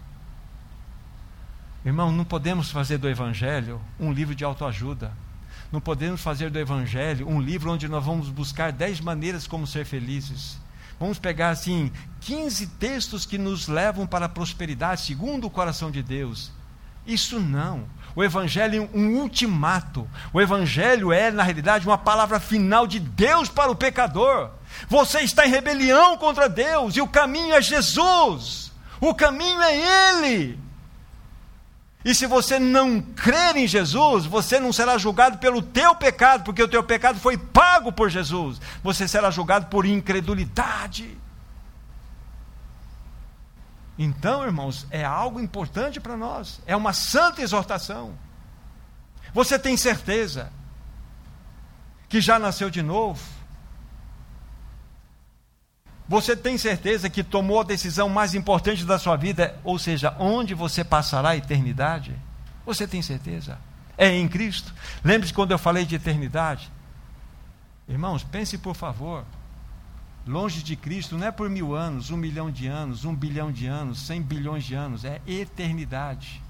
Irmão, 1.86 2.12
não 2.14 2.24
podemos 2.24 2.72
fazer 2.72 2.98
do 2.98 3.10
Evangelho 3.10 3.82
um 4.00 4.14
livro 4.14 4.34
de 4.34 4.46
autoajuda. 4.46 5.12
Não 5.74 5.82
podemos 5.82 6.22
fazer 6.22 6.52
do 6.52 6.60
Evangelho 6.60 7.28
um 7.28 7.42
livro 7.42 7.72
onde 7.72 7.88
nós 7.88 8.06
vamos 8.06 8.30
buscar 8.30 8.72
dez 8.72 9.02
maneiras 9.02 9.48
como 9.48 9.66
ser 9.66 9.84
felizes. 9.86 10.60
Vamos 11.00 11.18
pegar 11.18 11.50
assim 11.50 11.92
15 12.22 12.68
textos 12.78 13.26
que 13.26 13.40
nos 13.40 13.68
levam 13.68 14.06
para 14.06 14.28
a 14.28 14.30
prosperidade 14.30 15.02
segundo 15.02 15.48
o 15.48 15.50
coração 15.50 15.90
de 15.90 16.04
Deus. 16.04 16.52
Isso 17.08 17.40
não. 17.40 17.88
O 18.16 18.24
Evangelho 18.24 18.84
é 18.84 18.96
um 18.96 19.18
ultimato. 19.18 20.08
O 20.32 20.40
Evangelho 20.40 21.12
é, 21.12 21.32
na 21.32 21.42
realidade, 21.42 21.88
uma 21.88 21.98
palavra 21.98 22.40
final 22.40 22.86
de 22.86 23.00
Deus 23.00 23.50
para 23.50 23.72
o 23.72 23.76
pecador. 23.76 24.52
Você 24.88 25.22
está 25.22 25.44
em 25.48 25.50
rebelião 25.50 26.16
contra 26.18 26.48
Deus 26.48 26.96
e 26.96 27.02
o 27.02 27.08
caminho 27.08 27.56
é 27.56 27.62
Jesus. 27.64 28.72
O 29.02 29.16
caminho 29.16 29.60
é 29.60 30.12
Ele. 30.12 30.60
E 32.06 32.14
se 32.14 32.26
você 32.26 32.60
não 32.60 33.02
crer 33.02 33.56
em 33.56 33.68
Jesus, 33.68 34.26
você 34.26 34.60
não 34.60 34.74
será 34.74 34.98
julgado 34.98 35.38
pelo 35.38 35.62
teu 35.62 35.96
pecado, 35.96 36.44
porque 36.44 36.62
o 36.62 36.68
teu 36.68 36.84
pecado 36.84 37.20
foi 37.20 37.38
pago 37.38 37.92
por 37.94 38.10
Jesus. 38.10 38.60
Você 38.84 39.08
será 39.08 39.32
julgado 39.32 39.68
por 39.68 39.86
incredulidade. 39.86 41.18
Então, 43.98 44.44
irmãos, 44.44 44.86
é 44.90 45.06
algo 45.06 45.40
importante 45.40 46.00
para 46.00 46.18
nós, 46.18 46.60
é 46.66 46.76
uma 46.76 46.94
santa 46.94 47.42
exortação. 47.42 48.18
Você 49.34 49.58
tem 49.58 49.78
certeza 49.78 50.52
que 52.10 52.20
já 52.20 52.38
nasceu 52.38 52.70
de 52.70 52.82
novo? 52.82 53.24
Você 56.08 56.36
tem 56.36 56.58
certeza 56.58 57.10
que 57.10 57.24
tomou 57.24 57.62
a 57.62 57.64
decisão 57.64 58.10
mais 58.10 58.36
importante 58.36 58.86
da 58.86 59.00
sua 59.00 59.16
vida, 59.16 59.58
ou 59.64 59.80
seja, 59.80 60.16
onde 60.20 60.54
você 60.54 60.84
passará 60.84 61.30
a 61.30 61.38
eternidade? 61.38 62.16
Você 62.66 62.88
tem 62.88 63.02
certeza? 63.02 63.58
É 63.98 64.10
em 64.10 64.28
Cristo. 64.28 64.74
Lembre-se 65.04 65.34
quando 65.34 65.52
eu 65.52 65.58
falei 65.58 65.86
de 65.86 65.96
eternidade? 65.96 66.72
Irmãos, 67.88 68.24
pense 68.24 68.58
por 68.58 68.76
favor 68.76 69.26
longe 70.26 70.64
de 70.64 70.76
Cristo 70.76 71.18
não 71.18 71.28
é 71.28 71.32
por 71.32 71.50
mil 71.50 71.76
anos, 71.76 72.10
um 72.10 72.18
milhão 72.18 72.50
de 72.50 72.68
anos, 72.68 73.06
um 73.06 73.16
bilhão 73.16 73.52
de 73.52 73.68
anos, 73.68 74.00
cem 74.00 74.22
bilhões 74.22 74.64
de 74.64 74.74
anos, 74.74 75.04
é 75.06 75.22
eternidade. 75.28 76.42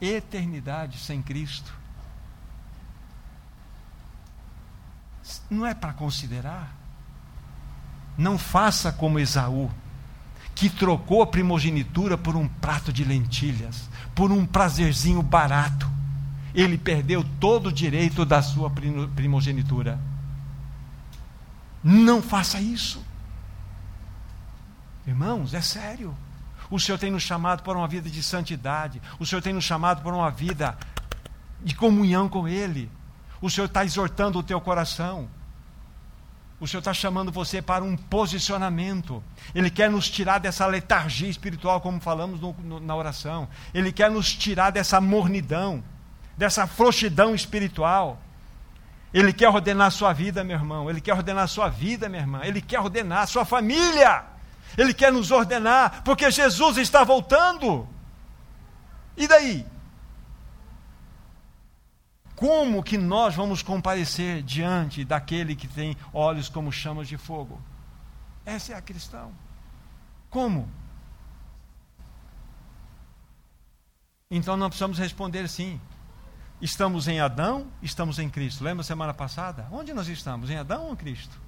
Eternidade 0.00 0.98
sem 0.98 1.22
Cristo. 1.22 1.72
Não 5.48 5.64
é 5.64 5.72
para 5.72 5.92
considerar. 5.92 6.83
Não 8.16 8.38
faça 8.38 8.92
como 8.92 9.18
Esaú, 9.18 9.70
que 10.54 10.70
trocou 10.70 11.22
a 11.22 11.26
primogenitura 11.26 12.16
por 12.16 12.36
um 12.36 12.46
prato 12.46 12.92
de 12.92 13.04
lentilhas, 13.04 13.88
por 14.14 14.30
um 14.30 14.46
prazerzinho 14.46 15.22
barato. 15.22 15.88
Ele 16.54 16.78
perdeu 16.78 17.24
todo 17.40 17.66
o 17.68 17.72
direito 17.72 18.24
da 18.24 18.40
sua 18.40 18.70
primogenitura. 19.14 19.98
Não 21.82 22.22
faça 22.22 22.60
isso. 22.60 23.04
Irmãos, 25.06 25.52
é 25.52 25.60
sério. 25.60 26.16
O 26.70 26.80
Senhor 26.80 26.98
tem 26.98 27.10
nos 27.10 27.22
chamado 27.22 27.62
para 27.62 27.76
uma 27.76 27.86
vida 27.86 28.08
de 28.08 28.22
santidade. 28.22 29.02
O 29.18 29.26
Senhor 29.26 29.42
tem 29.42 29.52
nos 29.52 29.64
chamado 29.64 30.02
para 30.02 30.14
uma 30.14 30.30
vida 30.30 30.78
de 31.62 31.74
comunhão 31.74 32.28
com 32.28 32.48
Ele. 32.48 32.90
O 33.40 33.50
Senhor 33.50 33.66
está 33.66 33.84
exortando 33.84 34.38
o 34.38 34.42
teu 34.42 34.60
coração. 34.60 35.28
O 36.60 36.66
Senhor 36.66 36.78
está 36.78 36.94
chamando 36.94 37.32
você 37.32 37.60
para 37.60 37.82
um 37.84 37.96
posicionamento. 37.96 39.22
Ele 39.54 39.68
quer 39.68 39.90
nos 39.90 40.08
tirar 40.08 40.38
dessa 40.38 40.64
letargia 40.66 41.28
espiritual, 41.28 41.80
como 41.80 42.00
falamos 42.00 42.40
no, 42.40 42.52
no, 42.62 42.80
na 42.80 42.94
oração. 42.94 43.48
Ele 43.72 43.92
quer 43.92 44.10
nos 44.10 44.32
tirar 44.32 44.70
dessa 44.70 45.00
mornidão, 45.00 45.82
dessa 46.36 46.66
frouxidão 46.66 47.34
espiritual. 47.34 48.20
Ele 49.12 49.32
quer 49.32 49.48
ordenar 49.48 49.88
a 49.88 49.90
sua 49.90 50.12
vida, 50.12 50.42
meu 50.42 50.56
irmão. 50.56 50.88
Ele 50.88 51.00
quer 51.00 51.14
ordenar 51.14 51.44
a 51.44 51.48
sua 51.48 51.68
vida, 51.68 52.08
minha 52.08 52.22
irmã. 52.22 52.40
Ele 52.44 52.60
quer 52.60 52.80
ordenar 52.80 53.22
a 53.22 53.26
sua 53.26 53.44
família. 53.44 54.24
Ele 54.76 54.92
quer 54.94 55.12
nos 55.12 55.30
ordenar, 55.30 56.02
porque 56.04 56.30
Jesus 56.30 56.78
está 56.78 57.04
voltando. 57.04 57.88
E 59.16 59.28
daí? 59.28 59.64
Como 62.36 62.82
que 62.82 62.98
nós 62.98 63.34
vamos 63.34 63.62
comparecer 63.62 64.42
diante 64.42 65.04
daquele 65.04 65.54
que 65.54 65.68
tem 65.68 65.96
olhos 66.12 66.48
como 66.48 66.72
chamas 66.72 67.06
de 67.06 67.16
fogo? 67.16 67.60
Essa 68.44 68.72
é 68.72 68.76
a 68.76 68.82
questão. 68.82 69.32
Como? 70.28 70.68
Então 74.30 74.56
nós 74.56 74.68
precisamos 74.68 74.98
responder 74.98 75.48
sim. 75.48 75.80
Estamos 76.60 77.08
em 77.08 77.20
Adão, 77.20 77.66
estamos 77.82 78.18
em 78.18 78.28
Cristo. 78.28 78.64
Lembra 78.64 78.82
semana 78.82 79.14
passada? 79.14 79.66
Onde 79.70 79.92
nós 79.92 80.08
estamos? 80.08 80.50
Em 80.50 80.56
Adão 80.56 80.86
ou 80.86 80.92
em 80.92 80.96
Cristo? 80.96 81.40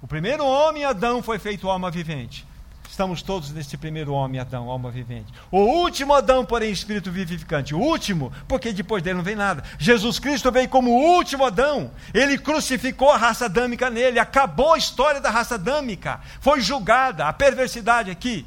O 0.00 0.08
primeiro 0.08 0.44
homem, 0.44 0.84
Adão, 0.84 1.22
foi 1.22 1.38
feito 1.38 1.70
alma 1.70 1.90
vivente. 1.90 2.46
Estamos 2.92 3.22
todos 3.22 3.50
nesse 3.50 3.78
primeiro 3.78 4.12
homem, 4.12 4.38
Adão, 4.38 4.68
alma 4.68 4.90
vivente. 4.90 5.32
O 5.50 5.60
último 5.60 6.12
Adão, 6.12 6.44
porém, 6.44 6.70
espírito 6.70 7.10
vivificante. 7.10 7.74
O 7.74 7.78
último, 7.78 8.30
porque 8.46 8.70
depois 8.70 9.02
dele 9.02 9.16
não 9.16 9.24
vem 9.24 9.34
nada. 9.34 9.64
Jesus 9.78 10.18
Cristo 10.18 10.52
veio 10.52 10.68
como 10.68 10.90
o 10.90 11.16
último 11.16 11.46
Adão. 11.46 11.90
Ele 12.12 12.36
crucificou 12.36 13.10
a 13.10 13.16
raça 13.16 13.46
adâmica 13.46 13.88
nele. 13.88 14.18
Acabou 14.18 14.74
a 14.74 14.78
história 14.78 15.22
da 15.22 15.30
raça 15.30 15.54
adâmica. 15.54 16.20
Foi 16.38 16.60
julgada 16.60 17.26
a 17.26 17.32
perversidade 17.32 18.10
aqui. 18.10 18.46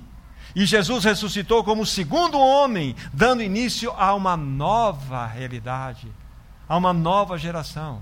E 0.55 0.63
Jesus 0.63 1.03
ressuscitou 1.03 1.63
como 1.63 1.81
o 1.81 1.87
segundo 1.87 2.37
homem, 2.37 2.95
dando 3.11 3.41
início 3.41 3.91
a 3.97 4.13
uma 4.13 4.37
nova 4.37 5.25
realidade, 5.25 6.07
a 6.69 6.77
uma 6.77 6.93
nova 6.93 7.35
geração. 7.35 7.99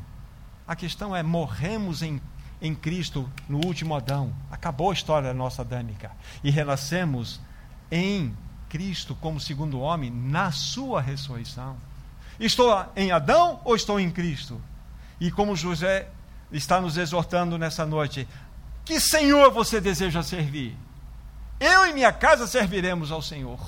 A 0.67 0.75
questão 0.75 1.15
é: 1.15 1.23
morremos 1.23 2.01
em 2.01 2.21
em 2.63 2.73
Cristo 2.73 3.29
no 3.47 3.63
último 3.65 3.93
Adão. 3.93 4.33
Acabou 4.49 4.89
a 4.89 4.93
história 4.93 5.27
da 5.27 5.33
nossa 5.33 5.61
adâmica. 5.61 6.11
E 6.41 6.49
renascemos 6.49 7.41
em 7.91 8.35
Cristo 8.69 9.13
como 9.13 9.39
segundo 9.39 9.81
homem 9.81 10.09
na 10.09 10.49
sua 10.51 11.01
ressurreição. 11.01 11.75
Estou 12.39 12.73
em 12.95 13.11
Adão 13.11 13.59
ou 13.65 13.75
estou 13.75 13.99
em 13.99 14.09
Cristo? 14.09 14.59
E 15.19 15.29
como 15.29 15.55
José 15.55 16.09
está 16.51 16.79
nos 16.79 16.97
exortando 16.97 17.57
nessa 17.57 17.85
noite, 17.85 18.27
que 18.85 18.99
Senhor 18.99 19.51
você 19.51 19.79
deseja 19.79 20.23
servir? 20.23 20.75
Eu 21.59 21.85
e 21.85 21.93
minha 21.93 22.11
casa 22.11 22.47
serviremos 22.47 23.11
ao 23.11 23.21
Senhor. 23.21 23.59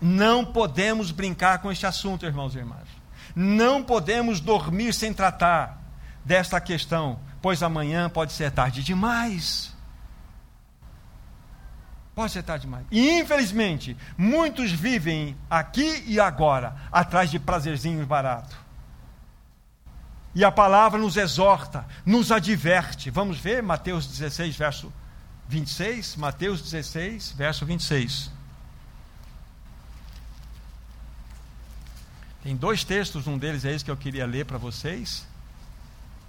Não 0.00 0.44
podemos 0.44 1.10
brincar 1.10 1.58
com 1.58 1.70
este 1.70 1.86
assunto, 1.86 2.26
irmãos 2.26 2.54
e 2.54 2.58
irmãs. 2.58 3.03
Não 3.34 3.82
podemos 3.82 4.40
dormir 4.40 4.94
sem 4.94 5.12
tratar 5.12 5.82
desta 6.24 6.60
questão, 6.60 7.18
pois 7.42 7.62
amanhã 7.62 8.08
pode 8.08 8.32
ser 8.32 8.50
tarde 8.50 8.82
demais. 8.82 9.74
Pode 12.14 12.32
ser 12.32 12.42
tarde 12.44 12.66
demais. 12.66 12.86
E 12.90 13.18
infelizmente, 13.18 13.96
muitos 14.16 14.70
vivem 14.70 15.36
aqui 15.50 16.04
e 16.06 16.20
agora, 16.20 16.76
atrás 16.92 17.30
de 17.30 17.38
prazerzinhos 17.38 18.06
baratos. 18.06 18.56
E 20.34 20.44
a 20.44 20.50
palavra 20.50 20.98
nos 20.98 21.16
exorta, 21.16 21.86
nos 22.04 22.32
adverte. 22.32 23.10
Vamos 23.10 23.38
ver 23.38 23.62
Mateus 23.62 24.06
16, 24.06 24.56
verso 24.56 24.92
26. 25.48 26.16
Mateus 26.16 26.62
16, 26.62 27.32
verso 27.32 27.66
26. 27.66 28.33
Tem 32.44 32.54
dois 32.54 32.84
textos, 32.84 33.26
um 33.26 33.38
deles 33.38 33.64
é 33.64 33.72
esse 33.72 33.82
que 33.82 33.90
eu 33.90 33.96
queria 33.96 34.26
ler 34.26 34.44
para 34.44 34.58
vocês. 34.58 35.26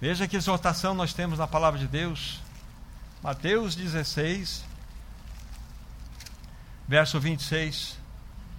Veja 0.00 0.26
que 0.26 0.34
exortação 0.34 0.94
nós 0.94 1.12
temos 1.12 1.38
na 1.38 1.46
palavra 1.46 1.78
de 1.78 1.86
Deus. 1.86 2.40
Mateus 3.22 3.76
16, 3.76 4.64
verso 6.88 7.20
26. 7.20 7.98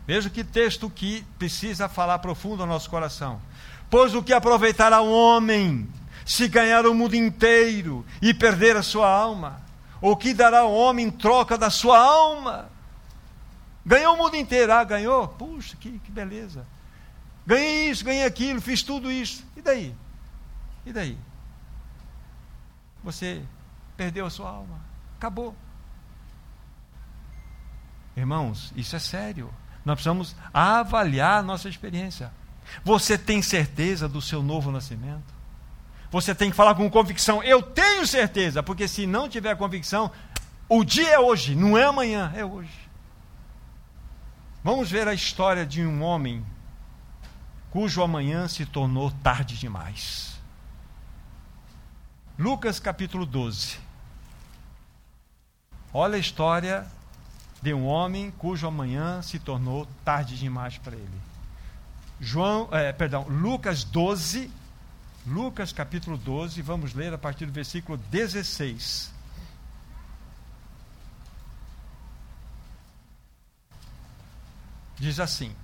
Veja 0.06 0.30
que 0.30 0.44
texto 0.44 0.88
que 0.88 1.26
precisa 1.40 1.90
falar 1.90 2.20
profundo 2.20 2.62
ao 2.62 2.70
nosso 2.70 2.92
coração. 2.92 3.42
Pois 3.90 4.14
o 4.14 4.22
que 4.22 4.34
aproveitará 4.34 5.02
o 5.02 5.12
homem 5.12 5.90
se 6.28 6.48
ganhar 6.48 6.86
o 6.86 6.94
mundo 6.94 7.16
inteiro 7.16 8.06
e 8.22 8.36
perder 8.36 8.78
a 8.78 8.84
sua 8.84 9.10
alma? 9.10 9.64
O 10.00 10.16
que 10.16 10.32
dará 10.32 10.64
o 10.64 10.76
homem 10.76 11.08
em 11.08 11.12
troca 11.12 11.58
da 11.58 11.72
sua 11.72 11.98
alma? 11.98 12.70
Ganhou 13.84 14.14
o 14.14 14.18
mundo 14.18 14.36
inteiro, 14.36 14.72
ah, 14.74 14.84
ganhou? 14.84 15.28
Puxa, 15.28 15.76
que, 15.80 15.98
que 15.98 16.12
beleza. 16.12 16.64
Ganhei 17.48 17.90
isso, 17.90 18.04
ganhei 18.04 18.26
aquilo, 18.26 18.60
fiz 18.60 18.84
tudo 18.84 19.10
isso. 19.10 19.46
E 19.56 19.62
daí? 19.62 19.96
E 20.86 20.92
daí? 20.92 21.18
Você 23.02 23.42
perdeu 23.96 24.26
a 24.26 24.30
sua 24.30 24.50
alma. 24.50 24.82
Acabou. 25.16 25.56
Irmãos, 28.18 28.74
isso 28.76 28.98
é 28.98 29.00
sério. 29.00 29.50
Nós 29.86 29.96
precisamos 29.96 30.36
avaliar 30.54 31.40
a 31.40 31.42
nossa 31.42 31.70
experiência. 31.70 32.34
Você 32.84 33.18
tem 33.18 33.42
certeza 33.42 34.10
do 34.10 34.22
seu 34.22 34.44
novo 34.44 34.70
nascimento? 34.70 35.34
Você 36.12 36.36
tem 36.36 36.50
que 36.50 36.56
falar 36.56 36.76
com 36.76 36.90
convicção. 36.90 37.42
Eu 37.42 37.62
tenho 37.62 38.06
certeza, 38.06 38.62
porque 38.62 38.90
se 38.90 39.08
não 39.08 39.30
tiver 39.30 39.56
convicção, 39.56 40.12
o 40.68 40.84
dia 40.84 41.12
é 41.12 41.20
hoje, 41.20 41.56
não 41.56 41.78
é 41.78 41.86
amanhã, 41.86 42.34
é 42.36 42.44
hoje. 42.44 42.90
Vamos 44.62 44.92
ver 44.92 45.08
a 45.08 45.14
história 45.14 45.66
de 45.66 45.86
um 45.86 46.02
homem 46.02 46.46
cujo 47.78 48.02
amanhã 48.02 48.48
se 48.48 48.66
tornou 48.66 49.12
tarde 49.12 49.56
demais. 49.56 50.36
Lucas 52.36 52.80
capítulo 52.80 53.24
12. 53.24 53.78
Olha 55.94 56.16
a 56.16 56.18
história 56.18 56.88
de 57.62 57.76
um 57.76 57.86
homem 57.86 58.32
cujo 58.32 58.66
amanhã 58.66 59.22
se 59.22 59.38
tornou 59.38 59.88
tarde 60.04 60.40
demais 60.40 60.80
para 60.80 60.96
ele. 60.96 61.22
João, 62.20 62.68
é, 62.72 62.92
perdão, 62.92 63.28
Lucas 63.30 63.84
12, 63.84 64.52
Lucas 65.28 65.72
capítulo 65.72 66.18
12, 66.18 66.60
vamos 66.64 66.96
ler 66.96 67.14
a 67.14 67.18
partir 67.20 67.46
do 67.46 67.52
versículo 67.52 67.96
16. 67.96 69.14
Diz 74.98 75.20
assim: 75.20 75.56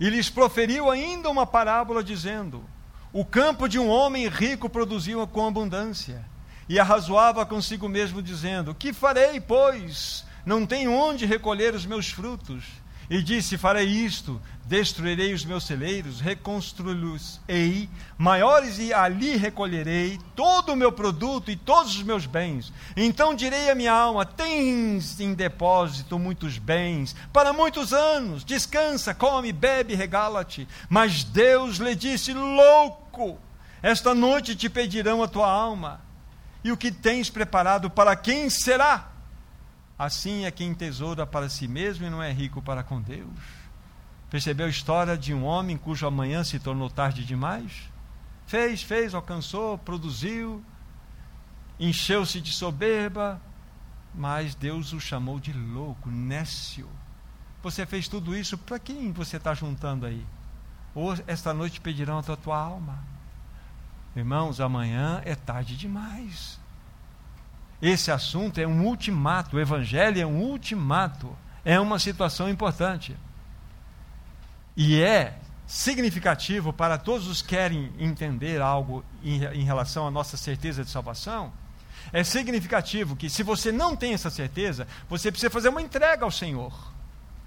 e 0.00 0.08
lhes 0.08 0.30
proferiu 0.30 0.90
ainda 0.90 1.28
uma 1.28 1.46
parábola, 1.46 2.02
dizendo: 2.02 2.64
O 3.12 3.24
campo 3.24 3.68
de 3.68 3.78
um 3.78 3.88
homem 3.88 4.28
rico 4.28 4.68
produziu 4.68 5.26
com 5.26 5.46
abundância. 5.46 6.24
E 6.68 6.78
arrazoava 6.78 7.46
consigo 7.46 7.88
mesmo, 7.88 8.22
dizendo: 8.22 8.74
Que 8.74 8.92
farei, 8.92 9.40
pois? 9.40 10.24
Não 10.44 10.66
tenho 10.66 10.92
onde 10.92 11.26
recolher 11.26 11.74
os 11.74 11.86
meus 11.86 12.10
frutos. 12.10 12.64
E 13.10 13.22
disse: 13.22 13.56
Farei 13.56 13.86
isto: 13.86 14.40
destruirei 14.66 15.32
os 15.32 15.44
meus 15.44 15.64
celeiros, 15.64 16.20
reconstruí-los-ei 16.20 17.88
maiores, 18.18 18.78
e 18.78 18.92
ali 18.92 19.34
recolherei 19.34 20.18
todo 20.36 20.72
o 20.72 20.76
meu 20.76 20.92
produto 20.92 21.50
e 21.50 21.56
todos 21.56 21.96
os 21.96 22.02
meus 22.02 22.26
bens. 22.26 22.70
Então 22.94 23.34
direi 23.34 23.70
à 23.70 23.74
minha 23.74 23.92
alma: 23.92 24.26
Tens 24.26 25.18
em 25.20 25.32
depósito 25.32 26.18
muitos 26.18 26.58
bens, 26.58 27.16
para 27.32 27.52
muitos 27.52 27.94
anos, 27.94 28.44
descansa, 28.44 29.14
come, 29.14 29.52
bebe, 29.52 29.94
regala-te. 29.94 30.68
Mas 30.90 31.24
Deus 31.24 31.78
lhe 31.78 31.94
disse: 31.94 32.34
Louco, 32.34 33.38
esta 33.82 34.14
noite 34.14 34.54
te 34.54 34.68
pedirão 34.68 35.22
a 35.22 35.28
tua 35.28 35.50
alma, 35.50 36.02
e 36.62 36.70
o 36.70 36.76
que 36.76 36.92
tens 36.92 37.30
preparado 37.30 37.88
para 37.88 38.14
quem 38.14 38.50
será? 38.50 39.17
Assim 39.98 40.44
é 40.44 40.50
quem 40.50 40.72
tesoura 40.72 41.26
para 41.26 41.48
si 41.48 41.66
mesmo 41.66 42.06
e 42.06 42.10
não 42.10 42.22
é 42.22 42.32
rico 42.32 42.62
para 42.62 42.84
com 42.84 43.00
Deus. 43.00 43.38
Percebeu 44.30 44.66
a 44.66 44.70
história 44.70 45.16
de 45.16 45.34
um 45.34 45.44
homem 45.44 45.76
cujo 45.76 46.06
amanhã 46.06 46.44
se 46.44 46.58
tornou 46.60 46.88
tarde 46.88 47.24
demais? 47.24 47.90
Fez, 48.46 48.82
fez, 48.82 49.14
alcançou, 49.14 49.76
produziu. 49.76 50.62
encheu-se 51.80 52.40
de 52.40 52.52
soberba, 52.52 53.40
mas 54.14 54.54
Deus 54.54 54.92
o 54.92 55.00
chamou 55.00 55.40
de 55.40 55.52
louco, 55.52 56.10
nécio. 56.10 56.88
Você 57.62 57.84
fez 57.84 58.06
tudo 58.06 58.36
isso 58.36 58.56
para 58.56 58.78
quem 58.78 59.12
você 59.12 59.36
está 59.36 59.54
juntando 59.54 60.06
aí? 60.06 60.24
Ou 60.94 61.14
esta 61.26 61.52
noite 61.52 61.80
pedirão 61.80 62.18
a 62.18 62.22
tua, 62.22 62.36
tua 62.36 62.58
alma? 62.58 62.98
Irmãos, 64.14 64.60
amanhã 64.60 65.20
é 65.24 65.34
tarde 65.34 65.76
demais. 65.76 66.57
Esse 67.80 68.10
assunto 68.10 68.58
é 68.58 68.66
um 68.66 68.84
ultimato, 68.84 69.56
o 69.56 69.60
Evangelho 69.60 70.20
é 70.20 70.26
um 70.26 70.40
ultimato, 70.40 71.36
é 71.64 71.78
uma 71.78 71.98
situação 71.98 72.48
importante. 72.48 73.16
E 74.76 75.00
é 75.00 75.38
significativo 75.66 76.72
para 76.72 76.96
todos 76.98 77.28
os 77.28 77.42
que 77.42 77.48
querem 77.48 77.92
entender 77.98 78.60
algo 78.60 79.04
em, 79.22 79.44
em 79.44 79.64
relação 79.64 80.06
à 80.06 80.10
nossa 80.10 80.36
certeza 80.36 80.82
de 80.82 80.90
salvação. 80.90 81.52
É 82.12 82.24
significativo 82.24 83.14
que, 83.14 83.28
se 83.28 83.42
você 83.42 83.70
não 83.70 83.94
tem 83.94 84.14
essa 84.14 84.30
certeza, 84.30 84.86
você 85.08 85.30
precisa 85.30 85.50
fazer 85.50 85.68
uma 85.68 85.82
entrega 85.82 86.24
ao 86.24 86.30
Senhor. 86.30 86.72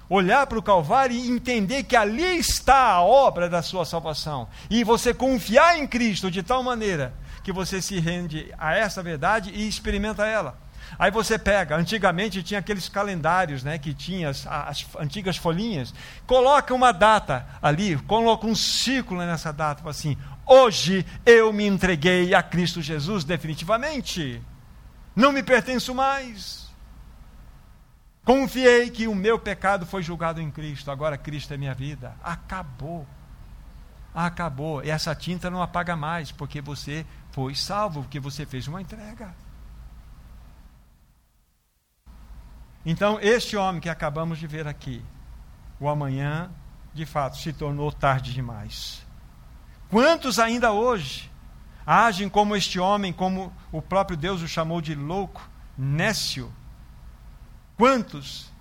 Olhar 0.07 0.45
para 0.45 0.59
o 0.59 0.61
Calvário 0.61 1.15
e 1.15 1.31
entender 1.31 1.83
que 1.83 1.95
ali 1.95 2.37
está 2.37 2.91
a 2.91 3.01
obra 3.01 3.49
da 3.49 3.61
sua 3.61 3.85
salvação. 3.85 4.47
E 4.69 4.83
você 4.83 5.13
confiar 5.13 5.79
em 5.79 5.87
Cristo 5.87 6.29
de 6.29 6.43
tal 6.43 6.61
maneira 6.61 7.13
que 7.43 7.51
você 7.51 7.81
se 7.81 7.99
rende 7.99 8.53
a 8.57 8.75
essa 8.75 9.01
verdade 9.01 9.51
e 9.53 9.67
experimenta 9.67 10.25
ela. 10.25 10.57
Aí 10.99 11.09
você 11.09 11.39
pega, 11.39 11.75
antigamente 11.75 12.43
tinha 12.43 12.59
aqueles 12.59 12.89
calendários, 12.89 13.63
né, 13.63 13.77
que 13.77 13.93
tinha 13.93 14.29
as, 14.29 14.45
as, 14.45 14.87
antigas 14.99 15.37
folhinhas, 15.37 15.93
coloca 16.27 16.73
uma 16.73 16.91
data 16.91 17.47
ali, 17.61 17.95
coloca 17.99 18.45
um 18.45 18.55
círculo 18.55 19.21
nessa 19.21 19.53
data, 19.53 19.87
assim, 19.89 20.17
hoje 20.45 21.05
eu 21.25 21.53
me 21.53 21.65
entreguei 21.65 22.33
a 22.33 22.43
Cristo 22.43 22.81
Jesus 22.81 23.23
definitivamente, 23.23 24.41
não 25.15 25.31
me 25.31 25.41
pertenço 25.41 25.95
mais. 25.95 26.61
Confiei 28.23 28.89
que 28.89 29.07
o 29.07 29.15
meu 29.15 29.39
pecado 29.39 29.85
foi 29.85 30.03
julgado 30.03 30.39
em 30.39 30.51
Cristo, 30.51 30.91
agora 30.91 31.17
Cristo 31.17 31.53
é 31.53 31.57
minha 31.57 31.73
vida. 31.73 32.15
Acabou. 32.23 33.07
Acabou. 34.13 34.83
E 34.83 34.89
essa 34.89 35.15
tinta 35.15 35.49
não 35.49 35.61
apaga 35.61 35.95
mais, 35.95 36.31
porque 36.31 36.61
você 36.61 37.05
foi 37.31 37.55
salvo, 37.55 38.01
porque 38.01 38.19
você 38.19 38.45
fez 38.45 38.67
uma 38.67 38.81
entrega. 38.81 39.33
Então, 42.85 43.19
este 43.21 43.55
homem 43.55 43.79
que 43.79 43.89
acabamos 43.89 44.39
de 44.39 44.47
ver 44.47 44.67
aqui, 44.67 45.03
o 45.79 45.87
amanhã, 45.87 46.49
de 46.93 47.05
fato, 47.05 47.37
se 47.37 47.53
tornou 47.53 47.91
tarde 47.91 48.33
demais. 48.33 49.05
Quantos 49.89 50.39
ainda 50.39 50.71
hoje 50.71 51.31
agem 51.85 52.27
como 52.27 52.55
este 52.55 52.79
homem, 52.79 53.13
como 53.13 53.51
o 53.71 53.81
próprio 53.81 54.17
Deus 54.17 54.41
o 54.41 54.47
chamou 54.47 54.81
de 54.81 54.95
louco, 54.95 55.47
nécio? 55.77 56.51
Quantos? 57.77 58.51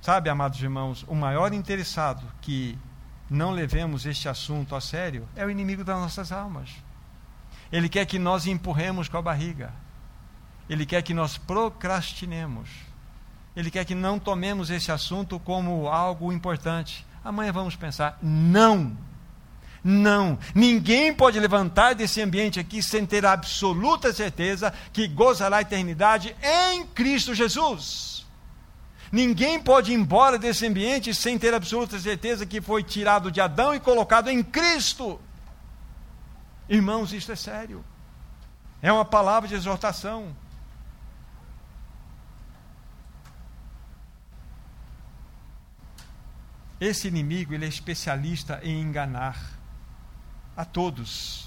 Sabe, 0.00 0.30
amados 0.30 0.60
irmãos, 0.60 1.04
o 1.08 1.14
maior 1.14 1.52
interessado 1.52 2.24
que 2.40 2.78
não 3.28 3.50
levemos 3.50 4.06
este 4.06 4.28
assunto 4.28 4.74
a 4.76 4.80
sério 4.80 5.28
é 5.34 5.44
o 5.44 5.50
inimigo 5.50 5.82
das 5.82 5.98
nossas 5.98 6.30
almas. 6.30 6.70
Ele 7.70 7.88
quer 7.88 8.06
que 8.06 8.18
nós 8.18 8.46
empurremos 8.46 9.08
com 9.08 9.16
a 9.16 9.22
barriga. 9.22 9.72
Ele 10.68 10.84
quer 10.84 11.02
que 11.02 11.14
nós 11.14 11.36
procrastinemos. 11.36 12.68
Ele 13.56 13.70
quer 13.70 13.84
que 13.84 13.94
não 13.94 14.18
tomemos 14.18 14.70
esse 14.70 14.92
assunto 14.92 15.38
como 15.38 15.88
algo 15.88 16.32
importante. 16.32 17.06
Amanhã 17.24 17.52
vamos 17.52 17.74
pensar. 17.74 18.18
Não. 18.22 18.96
Não. 19.82 20.38
Ninguém 20.54 21.14
pode 21.14 21.38
levantar 21.38 21.94
desse 21.94 22.20
ambiente 22.20 22.58
aqui 22.58 22.82
sem 22.82 23.06
ter 23.06 23.24
a 23.24 23.32
absoluta 23.32 24.12
certeza 24.12 24.72
que 24.92 25.06
gozará 25.06 25.58
a 25.58 25.62
eternidade 25.62 26.36
em 26.42 26.84
Cristo 26.86 27.34
Jesus. 27.34 28.26
Ninguém 29.12 29.60
pode 29.60 29.92
ir 29.92 29.94
embora 29.94 30.38
desse 30.38 30.66
ambiente 30.66 31.14
sem 31.14 31.38
ter 31.38 31.54
absoluta 31.54 31.98
certeza 31.98 32.44
que 32.44 32.60
foi 32.60 32.82
tirado 32.82 33.30
de 33.30 33.40
Adão 33.40 33.74
e 33.74 33.80
colocado 33.80 34.28
em 34.28 34.42
Cristo. 34.42 35.20
Irmãos, 36.68 37.12
isso 37.12 37.30
é 37.30 37.36
sério. 37.36 37.84
É 38.82 38.92
uma 38.92 39.04
palavra 39.04 39.48
de 39.48 39.54
exortação. 39.54 40.34
Esse 46.80 47.08
inimigo, 47.08 47.54
ele 47.54 47.64
é 47.64 47.68
especialista 47.68 48.60
em 48.62 48.80
enganar 48.80 49.40
a 50.56 50.64
todos. 50.64 51.46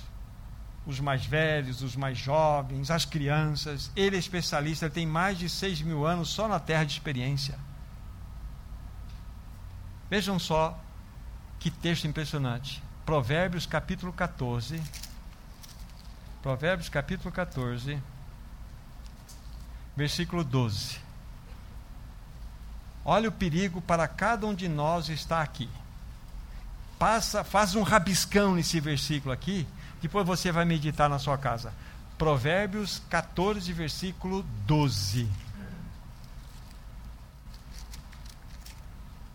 Os 0.86 0.99
mais 0.99 1.25
velhos, 1.25 1.84
os 1.84 1.95
mais 1.95 2.17
jovens, 2.17 2.89
as 2.89 3.05
crianças. 3.05 3.91
Ele 3.95 4.15
é 4.15 4.19
especialista, 4.19 4.86
ele 4.86 4.93
tem 4.93 5.05
mais 5.05 5.38
de 5.38 5.47
seis 5.47 5.82
mil 5.82 6.05
anos 6.05 6.29
só 6.29 6.47
na 6.47 6.60
terra 6.60 6.84
de 6.84 6.93
experiência. 6.93 7.60
Vejam 10.10 10.39
só 10.39 10.79
que 11.60 11.69
texto 11.69 12.08
impressionante. 12.08 12.82
Provérbios 13.05 13.67
capítulo 13.67 14.12
14. 14.12 14.82
Provérbios 16.41 16.88
capítulo 16.88 17.34
14, 17.34 18.02
versículo 19.93 20.41
12. 20.41 20.97
Olha 23.04 23.28
o 23.28 23.32
perigo 23.32 23.82
para 23.82 24.08
cada 24.08 24.47
um 24.47 24.56
de 24.56 24.69
nós 24.69 25.10
está 25.10 25.41
aqui. 25.41 25.69
Passa, 26.97 27.43
faz 27.43 27.75
um 27.75 27.84
rabiscão 27.84 28.56
nesse 28.56 28.80
versículo 28.80 29.34
aqui, 29.34 29.67
depois 30.02 30.25
você 30.25 30.49
vai 30.49 30.63
meditar 30.63 31.10
na 31.10 31.19
sua 31.19 31.38
casa. 31.38 31.73
Provérbios 32.17 33.02
14, 33.10 33.73
versículo 33.73 34.43
12. 34.65 35.30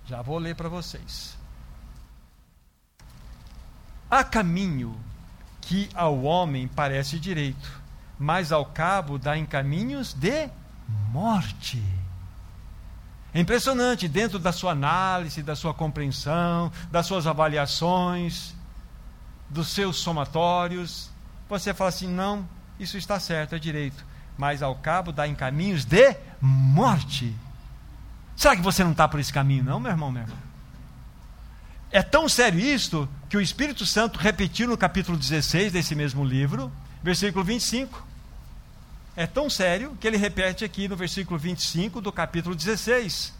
Já 0.07 0.23
vou 0.23 0.39
ler 0.39 0.57
para 0.57 0.71
vocês. 0.71 1.37
Há 4.11 4.25
caminho 4.25 4.99
que 5.65 5.89
ao 5.95 6.23
homem 6.23 6.69
parece 6.69 7.19
direito, 7.19 7.83
mas 8.19 8.53
ao 8.53 8.67
cabo 8.67 9.19
dá 9.19 9.37
em 9.37 9.47
caminhos 9.47 10.13
de 10.13 10.49
morte. 11.11 11.83
É 13.33 13.41
impressionante, 13.41 14.07
dentro 14.07 14.39
da 14.39 14.53
sua 14.53 14.73
análise, 14.73 15.43
da 15.43 15.57
sua 15.57 15.75
compreensão, 15.75 16.71
das 16.91 17.07
suas 17.07 17.27
avaliações, 17.27 18.55
dos 19.51 19.69
seus 19.69 19.97
somatórios, 19.97 21.11
você 21.49 21.75
fala 21.75 21.89
assim: 21.89 22.09
não, 22.09 22.49
isso 22.79 22.97
está 22.97 23.19
certo, 23.19 23.55
é 23.55 23.59
direito, 23.59 24.05
mas 24.37 24.63
ao 24.63 24.75
cabo 24.77 25.13
dá 25.13 25.27
em 25.27 25.35
caminhos 25.35 25.85
de 25.85 26.17
morte. 26.41 27.35
Será 28.37 28.57
que 28.57 28.63
você 28.63 28.83
não 28.83 28.93
está 28.93 29.07
por 29.07 29.21
esse 29.21 29.33
caminho, 29.33 29.65
não, 29.65 29.81
meu 29.81 29.91
irmão, 29.91 30.11
meu 30.11 30.23
irmão? 30.23 30.54
É 31.95 32.03
tão 32.03 32.29
sério 32.29 32.59
isto 32.59 33.09
que 33.31 33.37
o 33.37 33.41
Espírito 33.41 33.87
Santo 33.87 34.19
repetiu 34.19 34.67
no 34.67 34.77
capítulo 34.77 35.17
16 35.17 35.73
desse 35.73 35.95
mesmo 35.95 36.25
livro, 36.25 36.73
versículo 37.05 37.45
25. 37.45 38.05
É 39.15 39.29
tão 39.29 39.49
sério 39.49 39.97
que 40.01 40.09
ele 40.09 40.17
repete 40.17 40.65
aqui 40.65 40.89
no 40.89 40.97
versículo 40.97 41.39
25 41.39 42.01
do 42.01 42.11
capítulo 42.11 42.57
16 42.57 43.33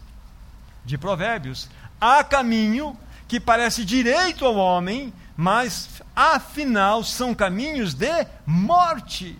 de 0.85 0.97
Provérbios: 0.97 1.67
Há 1.99 2.23
caminho 2.23 2.97
que 3.27 3.41
parece 3.41 3.83
direito 3.83 4.45
ao 4.45 4.55
homem, 4.55 5.13
mas 5.35 6.01
afinal 6.15 7.03
são 7.03 7.35
caminhos 7.35 7.93
de 7.93 8.25
morte. 8.45 9.37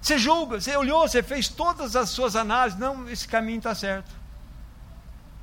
Você 0.00 0.16
julga, 0.16 0.62
você 0.62 0.74
olhou, 0.74 1.06
você 1.06 1.22
fez 1.22 1.46
todas 1.46 1.94
as 1.94 2.08
suas 2.08 2.34
análises, 2.34 2.80
não, 2.80 3.06
esse 3.06 3.28
caminho 3.28 3.58
está 3.58 3.74
certo. 3.74 4.17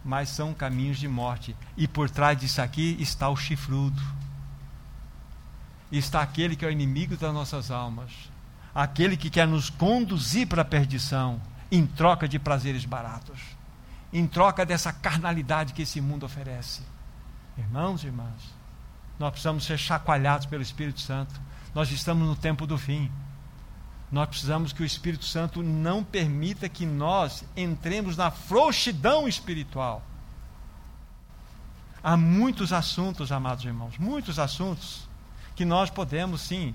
Mas 0.05 0.29
são 0.29 0.53
caminhos 0.53 0.99
de 0.99 1.07
morte. 1.07 1.55
E 1.75 1.87
por 1.87 2.09
trás 2.09 2.39
disso 2.39 2.61
aqui 2.61 2.95
está 2.99 3.27
o 3.27 3.35
chifrudo. 3.35 4.01
Está 5.91 6.21
aquele 6.21 6.55
que 6.55 6.63
é 6.63 6.67
o 6.67 6.71
inimigo 6.71 7.17
das 7.17 7.33
nossas 7.33 7.71
almas 7.71 8.11
aquele 8.75 9.15
que 9.15 9.29
quer 9.29 9.47
nos 9.47 9.69
conduzir 9.69 10.45
para 10.45 10.63
a 10.63 10.65
perdição 10.65 11.41
em 11.71 11.88
troca 11.88 12.27
de 12.27 12.38
prazeres 12.38 12.84
baratos, 12.84 13.39
em 14.11 14.27
troca 14.27 14.65
dessa 14.65 14.91
carnalidade 14.91 15.73
que 15.73 15.84
esse 15.84 16.01
mundo 16.01 16.25
oferece. 16.25 16.82
Irmãos 17.57 18.03
e 18.03 18.07
irmãs, 18.07 18.53
nós 19.17 19.32
precisamos 19.32 19.63
ser 19.63 19.77
chacoalhados 19.77 20.45
pelo 20.45 20.61
Espírito 20.61 20.99
Santo. 20.99 21.34
Nós 21.73 21.89
estamos 21.89 22.27
no 22.27 22.36
tempo 22.36 22.67
do 22.67 22.77
fim. 22.77 23.09
Nós 24.16 24.30
precisamos 24.30 24.72
que 24.72 24.82
o 24.82 24.86
Espírito 24.86 25.26
Santo 25.26 25.61
não 25.61 26.01
permita 26.01 26.70
que 26.70 26.86
nós 26.86 27.43
entremos 27.53 28.16
na 28.16 28.32
frouxidão 28.32 29.28
espiritual. 29.28 30.01
Há 32.01 32.16
muitos 32.16 32.72
assuntos, 32.72 33.30
amados 33.30 33.66
irmãos, 33.66 33.97
muitos 33.97 34.39
assuntos 34.39 35.05
que 35.53 35.66
nós 35.66 35.89
podemos 35.89 36.39
sim 36.39 36.74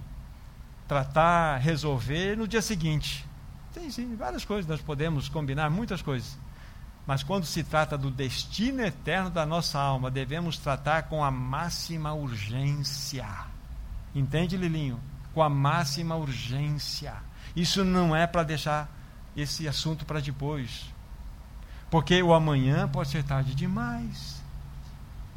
tratar, 0.86 1.56
resolver 1.56 2.36
no 2.36 2.46
dia 2.46 2.60
seguinte. 2.60 3.26
Tem 3.72 3.90
sim, 3.90 4.14
várias 4.16 4.44
coisas, 4.44 4.68
nós 4.68 4.82
podemos 4.82 5.26
combinar 5.30 5.70
muitas 5.70 6.02
coisas. 6.02 6.38
Mas 7.06 7.22
quando 7.22 7.46
se 7.46 7.64
trata 7.64 7.96
do 7.96 8.10
destino 8.10 8.82
eterno 8.82 9.30
da 9.30 9.46
nossa 9.46 9.80
alma, 9.80 10.10
devemos 10.10 10.58
tratar 10.58 11.04
com 11.04 11.24
a 11.24 11.30
máxima 11.30 12.12
urgência. 12.12 13.26
Entende, 14.14 14.58
Lilinho? 14.58 15.00
com 15.32 15.42
a 15.42 15.48
máxima 15.48 16.16
urgência. 16.16 17.14
Isso 17.54 17.84
não 17.84 18.14
é 18.14 18.26
para 18.26 18.42
deixar 18.42 18.88
esse 19.36 19.66
assunto 19.68 20.04
para 20.04 20.20
depois. 20.20 20.86
Porque 21.90 22.22
o 22.22 22.32
amanhã 22.32 22.88
pode 22.88 23.10
ser 23.10 23.24
tarde 23.24 23.54
demais. 23.54 24.40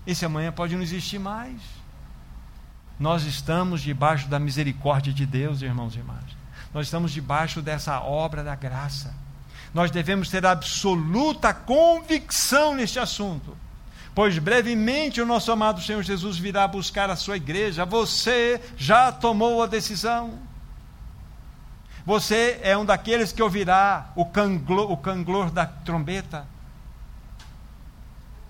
Esse 0.06 0.26
amanhã 0.26 0.52
pode 0.52 0.76
não 0.76 0.84
existir 0.84 1.20
mais. 1.20 1.62
Nós 3.00 3.24
estamos 3.24 3.82
debaixo 3.82 4.28
da 4.28 4.40
misericórdia 4.40 5.12
de 5.12 5.26
Deus, 5.26 5.62
irmãos 5.62 5.96
e 5.96 6.00
irmãs. 6.00 6.24
Nós 6.74 6.88
estamos 6.88 7.12
debaixo 7.12 7.62
dessa 7.62 8.00
obra 8.00 8.44
da 8.44 8.56
graça. 8.56 9.14
Nós 9.74 9.90
devemos 9.90 10.30
ter 10.30 10.46
absoluta 10.46 11.54
convicção 11.54 12.76
neste 12.76 13.00
assunto. 13.00 13.58
Pois 14.14 14.38
brevemente 14.38 15.20
o 15.20 15.26
nosso 15.26 15.52
amado 15.52 15.82
Senhor 15.82 16.04
Jesus 16.04 16.38
virá 16.38 16.68
buscar 16.68 17.10
a 17.10 17.16
sua 17.16 17.38
igreja. 17.38 17.84
Você 17.84 18.62
já 18.78 19.12
tomou 19.12 19.64
a 19.64 19.68
decisão. 19.68 20.38
Você 22.06 22.60
é 22.62 22.78
um 22.78 22.84
daqueles 22.84 23.32
que 23.32 23.42
ouvirá 23.42 24.12
o 24.16 24.26
canglor, 24.26 24.92
o 24.92 24.98
canglor 24.98 25.50
da 25.50 25.66
trombeta. 25.66 26.46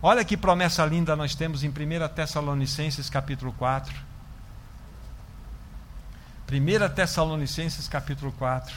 Olha 0.02 0.26
que 0.26 0.36
promessa 0.36 0.84
linda 0.86 1.16
nós 1.16 1.36
temos 1.36 1.64
em 1.64 1.70
1 1.70 1.74
Tessalonicenses 2.16 3.10
capítulo 3.10 3.54
4. 3.54 3.94
1 6.52 6.94
Tessalonicenses 6.96 7.88
capítulo 7.88 8.32
4. 8.34 8.76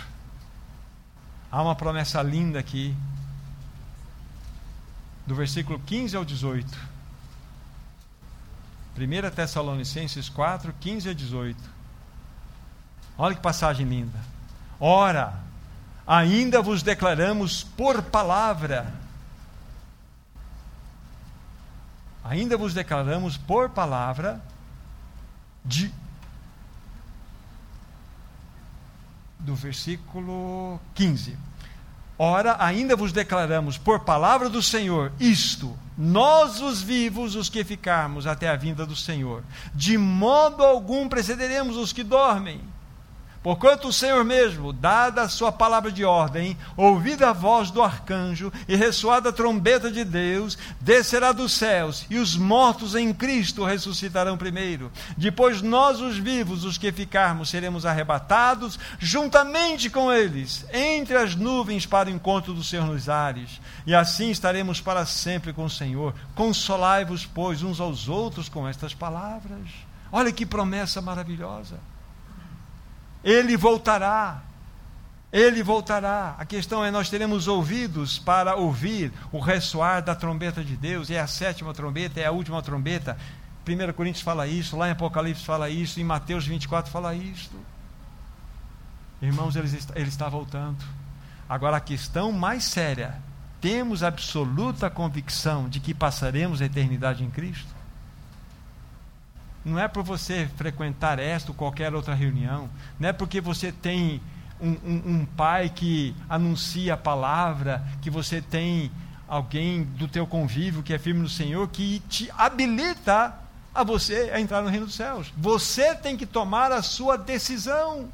Há 1.51 1.63
uma 1.63 1.75
promessa 1.75 2.23
linda 2.23 2.59
aqui, 2.59 2.95
do 5.27 5.35
versículo 5.35 5.79
15 5.81 6.17
ao 6.17 6.25
18. 6.25 6.97
1 8.99 9.31
Tessalonicenses 9.35 10.29
4, 10.29 10.75
15 10.79 11.09
a 11.09 11.15
18. 11.15 11.59
Olha 13.17 13.35
que 13.35 13.41
passagem 13.41 13.87
linda. 13.87 14.36
Ora, 14.79 15.35
ainda 16.07 16.61
vos 16.61 16.83
declaramos 16.83 17.65
por 17.65 18.03
palavra, 18.03 18.93
ainda 22.23 22.57
vos 22.57 22.75
declaramos 22.75 23.37
por 23.37 23.71
palavra 23.71 24.41
de 25.65 25.93
do 29.39 29.55
versículo 29.55 30.81
15. 30.95 31.37
Ora, 32.19 32.57
ainda 32.59 32.97
vos 32.97 33.13
declaramos 33.13 33.79
por 33.79 34.01
palavra 34.01 34.49
do 34.49 34.63
Senhor 34.63 35.13
isto: 35.21 35.77
nós, 35.97 36.61
os 36.61 36.83
vivos, 36.83 37.35
os 37.35 37.49
que 37.49 37.63
ficarmos 37.65 38.27
até 38.27 38.49
a 38.49 38.57
vinda 38.57 38.85
do 38.85 38.97
Senhor, 38.97 39.43
de 39.75 39.97
modo 39.97 40.63
algum 40.63 41.09
precederemos 41.09 41.77
os 41.77 41.93
que 41.93 42.03
dormem. 42.03 42.61
Porquanto 43.47 43.87
o 43.87 43.93
Senhor 43.93 44.25
mesmo, 44.25 44.73
dada 44.73 45.23
a 45.23 45.29
sua 45.29 45.53
palavra 45.53 45.93
de 45.93 46.05
ordem, 46.05 46.59
ouvida 46.77 47.31
a 47.31 47.33
voz 47.33 47.71
do 47.71 47.81
arcanjo 47.81 48.53
e 48.67 48.75
ressoada 48.75 49.29
a 49.29 49.33
trombeta 49.33 49.89
de 49.89 50.03
Deus, 50.03 50.59
descerá 50.81 51.31
dos 51.31 51.53
céus, 51.53 52.05
e 52.11 52.19
os 52.19 52.35
mortos 52.35 52.97
em 52.97 53.15
Cristo 53.15 53.65
ressuscitarão 53.65 54.37
primeiro. 54.37 54.91
Depois 55.17 55.63
nós, 55.63 56.01
os 56.01 56.19
vivos, 56.19 56.65
os 56.65 56.77
que 56.77 56.91
ficarmos, 56.91 57.49
seremos 57.49 57.87
arrebatados 57.87 58.81
juntamente 58.99 59.89
com 59.91 60.13
eles, 60.13 60.67
entre 60.73 61.17
as 61.17 61.37
nuvens 61.37 61.87
para 61.87 62.09
o 62.09 62.13
encontro 62.13 62.53
do 62.53 62.65
Senhor 62.65 62.87
nos 62.87 63.09
ares. 63.09 63.61
E 63.87 63.95
assim 63.95 64.29
estaremos 64.29 64.81
para 64.81 65.07
sempre 65.07 65.53
com 65.53 65.67
o 65.67 65.71
Senhor. 65.71 66.13
Consolai-vos, 66.35 67.25
pois, 67.25 67.63
uns 67.63 67.79
aos 67.79 68.09
outros 68.09 68.49
com 68.49 68.67
estas 68.67 68.93
palavras. 68.93 69.69
Olha 70.11 70.33
que 70.33 70.45
promessa 70.45 71.01
maravilhosa. 71.01 71.79
Ele 73.27 73.57
voltará. 73.57 74.41
Ele 75.33 75.61
voltará. 75.61 76.37
A 76.39 76.45
questão 76.45 76.85
é: 76.85 76.93
nós 76.93 77.11
teremos 77.11 77.49
ouvidos 77.49 78.21
para 78.21 78.55
ouvir 78.55 79.13
o 79.33 79.41
ressoar 79.41 80.01
da 80.01 80.15
trombeta 80.15 80.63
de 80.63 80.77
Deus. 80.77 81.11
É 81.11 81.19
a 81.19 81.27
sétima 81.27 81.75
trombeta, 81.75 82.21
é 82.21 82.27
a 82.27 82.31
última 82.31 82.63
trombeta. 82.63 83.19
1 83.67 83.93
Coríntios 83.95 84.23
fala 84.23 84.47
isso, 84.47 84.77
lá 84.77 84.87
em 84.87 84.93
Apocalipse 84.93 85.45
fala 85.45 85.69
isso, 85.69 85.99
em 85.99 86.05
Mateus 86.05 86.47
24 86.47 86.89
fala 86.93 87.17
isso. 87.17 87.51
Irmãos, 89.21 89.57
ele 89.57 89.67
está, 89.67 89.99
ele 89.99 90.09
está 90.09 90.29
voltando. 90.29 90.85
Agora, 91.49 91.79
a 91.79 91.81
questão 91.81 92.31
mais 92.31 92.63
séria: 92.63 93.17
temos 93.61 94.05
absoluta 94.05 94.89
convicção 94.89 95.69
de 95.69 95.81
que 95.81 95.93
passaremos 95.93 96.63
a 96.63 96.67
eternidade 96.67 97.25
em 97.25 97.31
Cristo? 97.31 97.75
Não 99.67 99.81
é 99.81 99.89
por 99.89 100.05
você 100.05 100.49
frequentar 100.57 101.19
esta 101.19 101.51
ou 101.51 101.57
qualquer 101.57 101.93
outra 101.93 102.15
reunião. 102.15 102.71
Não 103.01 103.09
é 103.09 103.13
porque 103.13 103.41
você 103.41 103.73
tem 103.73 104.23
um, 104.61 104.71
um, 104.71 105.03
um 105.05 105.27
pai 105.27 105.69
que 105.69 106.15
anuncia 106.29 106.95
a 106.95 106.97
palavra, 106.97 107.85
que 108.01 108.09
você 108.09 108.41
tem 108.41 108.93
alguém 109.27 109.83
do 109.83 110.07
teu 110.07 110.25
convívio 110.25 110.85
que 110.85 110.95
é 110.95 110.99
firme 110.99 111.21
no 111.21 111.29
Senhor, 111.29 111.67
que 111.67 111.99
te 112.09 112.31
habilita 112.39 113.35
a 113.75 113.83
você 113.83 114.31
a 114.33 114.41
entrar 114.41 114.63
no 114.63 114.69
reino 114.69 114.87
dos 114.87 114.95
céus. 114.95 115.35
Você 115.37 115.97
tem 115.97 116.17
que 116.17 116.27
tomar 116.27 116.71
a 116.71 116.81
sua 116.81 117.19
decisão. 117.19 118.09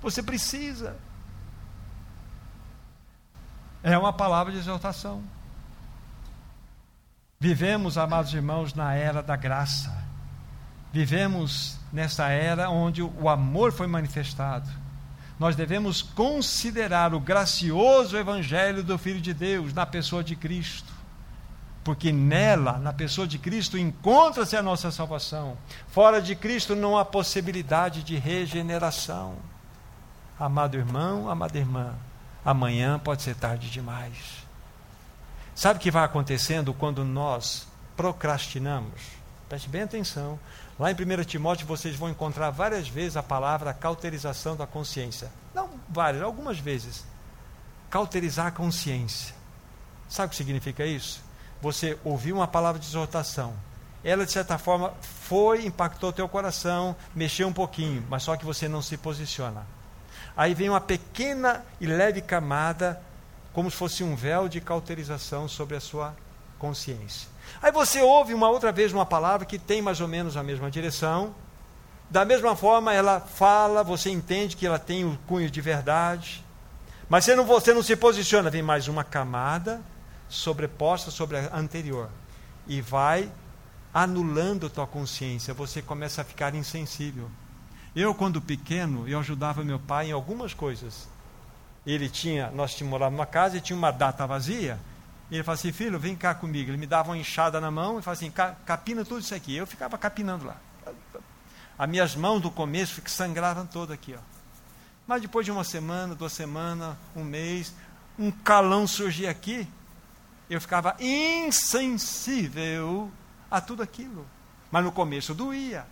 Você 0.00 0.22
precisa. 0.22 0.96
É 3.82 3.98
uma 3.98 4.14
palavra 4.14 4.54
de 4.54 4.58
exaltação. 4.58 5.22
Vivemos, 7.38 7.98
amados 7.98 8.32
irmãos, 8.32 8.72
na 8.72 8.94
era 8.94 9.22
da 9.22 9.36
graça. 9.36 9.99
Vivemos 10.92 11.76
nessa 11.92 12.28
era 12.28 12.68
onde 12.68 13.02
o 13.02 13.28
amor 13.28 13.72
foi 13.72 13.86
manifestado. 13.86 14.68
Nós 15.38 15.56
devemos 15.56 16.02
considerar 16.02 17.14
o 17.14 17.20
gracioso 17.20 18.16
evangelho 18.16 18.82
do 18.82 18.98
Filho 18.98 19.20
de 19.20 19.32
Deus 19.32 19.72
na 19.72 19.86
pessoa 19.86 20.22
de 20.22 20.36
Cristo. 20.36 20.92
Porque 21.82 22.12
nela, 22.12 22.78
na 22.78 22.92
pessoa 22.92 23.26
de 23.26 23.38
Cristo, 23.38 23.78
encontra-se 23.78 24.54
a 24.56 24.62
nossa 24.62 24.90
salvação. 24.90 25.56
Fora 25.88 26.20
de 26.20 26.36
Cristo 26.36 26.76
não 26.76 26.98
há 26.98 27.04
possibilidade 27.04 28.02
de 28.02 28.16
regeneração. 28.16 29.36
Amado 30.38 30.76
irmão, 30.76 31.30
amada 31.30 31.56
irmã, 31.56 31.94
amanhã 32.44 32.98
pode 32.98 33.22
ser 33.22 33.34
tarde 33.34 33.70
demais. 33.70 34.44
Sabe 35.54 35.78
o 35.78 35.82
que 35.82 35.90
vai 35.90 36.04
acontecendo 36.04 36.74
quando 36.74 37.04
nós 37.04 37.66
procrastinamos? 37.96 39.00
Preste 39.48 39.68
bem 39.68 39.82
atenção. 39.82 40.38
Lá 40.80 40.90
em 40.90 40.94
1 40.94 41.24
Timóteo 41.24 41.66
vocês 41.66 41.94
vão 41.94 42.08
encontrar 42.08 42.48
várias 42.48 42.88
vezes 42.88 43.14
a 43.14 43.22
palavra 43.22 43.74
cauterização 43.74 44.56
da 44.56 44.66
consciência. 44.66 45.30
Não 45.54 45.68
várias, 45.86 46.22
algumas 46.22 46.58
vezes. 46.58 47.04
Cauterizar 47.90 48.46
a 48.46 48.50
consciência. 48.50 49.34
Sabe 50.08 50.28
o 50.28 50.30
que 50.30 50.36
significa 50.36 50.86
isso? 50.86 51.22
Você 51.60 51.98
ouviu 52.02 52.36
uma 52.36 52.48
palavra 52.48 52.80
de 52.80 52.86
exortação. 52.86 53.52
Ela, 54.02 54.24
de 54.24 54.32
certa 54.32 54.56
forma, 54.56 54.94
foi, 55.02 55.66
impactou 55.66 56.14
teu 56.14 56.26
coração, 56.26 56.96
mexeu 57.14 57.46
um 57.46 57.52
pouquinho, 57.52 58.02
mas 58.08 58.22
só 58.22 58.34
que 58.34 58.46
você 58.46 58.66
não 58.66 58.80
se 58.80 58.96
posiciona. 58.96 59.66
Aí 60.34 60.54
vem 60.54 60.70
uma 60.70 60.80
pequena 60.80 61.62
e 61.78 61.86
leve 61.86 62.22
camada, 62.22 63.02
como 63.52 63.70
se 63.70 63.76
fosse 63.76 64.02
um 64.02 64.16
véu 64.16 64.48
de 64.48 64.62
cauterização 64.62 65.46
sobre 65.46 65.76
a 65.76 65.80
sua 65.80 66.16
consciência. 66.60 67.28
Aí 67.60 67.72
você 67.72 68.00
ouve 68.02 68.32
uma 68.34 68.48
outra 68.48 68.70
vez 68.70 68.92
uma 68.92 69.06
palavra 69.06 69.46
que 69.46 69.58
tem 69.58 69.82
mais 69.82 70.00
ou 70.00 70.06
menos 70.06 70.36
a 70.36 70.42
mesma 70.42 70.70
direção. 70.70 71.34
Da 72.08 72.24
mesma 72.24 72.54
forma, 72.54 72.92
ela 72.92 73.20
fala, 73.20 73.82
você 73.82 74.10
entende 74.10 74.56
que 74.56 74.66
ela 74.66 74.78
tem 74.78 75.04
o 75.04 75.18
cunho 75.26 75.50
de 75.50 75.60
verdade. 75.60 76.44
Mas 77.08 77.24
você 77.24 77.34
não, 77.34 77.44
você 77.44 77.74
não 77.74 77.82
se 77.82 77.96
posiciona, 77.96 78.50
vem 78.50 78.62
mais 78.62 78.86
uma 78.86 79.02
camada 79.02 79.80
sobreposta 80.28 81.10
sobre 81.10 81.38
a 81.38 81.56
anterior. 81.56 82.08
E 82.68 82.80
vai 82.80 83.30
anulando 83.92 84.66
a 84.66 84.70
tua 84.70 84.86
consciência, 84.86 85.52
você 85.52 85.82
começa 85.82 86.22
a 86.22 86.24
ficar 86.24 86.54
insensível. 86.54 87.28
Eu, 87.94 88.14
quando 88.14 88.40
pequeno, 88.40 89.08
eu 89.08 89.18
ajudava 89.18 89.64
meu 89.64 89.80
pai 89.80 90.08
em 90.08 90.12
algumas 90.12 90.54
coisas. 90.54 91.08
Ele 91.84 92.08
tinha, 92.08 92.50
nós 92.52 92.80
morado 92.82 93.10
numa 93.10 93.26
casa 93.26 93.56
e 93.56 93.60
tinha 93.60 93.76
uma 93.76 93.90
data 93.90 94.26
vazia. 94.26 94.78
E 95.30 95.36
ele 95.36 95.44
falou 95.44 95.54
assim, 95.54 95.70
filho, 95.70 95.98
vem 95.98 96.16
cá 96.16 96.34
comigo. 96.34 96.70
Ele 96.70 96.76
me 96.76 96.86
dava 96.86 97.10
uma 97.10 97.18
enxada 97.18 97.60
na 97.60 97.70
mão 97.70 97.98
e 97.98 98.02
falava 98.02 98.18
assim, 98.18 98.32
capina 98.64 99.04
tudo 99.04 99.20
isso 99.20 99.34
aqui. 99.34 99.54
Eu 99.54 99.66
ficava 99.66 99.96
capinando 99.96 100.44
lá. 100.44 100.56
As 101.78 101.88
minhas 101.88 102.16
mãos 102.16 102.40
do 102.40 102.50
começo 102.50 103.00
sangravam 103.06 103.64
todas 103.64 103.94
aqui. 103.94 104.14
Ó. 104.14 104.18
Mas 105.06 105.22
depois 105.22 105.46
de 105.46 105.52
uma 105.52 105.64
semana, 105.64 106.14
duas 106.14 106.32
semanas, 106.32 106.96
um 107.14 107.24
mês, 107.24 107.72
um 108.18 108.30
calão 108.30 108.86
surgia 108.86 109.30
aqui, 109.30 109.66
eu 110.48 110.60
ficava 110.60 110.96
insensível 111.00 113.10
a 113.50 113.60
tudo 113.60 113.82
aquilo. 113.82 114.26
Mas 114.70 114.84
no 114.84 114.92
começo 114.92 115.32
doía. 115.32 115.86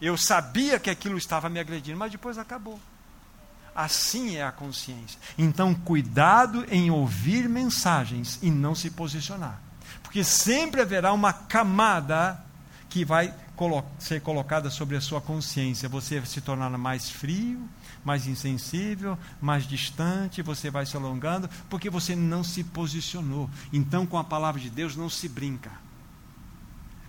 Eu 0.00 0.16
sabia 0.16 0.80
que 0.80 0.90
aquilo 0.90 1.16
estava 1.16 1.48
me 1.48 1.60
agredindo, 1.60 1.98
mas 1.98 2.10
depois 2.10 2.38
acabou. 2.38 2.80
Assim 3.74 4.36
é 4.36 4.42
a 4.42 4.52
consciência. 4.52 5.18
Então, 5.38 5.74
cuidado 5.74 6.64
em 6.70 6.90
ouvir 6.90 7.48
mensagens 7.48 8.38
e 8.42 8.50
não 8.50 8.74
se 8.74 8.90
posicionar. 8.90 9.60
Porque 10.02 10.24
sempre 10.24 10.80
haverá 10.80 11.12
uma 11.12 11.32
camada 11.32 12.42
que 12.88 13.04
vai 13.04 13.32
ser 13.98 14.20
colocada 14.20 14.70
sobre 14.70 14.96
a 14.96 15.00
sua 15.00 15.20
consciência. 15.20 15.88
Você 15.88 16.20
se 16.26 16.40
tornar 16.40 16.70
mais 16.70 17.10
frio, 17.10 17.68
mais 18.04 18.26
insensível, 18.26 19.18
mais 19.40 19.66
distante, 19.66 20.42
você 20.42 20.70
vai 20.70 20.86
se 20.86 20.96
alongando, 20.96 21.48
porque 21.68 21.90
você 21.90 22.16
não 22.16 22.42
se 22.42 22.64
posicionou. 22.64 23.48
Então, 23.72 24.06
com 24.06 24.18
a 24.18 24.24
palavra 24.24 24.60
de 24.60 24.70
Deus, 24.70 24.96
não 24.96 25.08
se 25.08 25.28
brinca. 25.28 25.70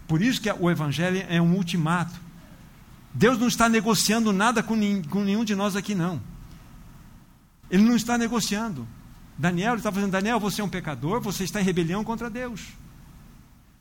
Por 0.07 0.21
isso 0.21 0.41
que 0.41 0.51
o 0.51 0.69
Evangelho 0.69 1.25
é 1.29 1.41
um 1.41 1.55
ultimato. 1.55 2.19
Deus 3.13 3.39
não 3.39 3.47
está 3.47 3.67
negociando 3.67 4.31
nada 4.31 4.61
com, 4.61 4.75
nenhum 4.75 5.43
de 5.43 5.55
nós 5.55 5.75
aqui, 5.75 5.95
não. 5.95 6.21
Ele 7.71 7.83
não 7.83 7.95
está 7.95 8.17
negociando. 8.17 8.85
Daniel, 9.37 9.75
está 9.75 9.91
fazendo, 9.91 10.11
Daniel, 10.11 10.39
você 10.39 10.61
é 10.61 10.63
um 10.63 10.69
pecador, 10.69 11.21
você 11.21 11.45
está 11.45 11.59
em 11.59 11.63
rebelião 11.63 12.03
contra 12.03 12.29
Deus. 12.29 12.67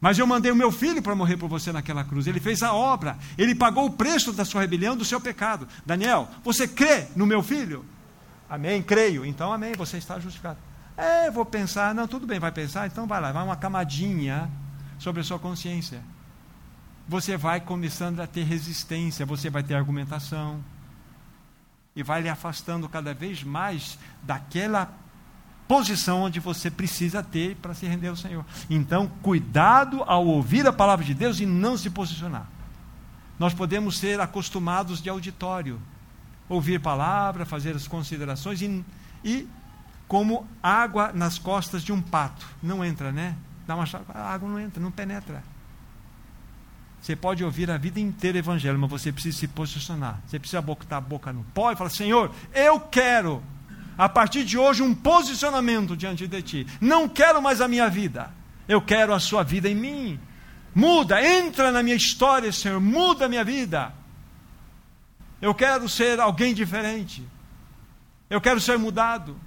Mas 0.01 0.19
eu 0.19 0.27
mandei 0.27 0.51
o 0.51 0.57
meu 0.57 0.73
filho 0.73 1.03
para 1.03 1.15
morrer 1.15 1.37
por 1.37 1.49
você 1.49 1.71
naquela 1.73 2.03
cruz. 2.03 2.27
Ele 2.27 2.41
fez 2.41 2.63
a 2.63 2.73
obra. 2.73 3.19
Ele 3.37 3.55
pagou 3.55 3.85
o 3.85 3.91
preço 3.91 4.33
da 4.33 4.47
sua 4.47 4.63
rebelião, 4.63 4.97
do 4.97 5.05
seu 5.05 5.21
pecado. 5.21 5.69
Daniel, 5.85 6.29
você 6.43 6.67
crê 6.67 7.09
no 7.15 7.27
meu 7.27 7.43
filho? 7.43 7.85
Amém? 8.49 8.83
Creio. 8.83 9.27
Então, 9.27 9.53
amém. 9.53 9.75
Você 9.77 9.99
está 9.99 10.19
justificado. 10.19 10.59
É, 10.97 11.31
vou 11.31 11.45
pensar. 11.45 11.95
Não, 11.95 12.09
tudo 12.09 12.27
bem, 12.27 12.39
vai 12.39 12.51
pensar. 12.51 12.87
Então, 12.87 13.07
vai 13.07 13.21
lá. 13.21 13.31
Vai 13.31 13.45
uma 13.45 13.57
camadinha 13.57 14.51
sobre 14.99 15.21
a 15.21 15.25
sua 15.25 15.39
consciência. 15.39 16.01
Você 17.07 17.37
vai 17.37 17.61
começando 17.61 18.21
a 18.21 18.27
ter 18.27 18.45
resistência. 18.45 19.27
Você 19.27 19.51
vai 19.51 19.63
ter 19.63 19.75
argumentação. 19.75 20.65
E 21.95 22.03
vai 22.03 22.23
lhe 22.23 22.29
afastando 22.29 22.89
cada 22.89 23.13
vez 23.13 23.43
mais 23.43 23.99
daquela 24.23 24.93
posição 25.67 26.23
onde 26.23 26.41
você 26.41 26.71
precisa 26.71 27.23
ter 27.23 27.55
para 27.57 27.75
se 27.75 27.87
render 27.87 28.09
ao 28.09 28.17
Senhor. 28.17 28.45
Então, 28.69 29.09
cuidado 29.23 30.03
ao 30.03 30.27
ouvir 30.27 30.67
a 30.67 30.73
palavra 30.73 31.05
de 31.05 31.15
Deus 31.15 31.39
e 31.39 31.47
não 31.47 31.77
se 31.77 31.89
posicionar. 31.91 32.49
Nós 33.39 33.55
podemos 33.55 33.99
ser 33.99 34.21
acostumados 34.21 35.01
de 35.01 35.09
auditório, 35.09 35.81
ouvir 36.49 36.81
palavra, 36.81 37.47
fazer 37.47 37.77
as 37.77 37.87
considerações 37.87 38.61
e, 38.61 38.85
e 39.25 39.49
como 40.09 40.45
água 40.61 41.13
nas 41.15 41.39
costas 41.39 41.85
de 41.85 41.93
um 41.93 42.03
pato. 42.03 42.45
Não 42.61 42.85
entra, 42.85 43.13
né? 43.13 43.37
Dá 43.65 43.77
uma 43.77 43.85
a 44.13 44.33
água 44.33 44.49
não 44.49 44.59
entra, 44.59 44.83
não 44.83 44.91
penetra. 44.91 45.43
Você 47.01 47.17
pode 47.17 47.43
ouvir 47.43 47.71
a 47.71 47.79
vida 47.79 47.99
inteira 47.99 48.37
o 48.37 48.41
evangelho, 48.41 48.79
mas 48.79 48.91
você 48.91 49.11
precisa 49.11 49.39
se 49.39 49.49
posicionar. 49.49 50.21
Você 50.27 50.39
precisa 50.39 50.61
botar 50.61 50.99
a 50.99 51.01
boca 51.01 51.33
no 51.33 51.45
pó 51.55 51.73
e 51.73 51.77
falar: 51.77 51.91
Senhor, 51.91 52.31
eu 52.55 52.79
quero 52.81 53.43
a 54.01 54.09
partir 54.09 54.45
de 54.45 54.57
hoje, 54.57 54.83
um 54.83 54.95
posicionamento 54.95 55.95
diante 55.95 56.27
de 56.27 56.41
ti. 56.41 56.67
Não 56.81 57.07
quero 57.07 57.43
mais 57.43 57.61
a 57.61 57.69
minha 57.69 57.87
vida, 57.91 58.31
eu 58.67 58.81
quero 58.81 59.13
a 59.13 59.21
sua 59.21 59.43
vida 59.43 59.69
em 59.69 59.75
mim. 59.75 60.21
Muda, 60.75 61.23
entra 61.23 61.71
na 61.71 61.83
minha 61.83 61.97
história, 61.97 62.51
Senhor, 62.51 62.81
muda 62.81 63.27
a 63.27 63.29
minha 63.29 63.45
vida. 63.45 63.93
Eu 65.39 65.55
quero 65.55 65.87
ser 65.87 66.19
alguém 66.19 66.55
diferente. 66.55 67.23
Eu 68.31 68.41
quero 68.41 68.59
ser 68.59 68.79
mudado. 68.79 69.39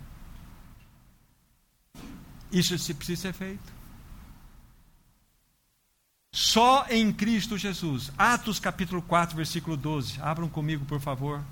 Isso 2.52 2.76
precisa 2.94 3.22
ser 3.24 3.34
feito. 3.34 3.73
Só 6.34 6.88
em 6.90 7.14
Cristo 7.14 7.60
Jesus. 7.60 8.12
Atos 8.18 8.60
capítulo 8.60 9.04
4, 9.04 9.36
versículo 9.36 9.78
12. 9.78 10.20
Abram 10.20 10.50
comigo, 10.50 10.84
por 10.84 11.00
favor. 11.00 11.44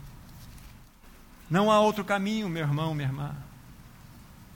Não 1.48 1.70
há 1.70 1.80
outro 1.80 2.04
caminho, 2.04 2.50
meu 2.50 2.64
irmão, 2.64 2.96
minha 2.96 3.08
irmã. 3.08 3.36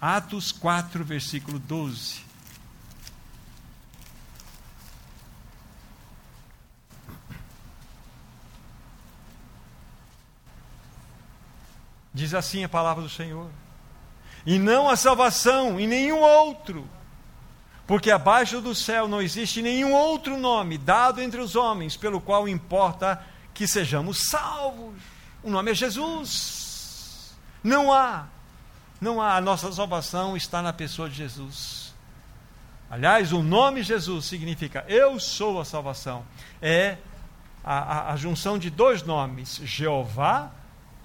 Atos 0.01 0.51
4, 0.51 1.03
versículo 1.05 1.59
12. 1.59 2.26
Diz 12.11 12.34
assim 12.34 12.63
a 12.63 12.69
palavra 12.69 13.03
do 13.03 13.09
Senhor: 13.09 13.51
E 14.43 14.57
não 14.57 14.89
há 14.89 14.95
salvação 14.95 15.80
em 15.80 15.86
nenhum 15.86 16.21
outro, 16.21 16.89
porque 17.88 18.09
abaixo 18.09 18.61
do 18.61 18.73
céu 18.73 19.07
não 19.07 19.21
existe 19.21 19.61
nenhum 19.61 19.93
outro 19.93 20.38
nome 20.38 20.77
dado 20.77 21.21
entre 21.21 21.39
os 21.39 21.55
homens 21.55 21.95
pelo 21.95 22.19
qual 22.19 22.47
importa 22.47 23.23
que 23.53 23.67
sejamos 23.67 24.29
salvos. 24.29 24.95
O 25.43 25.49
nome 25.49 25.71
é 25.71 25.75
Jesus. 25.75 27.36
Não 27.63 27.93
há. 27.93 28.27
Não 28.99 29.21
há. 29.21 29.36
A 29.36 29.41
nossa 29.41 29.71
salvação 29.71 30.36
está 30.36 30.61
na 30.61 30.73
pessoa 30.73 31.07
de 31.07 31.15
Jesus. 31.15 31.93
Aliás, 32.89 33.31
o 33.31 33.43
nome 33.43 33.83
Jesus 33.83 34.25
significa 34.25 34.83
eu 34.88 35.19
sou 35.19 35.59
a 35.59 35.65
salvação. 35.65 36.25
É 36.61 36.97
a, 37.63 37.77
a, 37.77 38.13
a 38.13 38.15
junção 38.15 38.57
de 38.57 38.69
dois 38.69 39.03
nomes: 39.03 39.59
Jeová, 39.63 40.51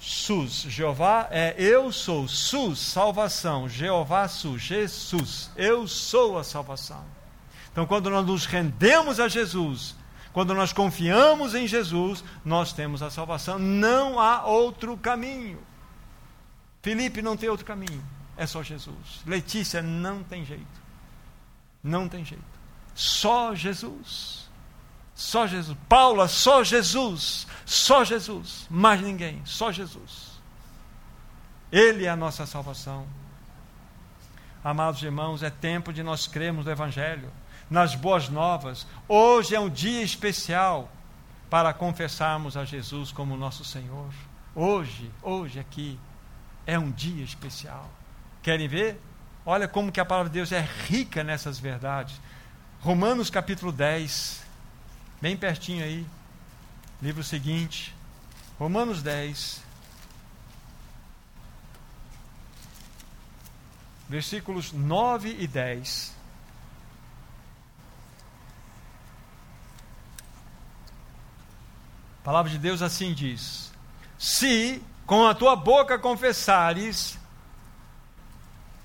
Sus. 0.00 0.62
Jeová 0.62 1.28
é 1.30 1.54
eu 1.58 1.92
sou, 1.92 2.26
Sus, 2.26 2.78
salvação. 2.78 3.68
Jeová, 3.68 4.26
Sus, 4.26 4.62
Jesus. 4.62 5.50
Eu 5.54 5.86
sou 5.86 6.38
a 6.38 6.42
salvação. 6.42 7.04
Então, 7.70 7.86
quando 7.86 8.08
nós 8.08 8.26
nos 8.26 8.46
rendemos 8.46 9.20
a 9.20 9.28
Jesus, 9.28 9.94
quando 10.32 10.54
nós 10.54 10.72
confiamos 10.72 11.54
em 11.54 11.66
Jesus, 11.66 12.24
nós 12.42 12.72
temos 12.72 13.02
a 13.02 13.10
salvação. 13.10 13.58
Não 13.58 14.18
há 14.18 14.46
outro 14.46 14.96
caminho. 14.96 15.60
Felipe 16.82 17.20
não 17.20 17.36
tem 17.36 17.50
outro 17.50 17.66
caminho, 17.66 18.02
é 18.38 18.46
só 18.46 18.62
Jesus. 18.62 19.22
Letícia 19.26 19.82
não 19.82 20.22
tem 20.22 20.46
jeito. 20.46 20.80
Não 21.82 22.08
tem 22.08 22.24
jeito. 22.24 22.42
Só 22.94 23.54
Jesus. 23.54 24.39
Só 25.20 25.46
Jesus. 25.46 25.76
Paula, 25.86 26.26
só 26.28 26.64
Jesus. 26.64 27.46
Só 27.66 28.02
Jesus. 28.04 28.66
Mais 28.70 29.02
ninguém, 29.02 29.42
só 29.44 29.70
Jesus. 29.70 30.40
Ele 31.70 32.06
é 32.06 32.08
a 32.08 32.16
nossa 32.16 32.46
salvação. 32.46 33.06
Amados 34.64 35.02
irmãos, 35.02 35.42
é 35.42 35.50
tempo 35.50 35.92
de 35.92 36.02
nós 36.02 36.26
crermos 36.26 36.64
no 36.64 36.70
Evangelho, 36.70 37.30
nas 37.68 37.94
boas 37.94 38.30
novas. 38.30 38.86
Hoje 39.06 39.54
é 39.54 39.60
um 39.60 39.68
dia 39.68 40.02
especial 40.02 40.90
para 41.50 41.74
confessarmos 41.74 42.56
a 42.56 42.64
Jesus 42.64 43.12
como 43.12 43.36
nosso 43.36 43.62
Senhor. 43.62 44.08
Hoje, 44.54 45.10
hoje 45.22 45.60
aqui, 45.60 46.00
é 46.66 46.78
um 46.78 46.90
dia 46.90 47.22
especial. 47.22 47.90
Querem 48.42 48.68
ver? 48.68 48.98
Olha 49.44 49.68
como 49.68 49.92
que 49.92 50.00
a 50.00 50.04
palavra 50.04 50.30
de 50.30 50.38
Deus 50.38 50.50
é 50.50 50.66
rica 50.88 51.22
nessas 51.22 51.58
verdades. 51.58 52.18
Romanos 52.80 53.28
capítulo 53.28 53.70
10, 53.70 54.39
bem 55.20 55.36
pertinho 55.36 55.84
aí, 55.84 56.06
livro 57.02 57.22
seguinte, 57.22 57.94
Romanos 58.58 59.02
10, 59.02 59.62
versículos 64.08 64.72
9 64.72 65.36
e 65.38 65.46
10. 65.46 66.14
A 72.20 72.22
palavra 72.22 72.50
de 72.50 72.58
Deus 72.58 72.82
assim 72.82 73.12
diz: 73.12 73.72
Se 74.18 74.82
com 75.06 75.26
a 75.26 75.34
tua 75.34 75.54
boca 75.54 75.98
confessares 75.98 77.18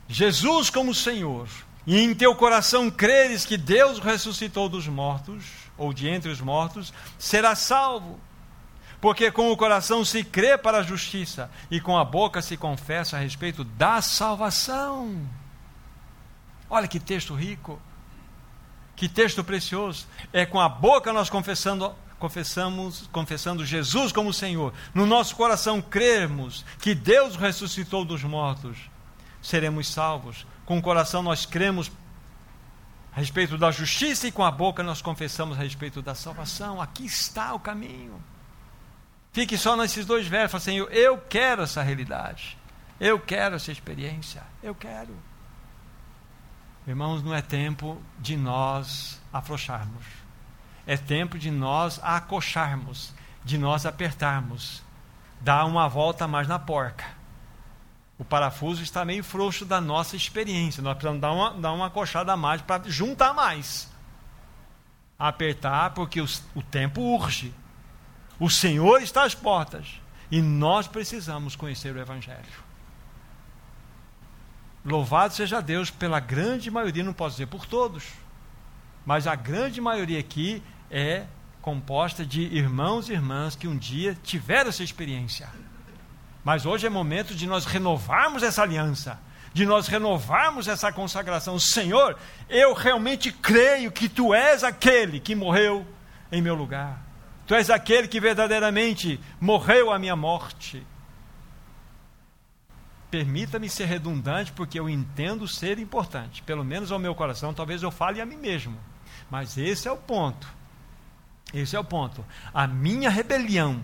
Jesus 0.08 0.70
como 0.70 0.94
Senhor, 0.94 1.50
e 1.88 2.00
em 2.00 2.14
teu 2.14 2.36
coração 2.36 2.92
creres 2.92 3.46
que 3.46 3.58
Deus 3.58 4.00
ressuscitou 4.00 4.70
dos 4.70 4.88
mortos, 4.88 5.65
ou 5.78 5.94
de 5.94 6.08
entre 6.08 6.30
os 6.32 6.42
mortos, 6.42 6.94
serás 7.18 7.60
salvo. 7.60 8.20
Porque 9.02 9.32
com 9.32 9.52
o 9.52 9.58
coração 9.58 10.04
se 10.04 10.24
crê 10.24 10.58
para 10.58 10.80
a 10.80 10.84
justiça, 10.84 11.50
e 11.70 11.80
com 11.80 11.98
a 11.98 12.04
boca 12.04 12.42
se 12.42 12.58
confessa 12.58 13.18
a 13.18 13.20
respeito 13.20 13.64
da 13.64 14.02
salvação. 14.02 15.30
Olha 16.70 16.88
que 16.88 17.00
texto 17.00 17.36
rico, 17.36 17.80
que 18.96 19.08
texto 19.08 19.44
precioso. 19.44 20.08
É 20.34 20.46
com 20.46 20.60
a 20.60 20.68
boca 20.70 21.14
nós 21.14 21.30
confessando 21.30 21.94
confessamos, 22.18 23.08
confessando 23.12 23.66
Jesus 23.66 24.12
como 24.12 24.34
Senhor, 24.34 24.74
no 24.94 25.06
nosso 25.06 25.36
coração 25.36 25.82
crermos 25.82 26.66
que 26.80 26.96
Deus 26.96 27.36
ressuscitou 27.36 28.06
dos 28.06 28.24
mortos, 28.24 28.78
seremos 29.42 29.88
salvos. 29.90 30.48
Com 30.66 30.78
o 30.78 30.82
coração 30.82 31.22
nós 31.22 31.46
cremos 31.46 31.92
a 33.16 33.20
respeito 33.20 33.58
da 33.58 33.72
justiça 33.72 34.28
e 34.28 34.32
com 34.32 34.44
a 34.44 34.52
boca 34.52 34.84
nós 34.84 35.02
confessamos 35.02 35.58
a 35.58 35.62
respeito 35.62 36.02
da 36.02 36.14
salvação. 36.14 36.82
Aqui 36.82 37.06
está 37.06 37.54
o 37.54 37.60
caminho. 37.60 38.22
Fique 39.32 39.58
só 39.58 39.76
nesses 39.76 40.06
dois 40.06 40.28
versos, 40.28 40.64
Senhor, 40.64 40.92
eu 40.92 41.18
quero 41.18 41.64
essa 41.64 41.82
realidade. 41.82 42.58
Eu 43.00 43.20
quero 43.20 43.56
essa 43.56 43.72
experiência. 43.72 44.44
Eu 44.62 44.74
quero. 44.76 45.16
Irmãos, 46.88 47.24
não 47.24 47.34
é 47.34 47.42
tempo 47.42 48.02
de 48.20 48.38
nós 48.38 49.20
afrouxarmos 49.34 50.26
é 50.88 50.96
tempo 50.96 51.38
de 51.38 51.50
nós 51.50 52.00
acocharmos, 52.04 53.14
de 53.44 53.58
nós 53.58 53.86
apertarmos, 53.86 54.84
dar 55.42 55.66
uma 55.66 55.88
volta 55.88 56.28
mais 56.28 56.48
na 56.48 56.60
porca. 56.60 57.06
O 58.18 58.24
parafuso 58.24 58.82
está 58.82 59.04
meio 59.04 59.24
frouxo 59.24 59.66
da 59.66 59.82
nossa 59.82 60.16
experiência. 60.16 60.82
Nós 60.82 60.94
precisamos 60.94 61.22
dar 61.22 61.32
uma, 61.32 61.52
dar 61.54 61.74
uma 61.74 61.88
acochada 61.88 62.32
a 62.32 62.38
mais 62.38 62.62
para 62.62 62.90
juntar 62.90 63.34
mais. 63.34 63.92
apertar, 65.18 65.94
porque 65.94 66.22
o 66.22 66.62
tempo 66.64 67.02
urge. 67.02 67.54
O 68.40 68.50
Senhor 68.50 69.02
está 69.02 69.24
às 69.24 69.34
portas 69.34 70.00
e 70.30 70.42
nós 70.42 70.88
precisamos 70.88 71.56
conhecer 71.56 71.96
o 71.96 72.00
Evangelho. 72.00 72.66
Louvado 74.84 75.34
seja 75.34 75.62
Deus 75.62 75.90
pela 75.90 76.20
grande 76.20 76.70
maioria, 76.70 77.04
não 77.04 77.14
posso 77.14 77.36
dizer 77.36 77.48
por 77.48 77.66
todos, 77.66 78.04
mas 79.06 79.26
a 79.26 79.36
grande 79.36 79.82
maioria 79.82 80.20
aqui 80.20 80.62
é 80.92 81.26
composta 81.62 82.26
de 82.26 82.42
irmãos 82.42 83.10
e 83.10 83.14
irmãs 83.14 83.56
que 83.56 83.68
um 83.68 83.76
dia 83.78 84.16
tiveram 84.22 84.70
essa 84.70 84.84
experiência. 84.84 85.50
Mas 86.46 86.64
hoje 86.64 86.86
é 86.86 86.90
momento 86.92 87.34
de 87.34 87.48
nós 87.48 87.66
renovarmos 87.66 88.44
essa 88.44 88.62
aliança, 88.62 89.20
de 89.52 89.66
nós 89.66 89.88
renovarmos 89.88 90.68
essa 90.68 90.92
consagração. 90.92 91.58
Senhor, 91.58 92.16
eu 92.48 92.72
realmente 92.74 93.32
creio 93.32 93.92
que 93.92 94.08
tu 94.08 94.32
és 94.32 94.64
aquele 94.64 95.20
que 95.20 95.34
morreu 95.34 95.84
em 96.32 96.44
meu 96.44 96.54
lugar. 96.54 97.02
Tu 97.48 97.56
és 97.56 97.72
aquele 97.72 98.08
que 98.08 98.20
verdadeiramente 98.20 99.20
morreu 99.42 99.92
a 99.92 99.98
minha 99.98 100.16
morte. 100.16 100.86
Permita-me 103.10 103.68
ser 103.68 103.86
redundante, 103.86 104.52
porque 104.52 104.80
eu 104.80 104.88
entendo 104.88 105.48
ser 105.48 105.80
importante, 105.80 106.44
pelo 106.44 106.64
menos 106.64 106.92
ao 106.92 107.00
meu 107.00 107.16
coração, 107.16 107.56
talvez 107.56 107.82
eu 107.82 107.90
fale 107.90 108.22
a 108.22 108.26
mim 108.26 108.38
mesmo. 108.38 108.78
Mas 109.32 109.58
esse 109.58 109.88
é 109.88 109.92
o 109.92 109.98
ponto. 109.98 110.48
Esse 111.52 111.76
é 111.76 111.80
o 111.80 111.84
ponto. 111.84 112.24
A 112.54 112.68
minha 112.68 113.10
rebelião, 113.10 113.84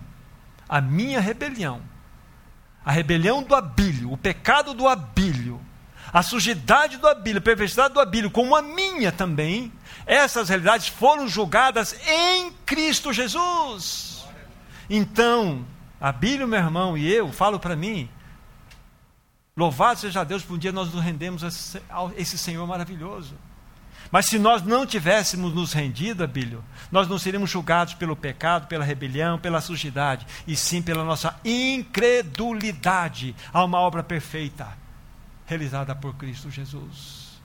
a 0.68 0.80
minha 0.80 1.20
rebelião, 1.20 1.82
a 2.84 2.92
rebelião 2.92 3.42
do 3.42 3.54
abílio, 3.54 4.12
o 4.12 4.16
pecado 4.16 4.74
do 4.74 4.88
abílio, 4.88 5.60
a 6.12 6.22
sujidade 6.22 6.96
do 6.98 7.06
abílio, 7.06 7.38
a 7.38 7.42
perversidade 7.42 7.94
do 7.94 8.00
abílio, 8.00 8.30
como 8.30 8.54
a 8.54 8.62
minha 8.62 9.10
também, 9.10 9.72
essas 10.04 10.48
realidades 10.48 10.88
foram 10.88 11.28
julgadas 11.28 11.96
em 12.06 12.52
Cristo 12.66 13.12
Jesus. 13.12 14.24
Então, 14.90 15.64
abílio, 16.00 16.46
meu 16.46 16.58
irmão, 16.58 16.98
e 16.98 17.10
eu, 17.10 17.32
falo 17.32 17.58
para 17.58 17.76
mim, 17.76 18.10
louvado 19.56 20.00
seja 20.00 20.24
Deus 20.24 20.42
por 20.42 20.54
um 20.54 20.58
dia 20.58 20.72
nós 20.72 20.92
nos 20.92 21.02
rendemos 21.02 21.44
a 21.44 21.48
esse 22.16 22.36
Senhor 22.36 22.66
maravilhoso. 22.66 23.34
Mas 24.12 24.26
se 24.26 24.38
nós 24.38 24.62
não 24.62 24.84
tivéssemos 24.84 25.54
nos 25.54 25.72
rendido, 25.72 26.22
Abílio, 26.22 26.62
nós 26.90 27.08
não 27.08 27.18
seríamos 27.18 27.48
julgados 27.48 27.94
pelo 27.94 28.14
pecado, 28.14 28.66
pela 28.66 28.84
rebelião, 28.84 29.38
pela 29.38 29.62
sujidade, 29.62 30.26
e 30.46 30.54
sim 30.54 30.82
pela 30.82 31.02
nossa 31.02 31.34
incredulidade 31.42 33.34
a 33.50 33.64
uma 33.64 33.80
obra 33.80 34.02
perfeita 34.02 34.76
realizada 35.46 35.94
por 35.94 36.14
Cristo 36.14 36.50
Jesus. 36.50 37.40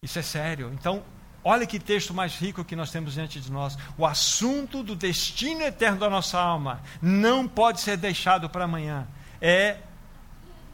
Isso 0.00 0.20
é 0.20 0.22
sério. 0.22 0.70
Então, 0.74 1.02
olha 1.42 1.66
que 1.66 1.80
texto 1.80 2.14
mais 2.14 2.36
rico 2.36 2.64
que 2.64 2.76
nós 2.76 2.92
temos 2.92 3.14
diante 3.14 3.40
de 3.40 3.50
nós. 3.50 3.76
O 3.98 4.06
assunto 4.06 4.84
do 4.84 4.94
destino 4.94 5.62
eterno 5.62 5.98
da 5.98 6.08
nossa 6.08 6.40
alma 6.40 6.80
não 7.02 7.48
pode 7.48 7.80
ser 7.80 7.96
deixado 7.96 8.48
para 8.48 8.64
amanhã. 8.64 9.08
É 9.40 9.78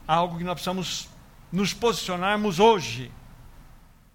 algo 0.07 0.37
que 0.37 0.43
nós 0.43 0.53
precisamos 0.53 1.09
nos 1.51 1.73
posicionarmos 1.73 2.59
hoje. 2.59 3.11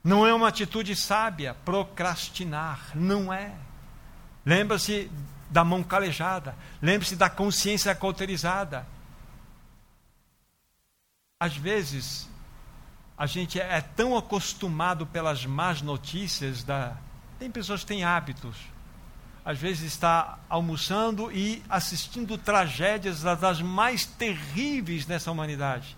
Não 0.03 0.27
é 0.27 0.35
uma 0.35 0.49
atitude 0.49 0.97
sábia 0.97 1.55
procrastinar, 1.65 2.91
não 2.95 3.33
é. 3.33 3.55
Lembra-se 4.45 5.11
da 5.49 5.63
mão 5.63 5.83
calejada, 5.83 6.57
lembre-se 6.81 7.15
da 7.15 7.31
consciência 7.31 7.95
cauterizada. 7.95 8.87
Às 11.39 11.57
vezes, 11.57 12.29
a 13.17 13.27
gente 13.27 13.61
é 13.61 13.81
tão 13.81 14.17
acostumado 14.17 15.07
pelas 15.07 15.47
más 15.47 15.83
notícias 15.83 16.65
da. 16.65 16.97
Tem 17.39 17.51
pessoas 17.51 17.83
que 17.83 17.87
têm 17.87 18.03
hábitos. 18.03 18.57
Às 19.45 19.59
vezes 19.59 19.93
está 19.93 20.39
almoçando 20.49 21.31
e 21.33 21.63
assistindo 21.69 22.39
tragédias 22.39 23.23
das 23.23 23.61
mais 23.61 24.07
terríveis 24.07 25.07
nessa 25.07 25.31
humanidade. 25.31 25.97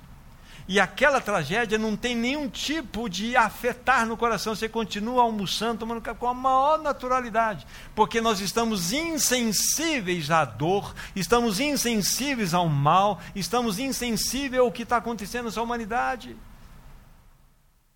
E 0.67 0.81
aquela 0.81 1.21
tragédia 1.21 1.77
não 1.77 1.95
tem 1.95 2.17
nenhum 2.17 2.49
tipo 2.49 3.09
de 3.09 3.37
afetar 3.37 4.07
no 4.07 4.17
coração. 4.17 4.55
Você 4.55 4.67
continua 4.67 5.23
almoçando, 5.23 5.81
tomando 5.81 6.01
café 6.01 6.19
com 6.19 6.27
a 6.27 6.33
maior 6.33 6.79
naturalidade. 6.81 7.67
Porque 7.95 8.19
nós 8.21 8.41
estamos 8.41 8.91
insensíveis 8.93 10.31
à 10.31 10.45
dor, 10.45 10.95
estamos 11.15 11.61
insensíveis 11.61 12.55
ao 12.55 12.67
mal, 12.67 13.21
estamos 13.35 13.79
insensíveis 13.79 14.61
ao 14.61 14.73
que 14.73 14.85
está 14.85 14.97
acontecendo 14.97 15.47
nessa 15.47 15.61
humanidade. 15.61 16.35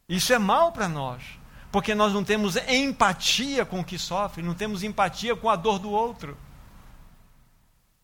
Isso 0.06 0.32
é 0.34 0.38
mal 0.38 0.70
para 0.70 0.88
nós. 0.88 1.22
Porque 1.72 1.94
nós 1.94 2.12
não 2.12 2.24
temos 2.24 2.56
empatia 2.68 3.64
com 3.64 3.80
o 3.80 3.84
que 3.84 3.98
sofre, 3.98 4.42
não 4.42 4.54
temos 4.54 4.82
empatia 4.82 5.34
com 5.34 5.48
a 5.48 5.56
dor 5.56 5.78
do 5.78 5.90
outro. 5.90 6.36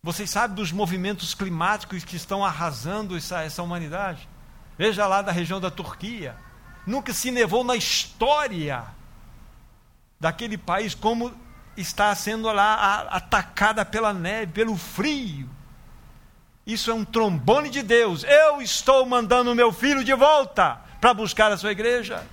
Vocês 0.03 0.31
sabem 0.31 0.55
dos 0.55 0.71
movimentos 0.71 1.35
climáticos 1.35 2.05
que 2.05 2.17
estão 2.17 2.45
arrasando 2.45 3.17
essa, 3.17 3.43
essa 3.43 3.63
humanidade? 3.63 4.29
Veja 4.77 5.07
lá 5.07 5.23
da 5.23 5.33
região 5.33 5.61
da 5.61 5.71
Turquia. 5.71 6.37
Nunca 6.87 7.13
se 7.13 7.31
nevou 7.31 7.65
na 7.65 7.77
história 7.77 8.85
daquele 10.19 10.59
país 10.59 10.95
como 10.95 11.35
está 11.77 12.15
sendo 12.15 12.51
lá 12.53 13.09
atacada 13.11 13.85
pela 13.85 14.13
neve, 14.13 14.53
pelo 14.53 14.77
frio. 14.77 15.49
Isso 16.67 16.91
é 16.91 16.95
um 16.95 17.05
trombone 17.05 17.69
de 17.69 17.83
Deus. 17.83 18.25
Eu 18.25 18.63
estou 18.63 19.05
mandando 19.05 19.53
o 19.53 19.55
meu 19.55 19.73
filho 19.73 20.03
de 20.03 20.15
volta 20.15 20.81
para 21.01 21.13
buscar 21.13 21.53
a 21.53 21.57
sua 21.57 21.73
igreja. 21.73 22.27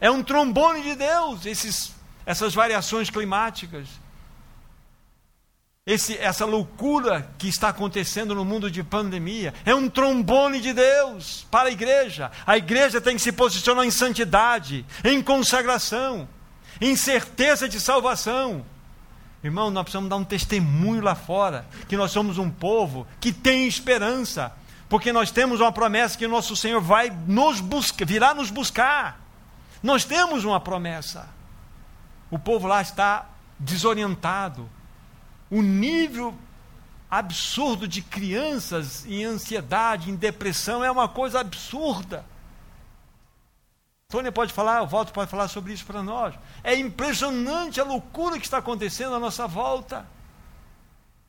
É 0.00 0.10
um 0.10 0.22
trombone 0.22 0.82
de 0.82 0.94
Deus, 0.94 1.46
esses, 1.46 1.94
essas 2.24 2.54
variações 2.54 3.10
climáticas. 3.10 3.86
Esse, 5.84 6.16
essa 6.18 6.44
loucura 6.44 7.28
que 7.36 7.48
está 7.48 7.70
acontecendo 7.70 8.36
no 8.36 8.44
mundo 8.44 8.70
de 8.70 8.84
pandemia 8.84 9.52
é 9.64 9.74
um 9.74 9.88
trombone 9.88 10.60
de 10.60 10.72
Deus 10.72 11.44
para 11.50 11.70
a 11.70 11.72
igreja. 11.72 12.30
A 12.46 12.56
igreja 12.56 13.00
tem 13.00 13.16
que 13.16 13.22
se 13.22 13.32
posicionar 13.32 13.84
em 13.84 13.90
santidade, 13.90 14.86
em 15.02 15.20
consagração, 15.20 16.28
em 16.80 16.94
certeza 16.94 17.68
de 17.68 17.80
salvação. 17.80 18.64
Irmão, 19.42 19.72
nós 19.72 19.82
precisamos 19.82 20.08
dar 20.08 20.14
um 20.14 20.24
testemunho 20.24 21.02
lá 21.02 21.16
fora 21.16 21.66
que 21.88 21.96
nós 21.96 22.12
somos 22.12 22.38
um 22.38 22.48
povo 22.48 23.04
que 23.18 23.32
tem 23.32 23.66
esperança, 23.66 24.52
porque 24.88 25.12
nós 25.12 25.32
temos 25.32 25.60
uma 25.60 25.72
promessa 25.72 26.16
que 26.16 26.26
o 26.26 26.30
nosso 26.30 26.54
Senhor 26.54 26.80
vai 26.80 27.10
nos 27.26 27.58
buscar, 27.58 28.04
virá 28.06 28.32
nos 28.32 28.52
buscar. 28.52 29.20
Nós 29.82 30.04
temos 30.04 30.44
uma 30.44 30.60
promessa. 30.60 31.28
O 32.30 32.38
povo 32.38 32.68
lá 32.68 32.80
está 32.80 33.26
desorientado, 33.58 34.70
o 35.52 35.60
nível 35.60 36.34
absurdo 37.10 37.86
de 37.86 38.00
crianças 38.00 39.04
em 39.04 39.22
ansiedade, 39.22 40.10
em 40.10 40.16
depressão, 40.16 40.82
é 40.82 40.90
uma 40.90 41.06
coisa 41.06 41.40
absurda. 41.40 42.24
Tônia 44.08 44.32
pode 44.32 44.50
falar, 44.50 44.80
o 44.80 44.86
Walter 44.86 45.12
pode 45.12 45.30
falar 45.30 45.48
sobre 45.48 45.74
isso 45.74 45.84
para 45.84 46.02
nós. 46.02 46.34
É 46.64 46.74
impressionante 46.74 47.78
a 47.78 47.84
loucura 47.84 48.38
que 48.38 48.46
está 48.46 48.58
acontecendo 48.58 49.14
à 49.14 49.20
nossa 49.20 49.46
volta. 49.46 50.06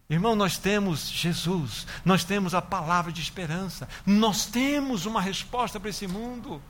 Irmão, 0.09 0.38
nós 0.38 0.57
temos 0.57 1.09
Jesus, 1.09 1.86
nós 2.05 2.24
temos 2.24 2.55
a 2.55 2.61
palavra 2.61 3.11
de 3.11 3.21
esperança, 3.21 3.89
nós 4.05 4.45
temos 4.45 5.05
uma 5.05 5.19
resposta 5.19 5.82
para 5.82 5.89
esse 5.89 6.07
mundo. 6.07 6.61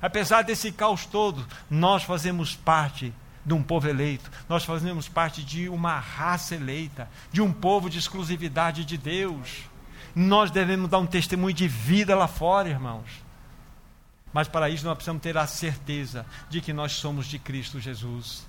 Apesar 0.00 0.42
desse 0.42 0.70
caos 0.70 1.04
todo, 1.04 1.44
nós 1.68 2.04
fazemos 2.04 2.54
parte 2.54 3.12
de 3.46 3.54
um 3.54 3.62
povo 3.62 3.88
eleito, 3.88 4.28
nós 4.48 4.64
fazemos 4.64 5.08
parte 5.08 5.40
de 5.40 5.68
uma 5.68 6.00
raça 6.00 6.56
eleita, 6.56 7.08
de 7.30 7.40
um 7.40 7.52
povo 7.52 7.88
de 7.88 7.96
exclusividade 7.96 8.84
de 8.84 8.98
Deus. 8.98 9.62
Nós 10.16 10.50
devemos 10.50 10.90
dar 10.90 10.98
um 10.98 11.06
testemunho 11.06 11.54
de 11.54 11.68
vida 11.68 12.16
lá 12.16 12.26
fora, 12.26 12.68
irmãos. 12.68 13.08
Mas 14.32 14.48
para 14.48 14.68
isso 14.68 14.84
nós 14.84 14.96
precisamos 14.96 15.22
ter 15.22 15.38
a 15.38 15.46
certeza 15.46 16.26
de 16.50 16.60
que 16.60 16.72
nós 16.72 16.92
somos 16.94 17.26
de 17.26 17.38
Cristo 17.38 17.78
Jesus. 17.78 18.44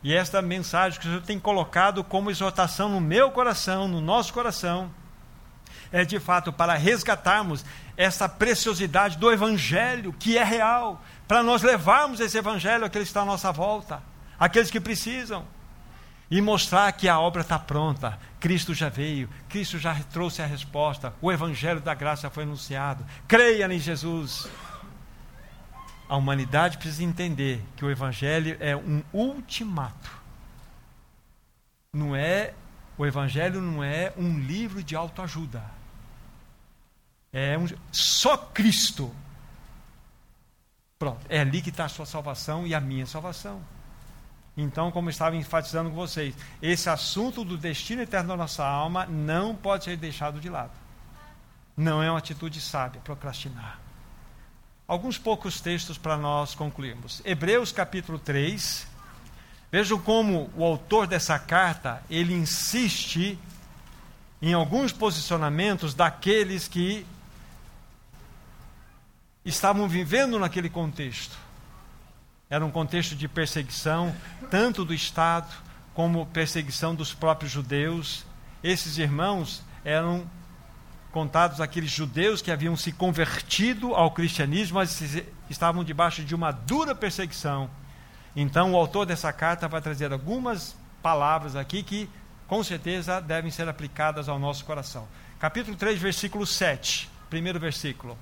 E 0.00 0.14
esta 0.14 0.40
mensagem 0.40 1.00
que 1.00 1.06
o 1.06 1.10
Senhor 1.10 1.22
tem 1.22 1.40
colocado 1.40 2.04
como 2.04 2.30
exortação 2.30 2.88
no 2.88 3.00
meu 3.00 3.32
coração, 3.32 3.88
no 3.88 4.00
nosso 4.00 4.32
coração, 4.32 4.94
é 5.90 6.04
de 6.04 6.20
fato 6.20 6.52
para 6.52 6.74
resgatarmos 6.74 7.64
essa 7.96 8.28
preciosidade 8.28 9.18
do 9.18 9.32
Evangelho, 9.32 10.12
que 10.12 10.38
é 10.38 10.44
real, 10.44 11.02
para 11.26 11.42
nós 11.42 11.62
levarmos 11.62 12.20
esse 12.20 12.38
Evangelho 12.38 12.88
que 12.88 12.98
está 13.00 13.22
à 13.22 13.24
nossa 13.24 13.50
volta 13.50 14.00
aqueles 14.38 14.70
que 14.70 14.80
precisam. 14.80 15.46
E 16.28 16.40
mostrar 16.40 16.90
que 16.92 17.08
a 17.08 17.20
obra 17.20 17.42
está 17.42 17.58
pronta. 17.58 18.18
Cristo 18.40 18.74
já 18.74 18.88
veio, 18.88 19.28
Cristo 19.48 19.78
já 19.78 19.94
trouxe 20.10 20.42
a 20.42 20.46
resposta. 20.46 21.14
O 21.22 21.30
Evangelho 21.30 21.80
da 21.80 21.94
graça 21.94 22.28
foi 22.28 22.42
anunciado. 22.42 23.06
Creia 23.28 23.72
em 23.72 23.78
Jesus. 23.78 24.48
A 26.08 26.16
humanidade 26.16 26.78
precisa 26.78 27.04
entender 27.04 27.62
que 27.76 27.84
o 27.84 27.90
Evangelho 27.90 28.56
é 28.58 28.76
um 28.76 29.02
ultimato. 29.12 30.10
Não 31.92 32.14
é 32.14 32.54
o 32.98 33.04
Evangelho 33.04 33.60
não 33.60 33.84
é 33.84 34.12
um 34.16 34.38
livro 34.38 34.82
de 34.82 34.96
autoajuda. 34.96 35.62
É 37.32 37.56
um, 37.58 37.66
só 37.92 38.36
Cristo 38.36 39.14
Pronto, 40.98 41.26
é 41.28 41.40
ali 41.40 41.60
que 41.60 41.68
está 41.68 41.84
a 41.84 41.88
sua 41.88 42.06
salvação 42.06 42.66
e 42.66 42.74
a 42.74 42.80
minha 42.80 43.06
salvação. 43.06 43.60
Então, 44.56 44.90
como 44.90 45.10
estava 45.10 45.36
enfatizando 45.36 45.90
com 45.90 45.96
vocês, 45.96 46.34
esse 46.62 46.88
assunto 46.88 47.44
do 47.44 47.58
destino 47.58 48.02
eterno 48.02 48.30
da 48.30 48.36
nossa 48.36 48.64
alma 48.66 49.04
não 49.04 49.54
pode 49.54 49.84
ser 49.84 49.96
deixado 49.96 50.40
de 50.40 50.48
lado. 50.48 50.70
Não 51.76 52.02
é 52.02 52.10
uma 52.10 52.18
atitude 52.18 52.58
sábia 52.60 53.00
procrastinar. 53.04 53.78
Alguns 54.88 55.18
poucos 55.18 55.60
textos 55.60 55.98
para 55.98 56.16
nós 56.16 56.54
concluirmos. 56.54 57.20
Hebreus 57.24 57.70
capítulo 57.70 58.18
3. 58.18 58.86
Vejam 59.70 59.98
como 59.98 60.50
o 60.56 60.64
autor 60.64 61.06
dessa 61.06 61.38
carta, 61.38 62.02
ele 62.08 62.32
insiste 62.32 63.38
em 64.40 64.54
alguns 64.54 64.92
posicionamentos 64.92 65.92
daqueles 65.92 66.68
que 66.68 67.04
estavam 69.44 69.88
vivendo 69.88 70.38
naquele 70.38 70.70
contexto. 70.70 71.36
Era 72.48 72.64
um 72.64 72.70
contexto 72.70 73.16
de 73.16 73.26
perseguição, 73.26 74.14
tanto 74.52 74.84
do 74.84 74.94
Estado 74.94 75.52
como 75.92 76.26
perseguição 76.26 76.94
dos 76.94 77.12
próprios 77.12 77.50
judeus. 77.50 78.24
Esses 78.62 78.98
irmãos 78.98 79.64
eram 79.84 80.30
contados 81.10 81.60
aqueles 81.60 81.90
judeus 81.90 82.40
que 82.40 82.52
haviam 82.52 82.76
se 82.76 82.92
convertido 82.92 83.96
ao 83.96 84.12
cristianismo, 84.12 84.76
mas 84.76 85.02
estavam 85.50 85.82
debaixo 85.82 86.22
de 86.22 86.36
uma 86.36 86.52
dura 86.52 86.94
perseguição. 86.94 87.68
Então, 88.36 88.74
o 88.74 88.76
autor 88.76 89.06
dessa 89.06 89.32
carta 89.32 89.66
vai 89.66 89.80
trazer 89.80 90.12
algumas 90.12 90.76
palavras 91.02 91.56
aqui 91.56 91.82
que, 91.82 92.08
com 92.46 92.62
certeza, 92.62 93.20
devem 93.20 93.50
ser 93.50 93.68
aplicadas 93.68 94.28
ao 94.28 94.38
nosso 94.38 94.64
coração. 94.64 95.08
Capítulo 95.40 95.76
3, 95.76 95.98
versículo 95.98 96.46
7, 96.46 97.10
primeiro 97.28 97.58
versículo. 97.58 98.16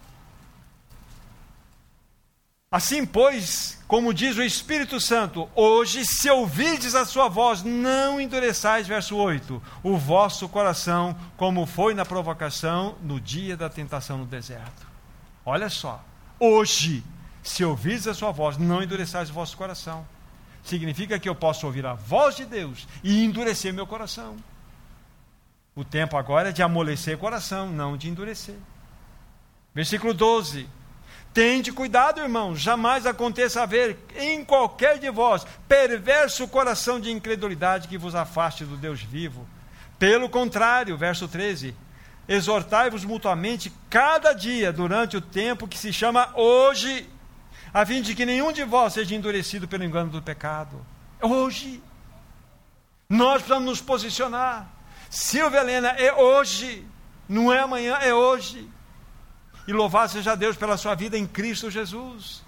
Assim, 2.75 3.07
pois, 3.07 3.79
como 3.87 4.13
diz 4.13 4.37
o 4.37 4.43
Espírito 4.43 5.01
Santo, 5.01 5.49
hoje, 5.55 6.05
se 6.05 6.29
ouvirdes 6.29 6.97
a 6.97 7.05
sua 7.05 7.29
voz, 7.29 7.63
não 7.63 8.21
endureçais, 8.21 8.85
verso 8.85 9.17
8, 9.17 9.63
o 9.81 9.97
vosso 9.97 10.49
coração, 10.49 11.17
como 11.37 11.67
foi 11.67 11.95
na 11.95 12.05
provocação 12.05 12.97
no 13.01 13.21
dia 13.21 13.57
da 13.57 13.71
tentação 13.71 14.19
no 14.19 14.27
deserto. 14.27 14.89
Olha 15.47 15.71
só, 15.71 16.05
hoje, 16.37 17.05
se 17.45 17.65
ouvirdes 17.65 18.09
a 18.09 18.13
sua 18.13 18.33
voz, 18.33 18.59
não 18.59 18.83
endureçais 18.83 19.31
o 19.31 19.35
vosso 19.35 19.57
coração. 19.57 20.05
Significa 20.65 21.17
que 21.17 21.29
eu 21.29 21.35
posso 21.37 21.67
ouvir 21.67 21.87
a 21.87 21.95
voz 21.95 22.35
de 22.35 22.45
Deus 22.45 22.89
e 23.05 23.25
endurecer 23.25 23.73
meu 23.73 23.87
coração. 23.87 24.35
O 25.77 25.85
tempo 25.85 26.17
agora 26.17 26.49
é 26.49 26.53
de 26.53 26.61
amolecer 26.61 27.15
o 27.15 27.21
coração, 27.21 27.71
não 27.71 27.97
de 27.97 28.09
endurecer. 28.09 28.59
Versículo 29.73 30.13
12 30.13 30.69
Tende 31.35 31.73
cuidado, 31.73 32.21
irmão, 32.21 32.55
jamais 32.55 33.05
aconteça 33.05 33.61
haver 33.61 33.99
em 34.17 34.45
qualquer 34.45 35.01
de 35.01 35.11
vós 35.11 35.45
perverso 35.67 36.47
coração 36.47 37.01
de 37.01 37.11
incredulidade 37.11 37.89
que 37.89 37.99
vos 37.99 38.15
afaste 38.15 38.65
do 38.65 38.77
Deus 38.77 39.03
vivo. 39.03 39.45
Pelo 39.99 40.29
contrário, 40.29 40.97
verso 40.97 41.27
13: 41.27 41.75
exortai-vos 42.29 43.05
mutuamente 43.05 43.73
cada 43.91 44.33
dia 44.33 44.73
durante 44.73 45.17
o 45.17 45.21
tempo 45.21 45.67
que 45.67 45.77
se 45.77 45.93
chama 45.93 46.31
hoje, 46.37 47.11
a 47.73 47.85
fim 47.85 48.01
de 48.01 48.15
que 48.15 48.25
nenhum 48.25 48.53
de 48.53 48.63
vós 48.63 48.93
seja 48.93 49.17
endurecido 49.17 49.67
pelo 49.67 49.83
engano 49.83 50.11
do 50.11 50.23
pecado. 50.23 50.87
Hoje. 51.21 51.83
Nós 53.09 53.43
precisamos 53.43 53.65
nos 53.67 53.81
posicionar. 53.81 54.69
Silvia 55.11 55.61
Helena, 55.61 55.89
é 55.91 56.13
hoje, 56.15 56.87
não 57.29 57.53
é 57.53 57.59
amanhã, 57.59 57.97
é 57.97 58.15
hoje. 58.15 58.69
E 59.67 59.73
louvado 59.73 60.13
seja 60.13 60.35
Deus 60.35 60.57
pela 60.57 60.77
sua 60.77 60.95
vida 60.95 61.17
em 61.17 61.27
Cristo 61.27 61.71
Jesus. 61.71 62.43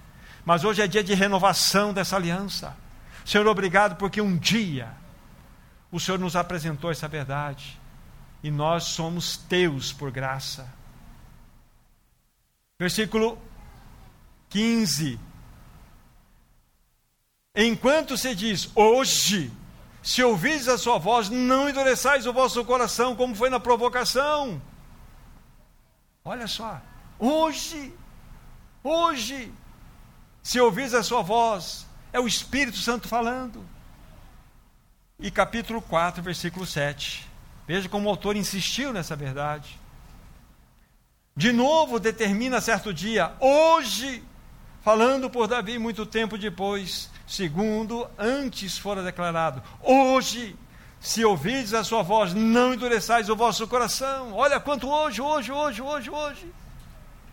Mas 0.44 0.64
hoje 0.64 0.82
é 0.82 0.86
dia 0.86 1.02
de 1.02 1.14
renovação 1.14 1.92
dessa 1.92 2.16
aliança. 2.16 2.76
Senhor, 3.24 3.46
obrigado 3.46 3.96
porque 3.96 4.20
um 4.20 4.36
dia 4.36 4.92
o 5.90 5.98
Senhor 5.98 6.18
nos 6.18 6.36
apresentou 6.36 6.90
essa 6.90 7.08
verdade. 7.08 7.80
E 8.42 8.50
nós 8.50 8.84
somos 8.84 9.36
teus 9.36 9.92
por 9.92 10.10
graça. 10.10 10.72
Versículo 12.78 13.38
15. 14.50 15.18
Enquanto 17.54 18.18
se 18.18 18.34
diz, 18.34 18.70
hoje, 18.74 19.50
se 20.02 20.22
ouvis 20.22 20.68
a 20.68 20.76
sua 20.76 20.98
voz, 20.98 21.30
não 21.30 21.68
endureçais 21.68 22.26
o 22.26 22.32
vosso 22.32 22.64
coração, 22.64 23.16
como 23.16 23.34
foi 23.34 23.48
na 23.48 23.58
provocação. 23.58 24.60
Olha 26.22 26.46
só, 26.46 26.80
Hoje, 27.18 27.94
hoje, 28.82 29.52
se 30.42 30.60
ouvis 30.60 30.92
a 30.92 31.02
sua 31.02 31.22
voz, 31.22 31.86
é 32.12 32.20
o 32.20 32.26
Espírito 32.26 32.76
Santo 32.76 33.08
falando. 33.08 33.64
E 35.18 35.30
capítulo 35.30 35.80
4, 35.80 36.22
versículo 36.22 36.66
7. 36.66 37.26
Veja 37.66 37.88
como 37.88 38.06
o 38.06 38.10
autor 38.10 38.36
insistiu 38.36 38.92
nessa 38.92 39.16
verdade. 39.16 39.80
De 41.34 41.52
novo 41.52 41.98
determina 41.98 42.60
certo 42.60 42.92
dia, 42.92 43.32
hoje, 43.40 44.22
falando 44.82 45.30
por 45.30 45.46
Davi 45.46 45.78
muito 45.78 46.04
tempo 46.04 46.38
depois, 46.38 47.10
segundo 47.26 48.08
antes 48.18 48.78
fora 48.78 49.02
declarado, 49.02 49.62
hoje, 49.82 50.56
se 51.00 51.24
ouvides 51.24 51.74
a 51.74 51.82
sua 51.82 52.02
voz, 52.02 52.34
não 52.34 52.74
endureçais 52.74 53.28
o 53.28 53.36
vosso 53.36 53.66
coração. 53.66 54.34
Olha 54.34 54.60
quanto 54.60 54.88
hoje, 54.88 55.20
hoje, 55.20 55.50
hoje, 55.50 55.82
hoje, 55.82 56.10
hoje. 56.10 56.54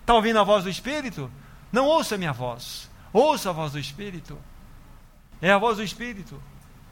Está 0.04 0.14
ouvindo 0.16 0.38
a 0.38 0.44
voz 0.44 0.66
do 0.66 0.70
Espírito? 0.70 1.32
Não 1.72 1.86
ouça 1.86 2.18
minha 2.18 2.34
voz. 2.34 2.90
Ouça 3.14 3.52
a 3.52 3.54
voz 3.54 3.72
do 3.72 3.80
Espírito. 3.80 4.38
É 5.42 5.50
a 5.50 5.58
voz 5.58 5.78
do 5.78 5.84
Espírito. 5.84 6.44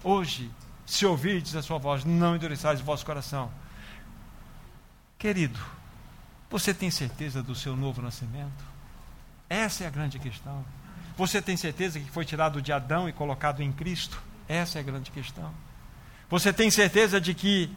Hoje, 0.02 0.50
se 0.86 1.06
ouvirdes 1.06 1.54
a 1.58 1.62
sua 1.62 1.78
voz, 1.78 2.06
não 2.06 2.38
endureçais 2.38 2.80
o 2.80 2.86
vosso 2.86 3.06
coração. 3.06 3.52
Querido, 5.20 5.60
você 6.50 6.74
tem 6.74 6.90
certeza 6.90 7.44
do 7.44 7.54
seu 7.54 7.76
novo 7.76 8.02
nascimento? 8.02 8.64
Essa 9.50 9.84
é 9.84 9.88
a 9.88 9.92
grande 9.92 10.18
questão. 10.18 10.64
Você 11.18 11.42
tem 11.42 11.58
certeza 11.58 12.00
que 12.00 12.10
foi 12.10 12.24
tirado 12.24 12.62
de 12.62 12.72
Adão 12.72 13.10
e 13.10 13.14
colocado 13.14 13.62
em 13.62 13.74
Cristo? 13.74 14.22
Essa 14.48 14.80
é 14.80 14.82
a 14.82 14.84
grande 14.84 15.12
questão. 15.12 15.54
Você 16.30 16.54
tem 16.54 16.72
certeza 16.72 17.20
de 17.20 17.34
que 17.34 17.70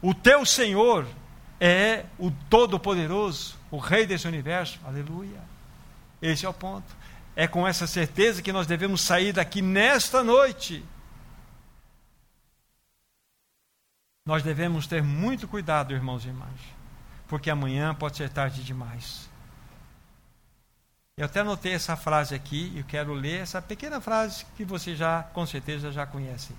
o 0.00 0.14
teu 0.14 0.46
Senhor 0.46 1.08
é 1.60 2.04
o 2.16 2.30
Todo-Poderoso, 2.30 3.55
o 3.70 3.78
Rei 3.78 4.06
desse 4.06 4.26
universo. 4.26 4.78
Aleluia. 4.84 5.40
Esse 6.20 6.46
é 6.46 6.48
o 6.48 6.54
ponto. 6.54 6.94
É 7.34 7.46
com 7.46 7.66
essa 7.66 7.86
certeza 7.86 8.42
que 8.42 8.52
nós 8.52 8.66
devemos 8.66 9.02
sair 9.02 9.32
daqui 9.32 9.60
nesta 9.60 10.22
noite. 10.22 10.84
Nós 14.26 14.42
devemos 14.42 14.86
ter 14.86 15.02
muito 15.02 15.46
cuidado, 15.46 15.94
irmãos 15.94 16.24
e 16.24 16.28
irmãs, 16.28 16.60
porque 17.28 17.48
amanhã 17.48 17.94
pode 17.94 18.16
ser 18.16 18.28
tarde 18.28 18.64
demais. 18.64 19.28
Eu 21.16 21.26
até 21.26 21.40
anotei 21.40 21.72
essa 21.72 21.96
frase 21.96 22.34
aqui, 22.34 22.72
e 22.76 22.82
quero 22.82 23.14
ler 23.14 23.40
essa 23.40 23.62
pequena 23.62 24.00
frase 24.00 24.44
que 24.56 24.64
você 24.64 24.96
já, 24.96 25.22
com 25.22 25.46
certeza, 25.46 25.92
já 25.92 26.04
conhece. 26.04 26.54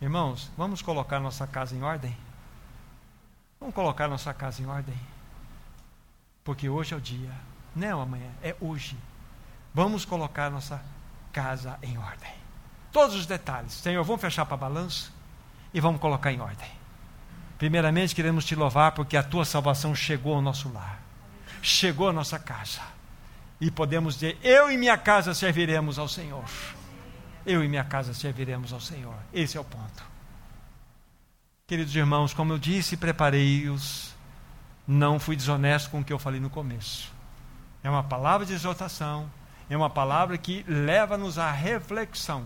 Irmãos, 0.00 0.50
vamos 0.56 0.82
colocar 0.82 1.18
nossa 1.18 1.46
casa 1.46 1.74
em 1.74 1.82
ordem? 1.82 2.16
Vamos 3.58 3.74
colocar 3.74 4.06
nossa 4.06 4.32
casa 4.32 4.62
em 4.62 4.66
ordem. 4.66 4.94
Porque 6.50 6.68
hoje 6.68 6.92
é 6.92 6.96
o 6.96 7.00
dia. 7.00 7.30
Não 7.76 8.00
amanhã, 8.00 8.28
é 8.42 8.56
hoje. 8.60 8.96
Vamos 9.72 10.04
colocar 10.04 10.50
nossa 10.50 10.82
casa 11.32 11.78
em 11.80 11.96
ordem. 11.96 12.32
Todos 12.90 13.14
os 13.14 13.24
detalhes. 13.24 13.72
Senhor, 13.74 14.02
vamos 14.02 14.20
fechar 14.20 14.44
para 14.44 14.56
balanço 14.56 15.12
e 15.72 15.78
vamos 15.78 16.00
colocar 16.00 16.32
em 16.32 16.40
ordem. 16.40 16.68
Primeiramente, 17.56 18.16
queremos 18.16 18.44
te 18.44 18.56
louvar 18.56 18.90
porque 18.90 19.16
a 19.16 19.22
tua 19.22 19.44
salvação 19.44 19.94
chegou 19.94 20.34
ao 20.34 20.42
nosso 20.42 20.68
lar, 20.72 21.00
chegou 21.62 22.08
à 22.08 22.12
nossa 22.12 22.36
casa. 22.36 22.80
E 23.60 23.70
podemos 23.70 24.14
dizer: 24.14 24.36
Eu 24.42 24.72
e 24.72 24.76
minha 24.76 24.98
casa 24.98 25.32
serviremos 25.34 26.00
ao 26.00 26.08
Senhor. 26.08 26.50
Eu 27.46 27.62
e 27.62 27.68
minha 27.68 27.84
casa 27.84 28.12
serviremos 28.12 28.72
ao 28.72 28.80
Senhor. 28.80 29.14
Esse 29.32 29.56
é 29.56 29.60
o 29.60 29.64
ponto. 29.64 30.02
Queridos 31.68 31.94
irmãos, 31.94 32.34
como 32.34 32.52
eu 32.54 32.58
disse, 32.58 32.96
preparei-os, 32.96 34.09
não 34.90 35.20
fui 35.20 35.36
desonesto 35.36 35.88
com 35.88 36.00
o 36.00 36.04
que 36.04 36.12
eu 36.12 36.18
falei 36.18 36.40
no 36.40 36.50
começo. 36.50 37.12
É 37.80 37.88
uma 37.88 38.02
palavra 38.02 38.44
de 38.44 38.52
exortação, 38.52 39.30
é 39.68 39.76
uma 39.76 39.88
palavra 39.88 40.36
que 40.36 40.64
leva-nos 40.66 41.38
à 41.38 41.52
reflexão, 41.52 42.44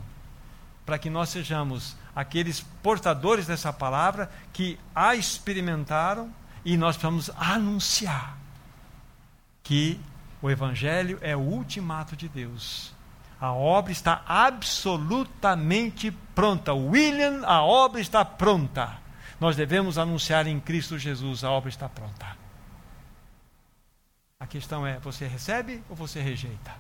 para 0.85 0.99
que 0.99 1.09
nós 1.09 1.31
sejamos 1.31 1.97
aqueles 2.15 2.61
portadores 2.83 3.47
dessa 3.47 3.73
palavra 3.73 4.31
que 4.53 4.79
a 4.95 5.17
experimentaram 5.17 6.31
e 6.67 6.77
nós 6.77 6.99
precisamos 6.99 7.31
anunciar 7.35 8.37
que 9.63 9.99
o 10.43 10.51
Evangelho 10.51 11.19
é 11.23 11.35
o 11.35 11.41
ultimato 11.41 12.15
de 12.15 12.29
Deus. 12.29 12.93
A 13.41 13.53
obra 13.53 13.91
está 13.91 14.23
absolutamente 14.27 16.11
pronta. 16.35 16.75
William, 16.75 17.43
a 17.47 17.63
obra 17.63 18.03
está 18.03 18.23
pronta. 18.23 19.03
Nós 19.45 19.57
devemos 19.57 19.99
anunciar 19.99 20.47
em 20.47 20.59
Cristo 20.59 20.99
Jesus, 20.99 21.45
a 21.45 21.51
obra 21.51 21.69
está 21.69 21.87
pronta. 21.87 22.35
A 24.41 24.47
questão 24.47 24.87
é: 24.87 24.99
você 24.99 25.27
recebe 25.27 25.85
ou 25.91 25.95
você 25.95 26.23
rejeita? 26.23 26.75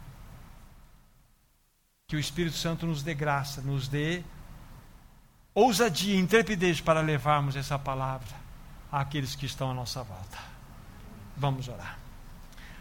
Que 2.08 2.16
o 2.16 2.18
Espírito 2.18 2.56
Santo 2.56 2.86
nos 2.86 3.02
dê 3.02 3.12
graça, 3.12 3.60
nos 3.60 3.86
dê 3.86 4.22
ousadia, 5.54 6.18
intrepidez 6.18 6.80
para 6.80 7.02
levarmos 7.02 7.54
essa 7.54 7.78
palavra 7.78 8.34
àqueles 8.90 9.34
que 9.34 9.44
estão 9.44 9.70
à 9.70 9.74
nossa 9.74 10.02
volta. 10.02 10.38
Vamos 11.36 11.68
orar. 11.68 11.98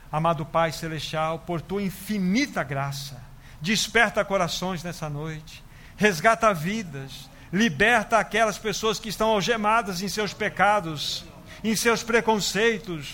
Amado 0.10 0.46
Pai 0.46 0.72
Celestial, 0.72 1.40
por 1.40 1.60
tua 1.60 1.84
infinita 1.84 2.64
graça, 2.64 3.22
desperta 3.60 4.24
corações 4.24 4.82
nessa 4.82 5.10
noite, 5.10 5.62
resgata 5.98 6.54
vidas, 6.54 7.30
liberta 7.54 8.18
aquelas 8.18 8.58
pessoas 8.58 9.00
que 9.00 9.10
estão 9.10 9.30
algemadas 9.30 10.02
em 10.02 10.08
seus 10.08 10.34
pecados, 10.34 11.24
em 11.64 11.76
seus 11.76 12.02
preconceitos, 12.02 13.14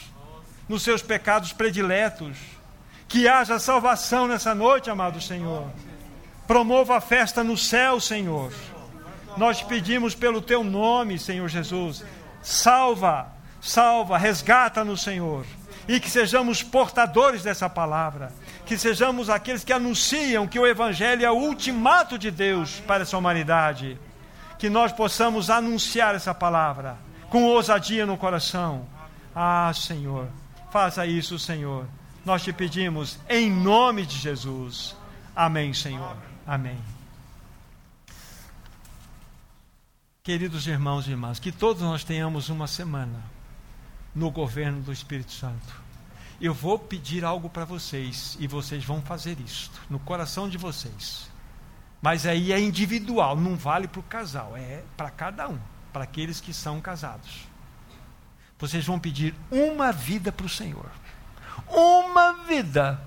nos 0.68 0.82
seus 0.82 1.02
pecados 1.02 1.52
prediletos. 1.52 2.38
Que 3.10 3.28
haja 3.28 3.60
salvação 3.60 4.28
nessa 4.28 4.56
noite, 4.56 4.90
amado 4.90 5.20
Senhor. 5.20 5.70
Promova 6.48 6.98
a 6.98 7.02
festa 7.02 7.44
no 7.44 7.58
céu, 7.58 8.00
Senhor. 8.00 8.54
Nós 9.36 9.62
pedimos 9.62 10.16
pelo 10.16 10.42
teu 10.42 10.64
nome, 10.64 11.20
Senhor 11.20 11.50
Jesus. 11.50 12.06
Salva, 12.42 13.28
salva, 13.60 14.18
resgata 14.18 14.86
no 14.86 14.96
Senhor. 14.96 15.46
E 15.86 16.00
que 16.00 16.10
sejamos 16.10 16.64
portadores 16.64 17.44
dessa 17.44 17.70
palavra. 17.70 18.32
Que 18.66 18.78
sejamos 18.78 19.30
aqueles 19.30 19.66
que 19.66 19.74
anunciam 19.74 20.48
que 20.48 20.60
o 20.60 20.66
Evangelho 20.66 21.26
é 21.26 21.32
o 21.32 21.36
ultimato 21.36 22.18
de 22.18 22.32
Deus 22.32 22.80
para 22.88 23.04
essa 23.04 23.18
humanidade. 23.18 24.00
Que 24.60 24.70
nós 24.70 24.92
possamos 24.92 25.50
anunciar 25.50 26.14
essa 26.14 26.36
palavra 26.36 26.98
com 27.30 27.46
ousadia 27.46 28.06
no 28.06 28.18
coração. 28.18 28.86
Ah, 29.34 29.72
Senhor, 29.74 30.28
faça 30.72 31.06
isso, 31.06 31.40
Senhor. 31.40 31.88
Nós 32.26 32.44
te 32.44 32.52
pedimos 32.54 33.18
em 33.28 33.50
nome 33.50 34.06
de 34.06 34.18
Jesus. 34.18 34.96
Amém, 35.36 35.74
Senhor. 35.74 36.16
Amém. 36.46 36.78
Queridos 40.22 40.68
irmãos 40.68 41.08
e 41.08 41.12
irmãs, 41.12 41.40
que 41.40 41.52
todos 41.52 41.82
nós 41.82 42.04
tenhamos 42.04 42.50
uma 42.50 42.68
semana 42.68 43.24
no 44.14 44.30
governo 44.30 44.82
do 44.82 44.92
Espírito 44.92 45.32
Santo. 45.32 45.82
Eu 46.42 46.54
vou 46.54 46.78
pedir 46.78 47.24
algo 47.24 47.50
para 47.50 47.66
vocês 47.66 48.38
e 48.40 48.48
vocês 48.48 48.84
vão 48.84 49.02
fazer 49.02 49.40
isto 49.40 49.80
no 49.90 50.00
coração 50.00 50.50
de 50.50 50.58
vocês. 50.58 51.29
Mas 52.02 52.26
aí 52.26 52.54
é 52.54 52.60
individual, 52.60 53.36
não 53.36 53.56
vale 53.56 53.88
para 53.88 54.00
o 54.00 54.04
casal, 54.04 54.56
é 54.56 54.84
para 54.96 55.10
cada 55.10 55.50
um, 55.50 55.60
para 55.92 56.04
aqueles 56.04 56.40
que 56.40 56.54
são 56.54 56.80
casados. 56.80 57.48
Vocês 58.58 58.86
vão 58.86 59.00
pedir 59.00 59.34
uma 59.50 59.92
vida 59.92 60.32
para 60.32 60.46
o 60.46 60.50
Senhor. 60.50 60.90
Uma 61.68 62.34
vida. 62.44 63.02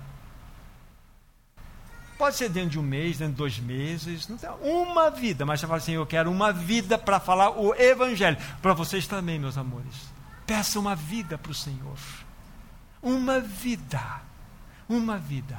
Pode 2.17 2.35
ser 2.35 2.49
dentro 2.49 2.71
de 2.71 2.79
um 2.79 2.83
mês, 2.83 3.17
dentro 3.17 3.33
de 3.33 3.37
dois 3.37 3.59
meses, 3.59 4.27
não 4.27 4.37
tem, 4.37 4.49
uma 4.61 5.09
vida. 5.09 5.45
Mas 5.45 5.59
você 5.59 5.67
fala 5.67 5.77
assim: 5.77 5.93
eu 5.93 6.05
quero 6.05 6.31
uma 6.31 6.51
vida 6.51 6.97
para 6.97 7.19
falar 7.19 7.51
o 7.51 7.73
Evangelho. 7.75 8.37
Para 8.61 8.73
vocês 8.73 9.07
também, 9.07 9.39
meus 9.39 9.57
amores. 9.57 10.13
Peça 10.45 10.79
uma 10.79 10.95
vida 10.95 11.37
para 11.37 11.51
o 11.51 11.55
Senhor. 11.55 11.97
Uma 13.01 13.39
vida. 13.39 14.21
Uma 14.87 15.17
vida. 15.17 15.57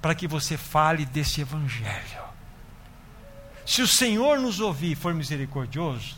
Para 0.00 0.14
que 0.14 0.26
você 0.26 0.56
fale 0.56 1.04
desse 1.04 1.40
Evangelho. 1.40 2.31
Se 3.64 3.82
o 3.82 3.86
Senhor 3.86 4.38
nos 4.38 4.60
ouvir 4.60 4.92
e 4.92 4.96
for 4.96 5.14
misericordioso, 5.14 6.16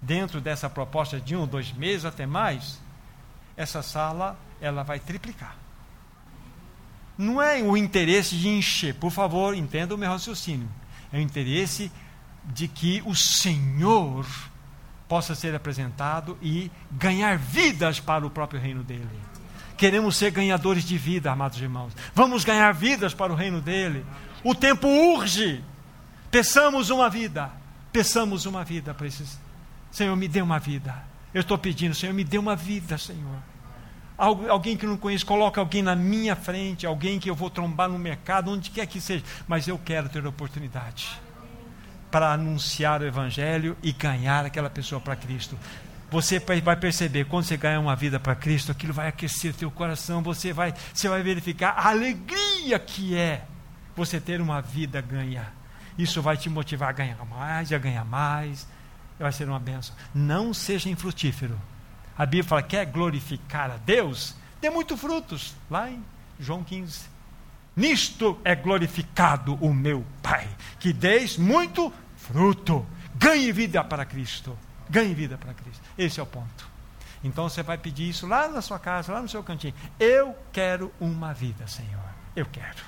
dentro 0.00 0.40
dessa 0.40 0.68
proposta 0.68 1.20
de 1.20 1.34
um, 1.36 1.46
dois 1.46 1.72
meses, 1.72 2.04
até 2.04 2.26
mais, 2.26 2.78
essa 3.56 3.82
sala 3.82 4.38
ela 4.60 4.82
vai 4.82 4.98
triplicar. 4.98 5.56
Não 7.16 7.40
é 7.40 7.62
o 7.62 7.76
interesse 7.76 8.36
de 8.36 8.48
encher, 8.48 8.94
por 8.94 9.10
favor, 9.10 9.54
entenda 9.54 9.94
o 9.94 9.98
meu 9.98 10.10
raciocínio. 10.10 10.68
É 11.12 11.18
o 11.18 11.20
interesse 11.20 11.90
de 12.44 12.66
que 12.66 13.02
o 13.04 13.14
Senhor 13.14 14.26
possa 15.06 15.34
ser 15.34 15.54
apresentado 15.54 16.38
e 16.40 16.70
ganhar 16.90 17.36
vidas 17.36 18.00
para 18.00 18.26
o 18.26 18.30
próprio 18.30 18.60
reino 18.60 18.82
dele. 18.82 19.08
Queremos 19.76 20.16
ser 20.16 20.30
ganhadores 20.30 20.84
de 20.84 20.96
vida, 20.96 21.30
amados 21.30 21.60
irmãos. 21.60 21.92
Vamos 22.14 22.44
ganhar 22.44 22.72
vidas 22.72 23.12
para 23.12 23.32
o 23.32 23.36
reino 23.36 23.60
dele. 23.60 24.04
O 24.44 24.54
tempo 24.54 24.86
urge. 24.86 25.64
Peçamos 26.30 26.90
uma 26.90 27.08
vida. 27.08 27.50
Peçamos 27.92 28.46
uma 28.46 28.64
vida 28.64 28.94
para 28.94 29.06
esses. 29.06 29.38
Senhor, 29.90 30.14
me 30.16 30.28
dê 30.28 30.40
uma 30.40 30.58
vida. 30.58 30.94
Eu 31.34 31.40
estou 31.40 31.58
pedindo, 31.58 31.94
Senhor, 31.94 32.12
me 32.12 32.24
dê 32.24 32.38
uma 32.38 32.56
vida, 32.56 32.96
Senhor 32.98 33.50
alguém 34.20 34.76
que 34.76 34.86
não 34.86 34.98
conheço, 34.98 35.24
coloca 35.24 35.60
alguém 35.60 35.82
na 35.82 35.96
minha 35.96 36.36
frente, 36.36 36.86
alguém 36.86 37.18
que 37.18 37.30
eu 37.30 37.34
vou 37.34 37.48
trombar 37.48 37.88
no 37.88 37.98
mercado, 37.98 38.50
onde 38.50 38.70
quer 38.70 38.86
que 38.86 39.00
seja, 39.00 39.24
mas 39.48 39.66
eu 39.66 39.78
quero 39.78 40.08
ter 40.10 40.24
oportunidade 40.26 41.08
para 42.10 42.32
anunciar 42.32 43.00
o 43.00 43.06
Evangelho 43.06 43.76
e 43.82 43.92
ganhar 43.92 44.44
aquela 44.44 44.68
pessoa 44.68 45.00
para 45.00 45.16
Cristo. 45.16 45.58
Você 46.10 46.40
vai 46.62 46.76
perceber, 46.76 47.24
quando 47.26 47.44
você 47.44 47.56
ganhar 47.56 47.80
uma 47.80 47.96
vida 47.96 48.18
para 48.18 48.34
Cristo, 48.34 48.72
aquilo 48.72 48.92
vai 48.92 49.08
aquecer 49.08 49.54
teu 49.54 49.70
coração, 49.70 50.22
você 50.22 50.52
vai, 50.52 50.74
você 50.92 51.08
vai 51.08 51.22
verificar 51.22 51.70
a 51.70 51.88
alegria 51.88 52.78
que 52.78 53.16
é 53.16 53.44
você 53.96 54.20
ter 54.20 54.40
uma 54.40 54.60
vida 54.60 55.00
ganha. 55.00 55.59
Isso 56.02 56.22
vai 56.22 56.36
te 56.36 56.48
motivar 56.48 56.88
a 56.88 56.92
ganhar 56.92 57.24
mais, 57.24 57.72
a 57.72 57.78
ganhar 57.78 58.04
mais, 58.04 58.66
vai 59.18 59.32
ser 59.32 59.48
uma 59.48 59.60
benção. 59.60 59.94
Não 60.14 60.54
seja 60.54 60.88
infrutífero 60.88 61.58
a 62.20 62.26
Bíblia 62.26 62.44
fala: 62.44 62.62
quer 62.62 62.84
glorificar 62.84 63.70
a 63.70 63.78
Deus? 63.78 64.34
Dê 64.60 64.68
muito 64.68 64.94
frutos. 64.94 65.54
Lá 65.70 65.88
em 65.88 66.04
João 66.38 66.62
15. 66.62 67.08
Nisto 67.74 68.38
é 68.44 68.54
glorificado 68.54 69.54
o 69.54 69.72
meu 69.72 70.04
Pai, 70.22 70.46
que 70.78 70.92
deis 70.92 71.38
muito 71.38 71.90
fruto. 72.18 72.84
Ganhe 73.14 73.50
vida 73.52 73.82
para 73.82 74.04
Cristo. 74.04 74.54
Ganhe 74.90 75.14
vida 75.14 75.38
para 75.38 75.54
Cristo. 75.54 75.80
Esse 75.96 76.20
é 76.20 76.22
o 76.22 76.26
ponto. 76.26 76.68
Então 77.24 77.48
você 77.48 77.62
vai 77.62 77.78
pedir 77.78 78.10
isso 78.10 78.26
lá 78.26 78.48
na 78.48 78.60
sua 78.60 78.78
casa, 78.78 79.14
lá 79.14 79.22
no 79.22 79.28
seu 79.28 79.42
cantinho. 79.42 79.72
Eu 79.98 80.36
quero 80.52 80.92
uma 81.00 81.32
vida, 81.32 81.66
Senhor. 81.66 82.04
Eu 82.36 82.44
quero. 82.44 82.84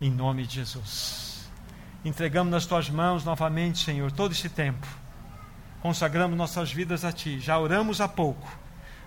Em 0.00 0.10
nome 0.10 0.44
de 0.44 0.56
Jesus. 0.56 1.31
Entregamos 2.04 2.50
nas 2.50 2.66
tuas 2.66 2.90
mãos 2.90 3.24
novamente, 3.24 3.84
Senhor, 3.84 4.10
todo 4.10 4.32
esse 4.32 4.48
tempo 4.48 4.86
consagramos 5.82 6.38
nossas 6.38 6.72
vidas 6.72 7.04
a 7.04 7.12
Ti. 7.12 7.40
Já 7.40 7.58
oramos 7.58 8.00
há 8.00 8.06
pouco, 8.06 8.48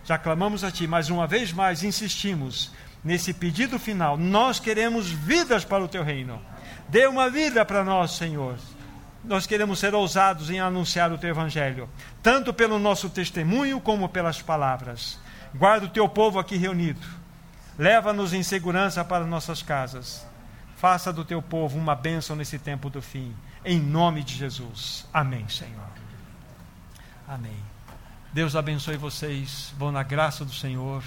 já 0.04 0.18
clamamos 0.18 0.64
a 0.64 0.70
Ti, 0.70 0.86
mas 0.86 1.10
uma 1.10 1.26
vez 1.26 1.54
mais 1.54 1.84
insistimos 1.84 2.72
nesse 3.04 3.34
pedido 3.34 3.80
final. 3.80 4.18
Nós 4.18 4.60
queremos 4.60 5.10
vidas 5.10 5.64
para 5.64 5.84
o 5.84 5.88
Teu 5.88 6.04
reino. 6.04 6.40
Dê 6.90 7.08
uma 7.08 7.30
vida 7.30 7.64
para 7.64 7.84
nós, 7.84 8.12
Senhor. 8.12 8.58
Nós 9.24 9.48
queremos 9.48 9.80
ser 9.80 9.96
ousados 9.96 10.52
em 10.52 10.60
anunciar 10.60 11.12
o 11.12 11.18
Teu 11.18 11.30
Evangelho, 11.30 11.90
tanto 12.22 12.54
pelo 12.54 12.78
nosso 12.78 13.10
testemunho 13.10 13.80
como 13.80 14.10
pelas 14.10 14.42
palavras. 14.42 15.18
Guarda 15.56 15.86
o 15.88 15.90
Teu 15.90 16.08
povo 16.10 16.38
aqui 16.38 16.58
reunido. 16.58 17.08
Leva-nos 17.80 18.34
em 18.34 18.44
segurança 18.44 19.04
para 19.04 19.26
nossas 19.26 19.64
casas. 19.64 20.28
Faça 20.76 21.12
do 21.12 21.24
Teu 21.24 21.42
povo 21.42 21.78
uma 21.78 21.96
bênção 21.96 22.36
nesse 22.36 22.60
tempo 22.60 22.90
do 22.90 23.02
fim. 23.02 23.36
Em 23.64 23.80
nome 23.80 24.24
de 24.24 24.36
Jesus. 24.36 25.06
Amém, 25.14 25.48
Senhor. 25.48 25.90
Amém. 27.28 27.58
Deus 28.34 28.56
abençoe 28.56 28.98
vocês, 28.98 29.74
vão 29.78 29.92
na 29.92 30.04
graça 30.04 30.44
do 30.44 30.54
Senhor 30.54 31.04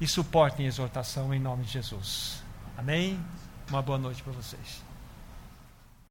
e 0.00 0.06
suportem 0.06 0.66
a 0.66 0.68
exortação 0.68 1.32
em 1.32 1.38
nome 1.38 1.64
de 1.64 1.72
Jesus. 1.72 2.42
Amém? 2.76 3.24
Uma 3.70 3.80
boa 3.80 3.98
noite 3.98 4.22
para 4.22 4.32
vocês. 4.32 4.85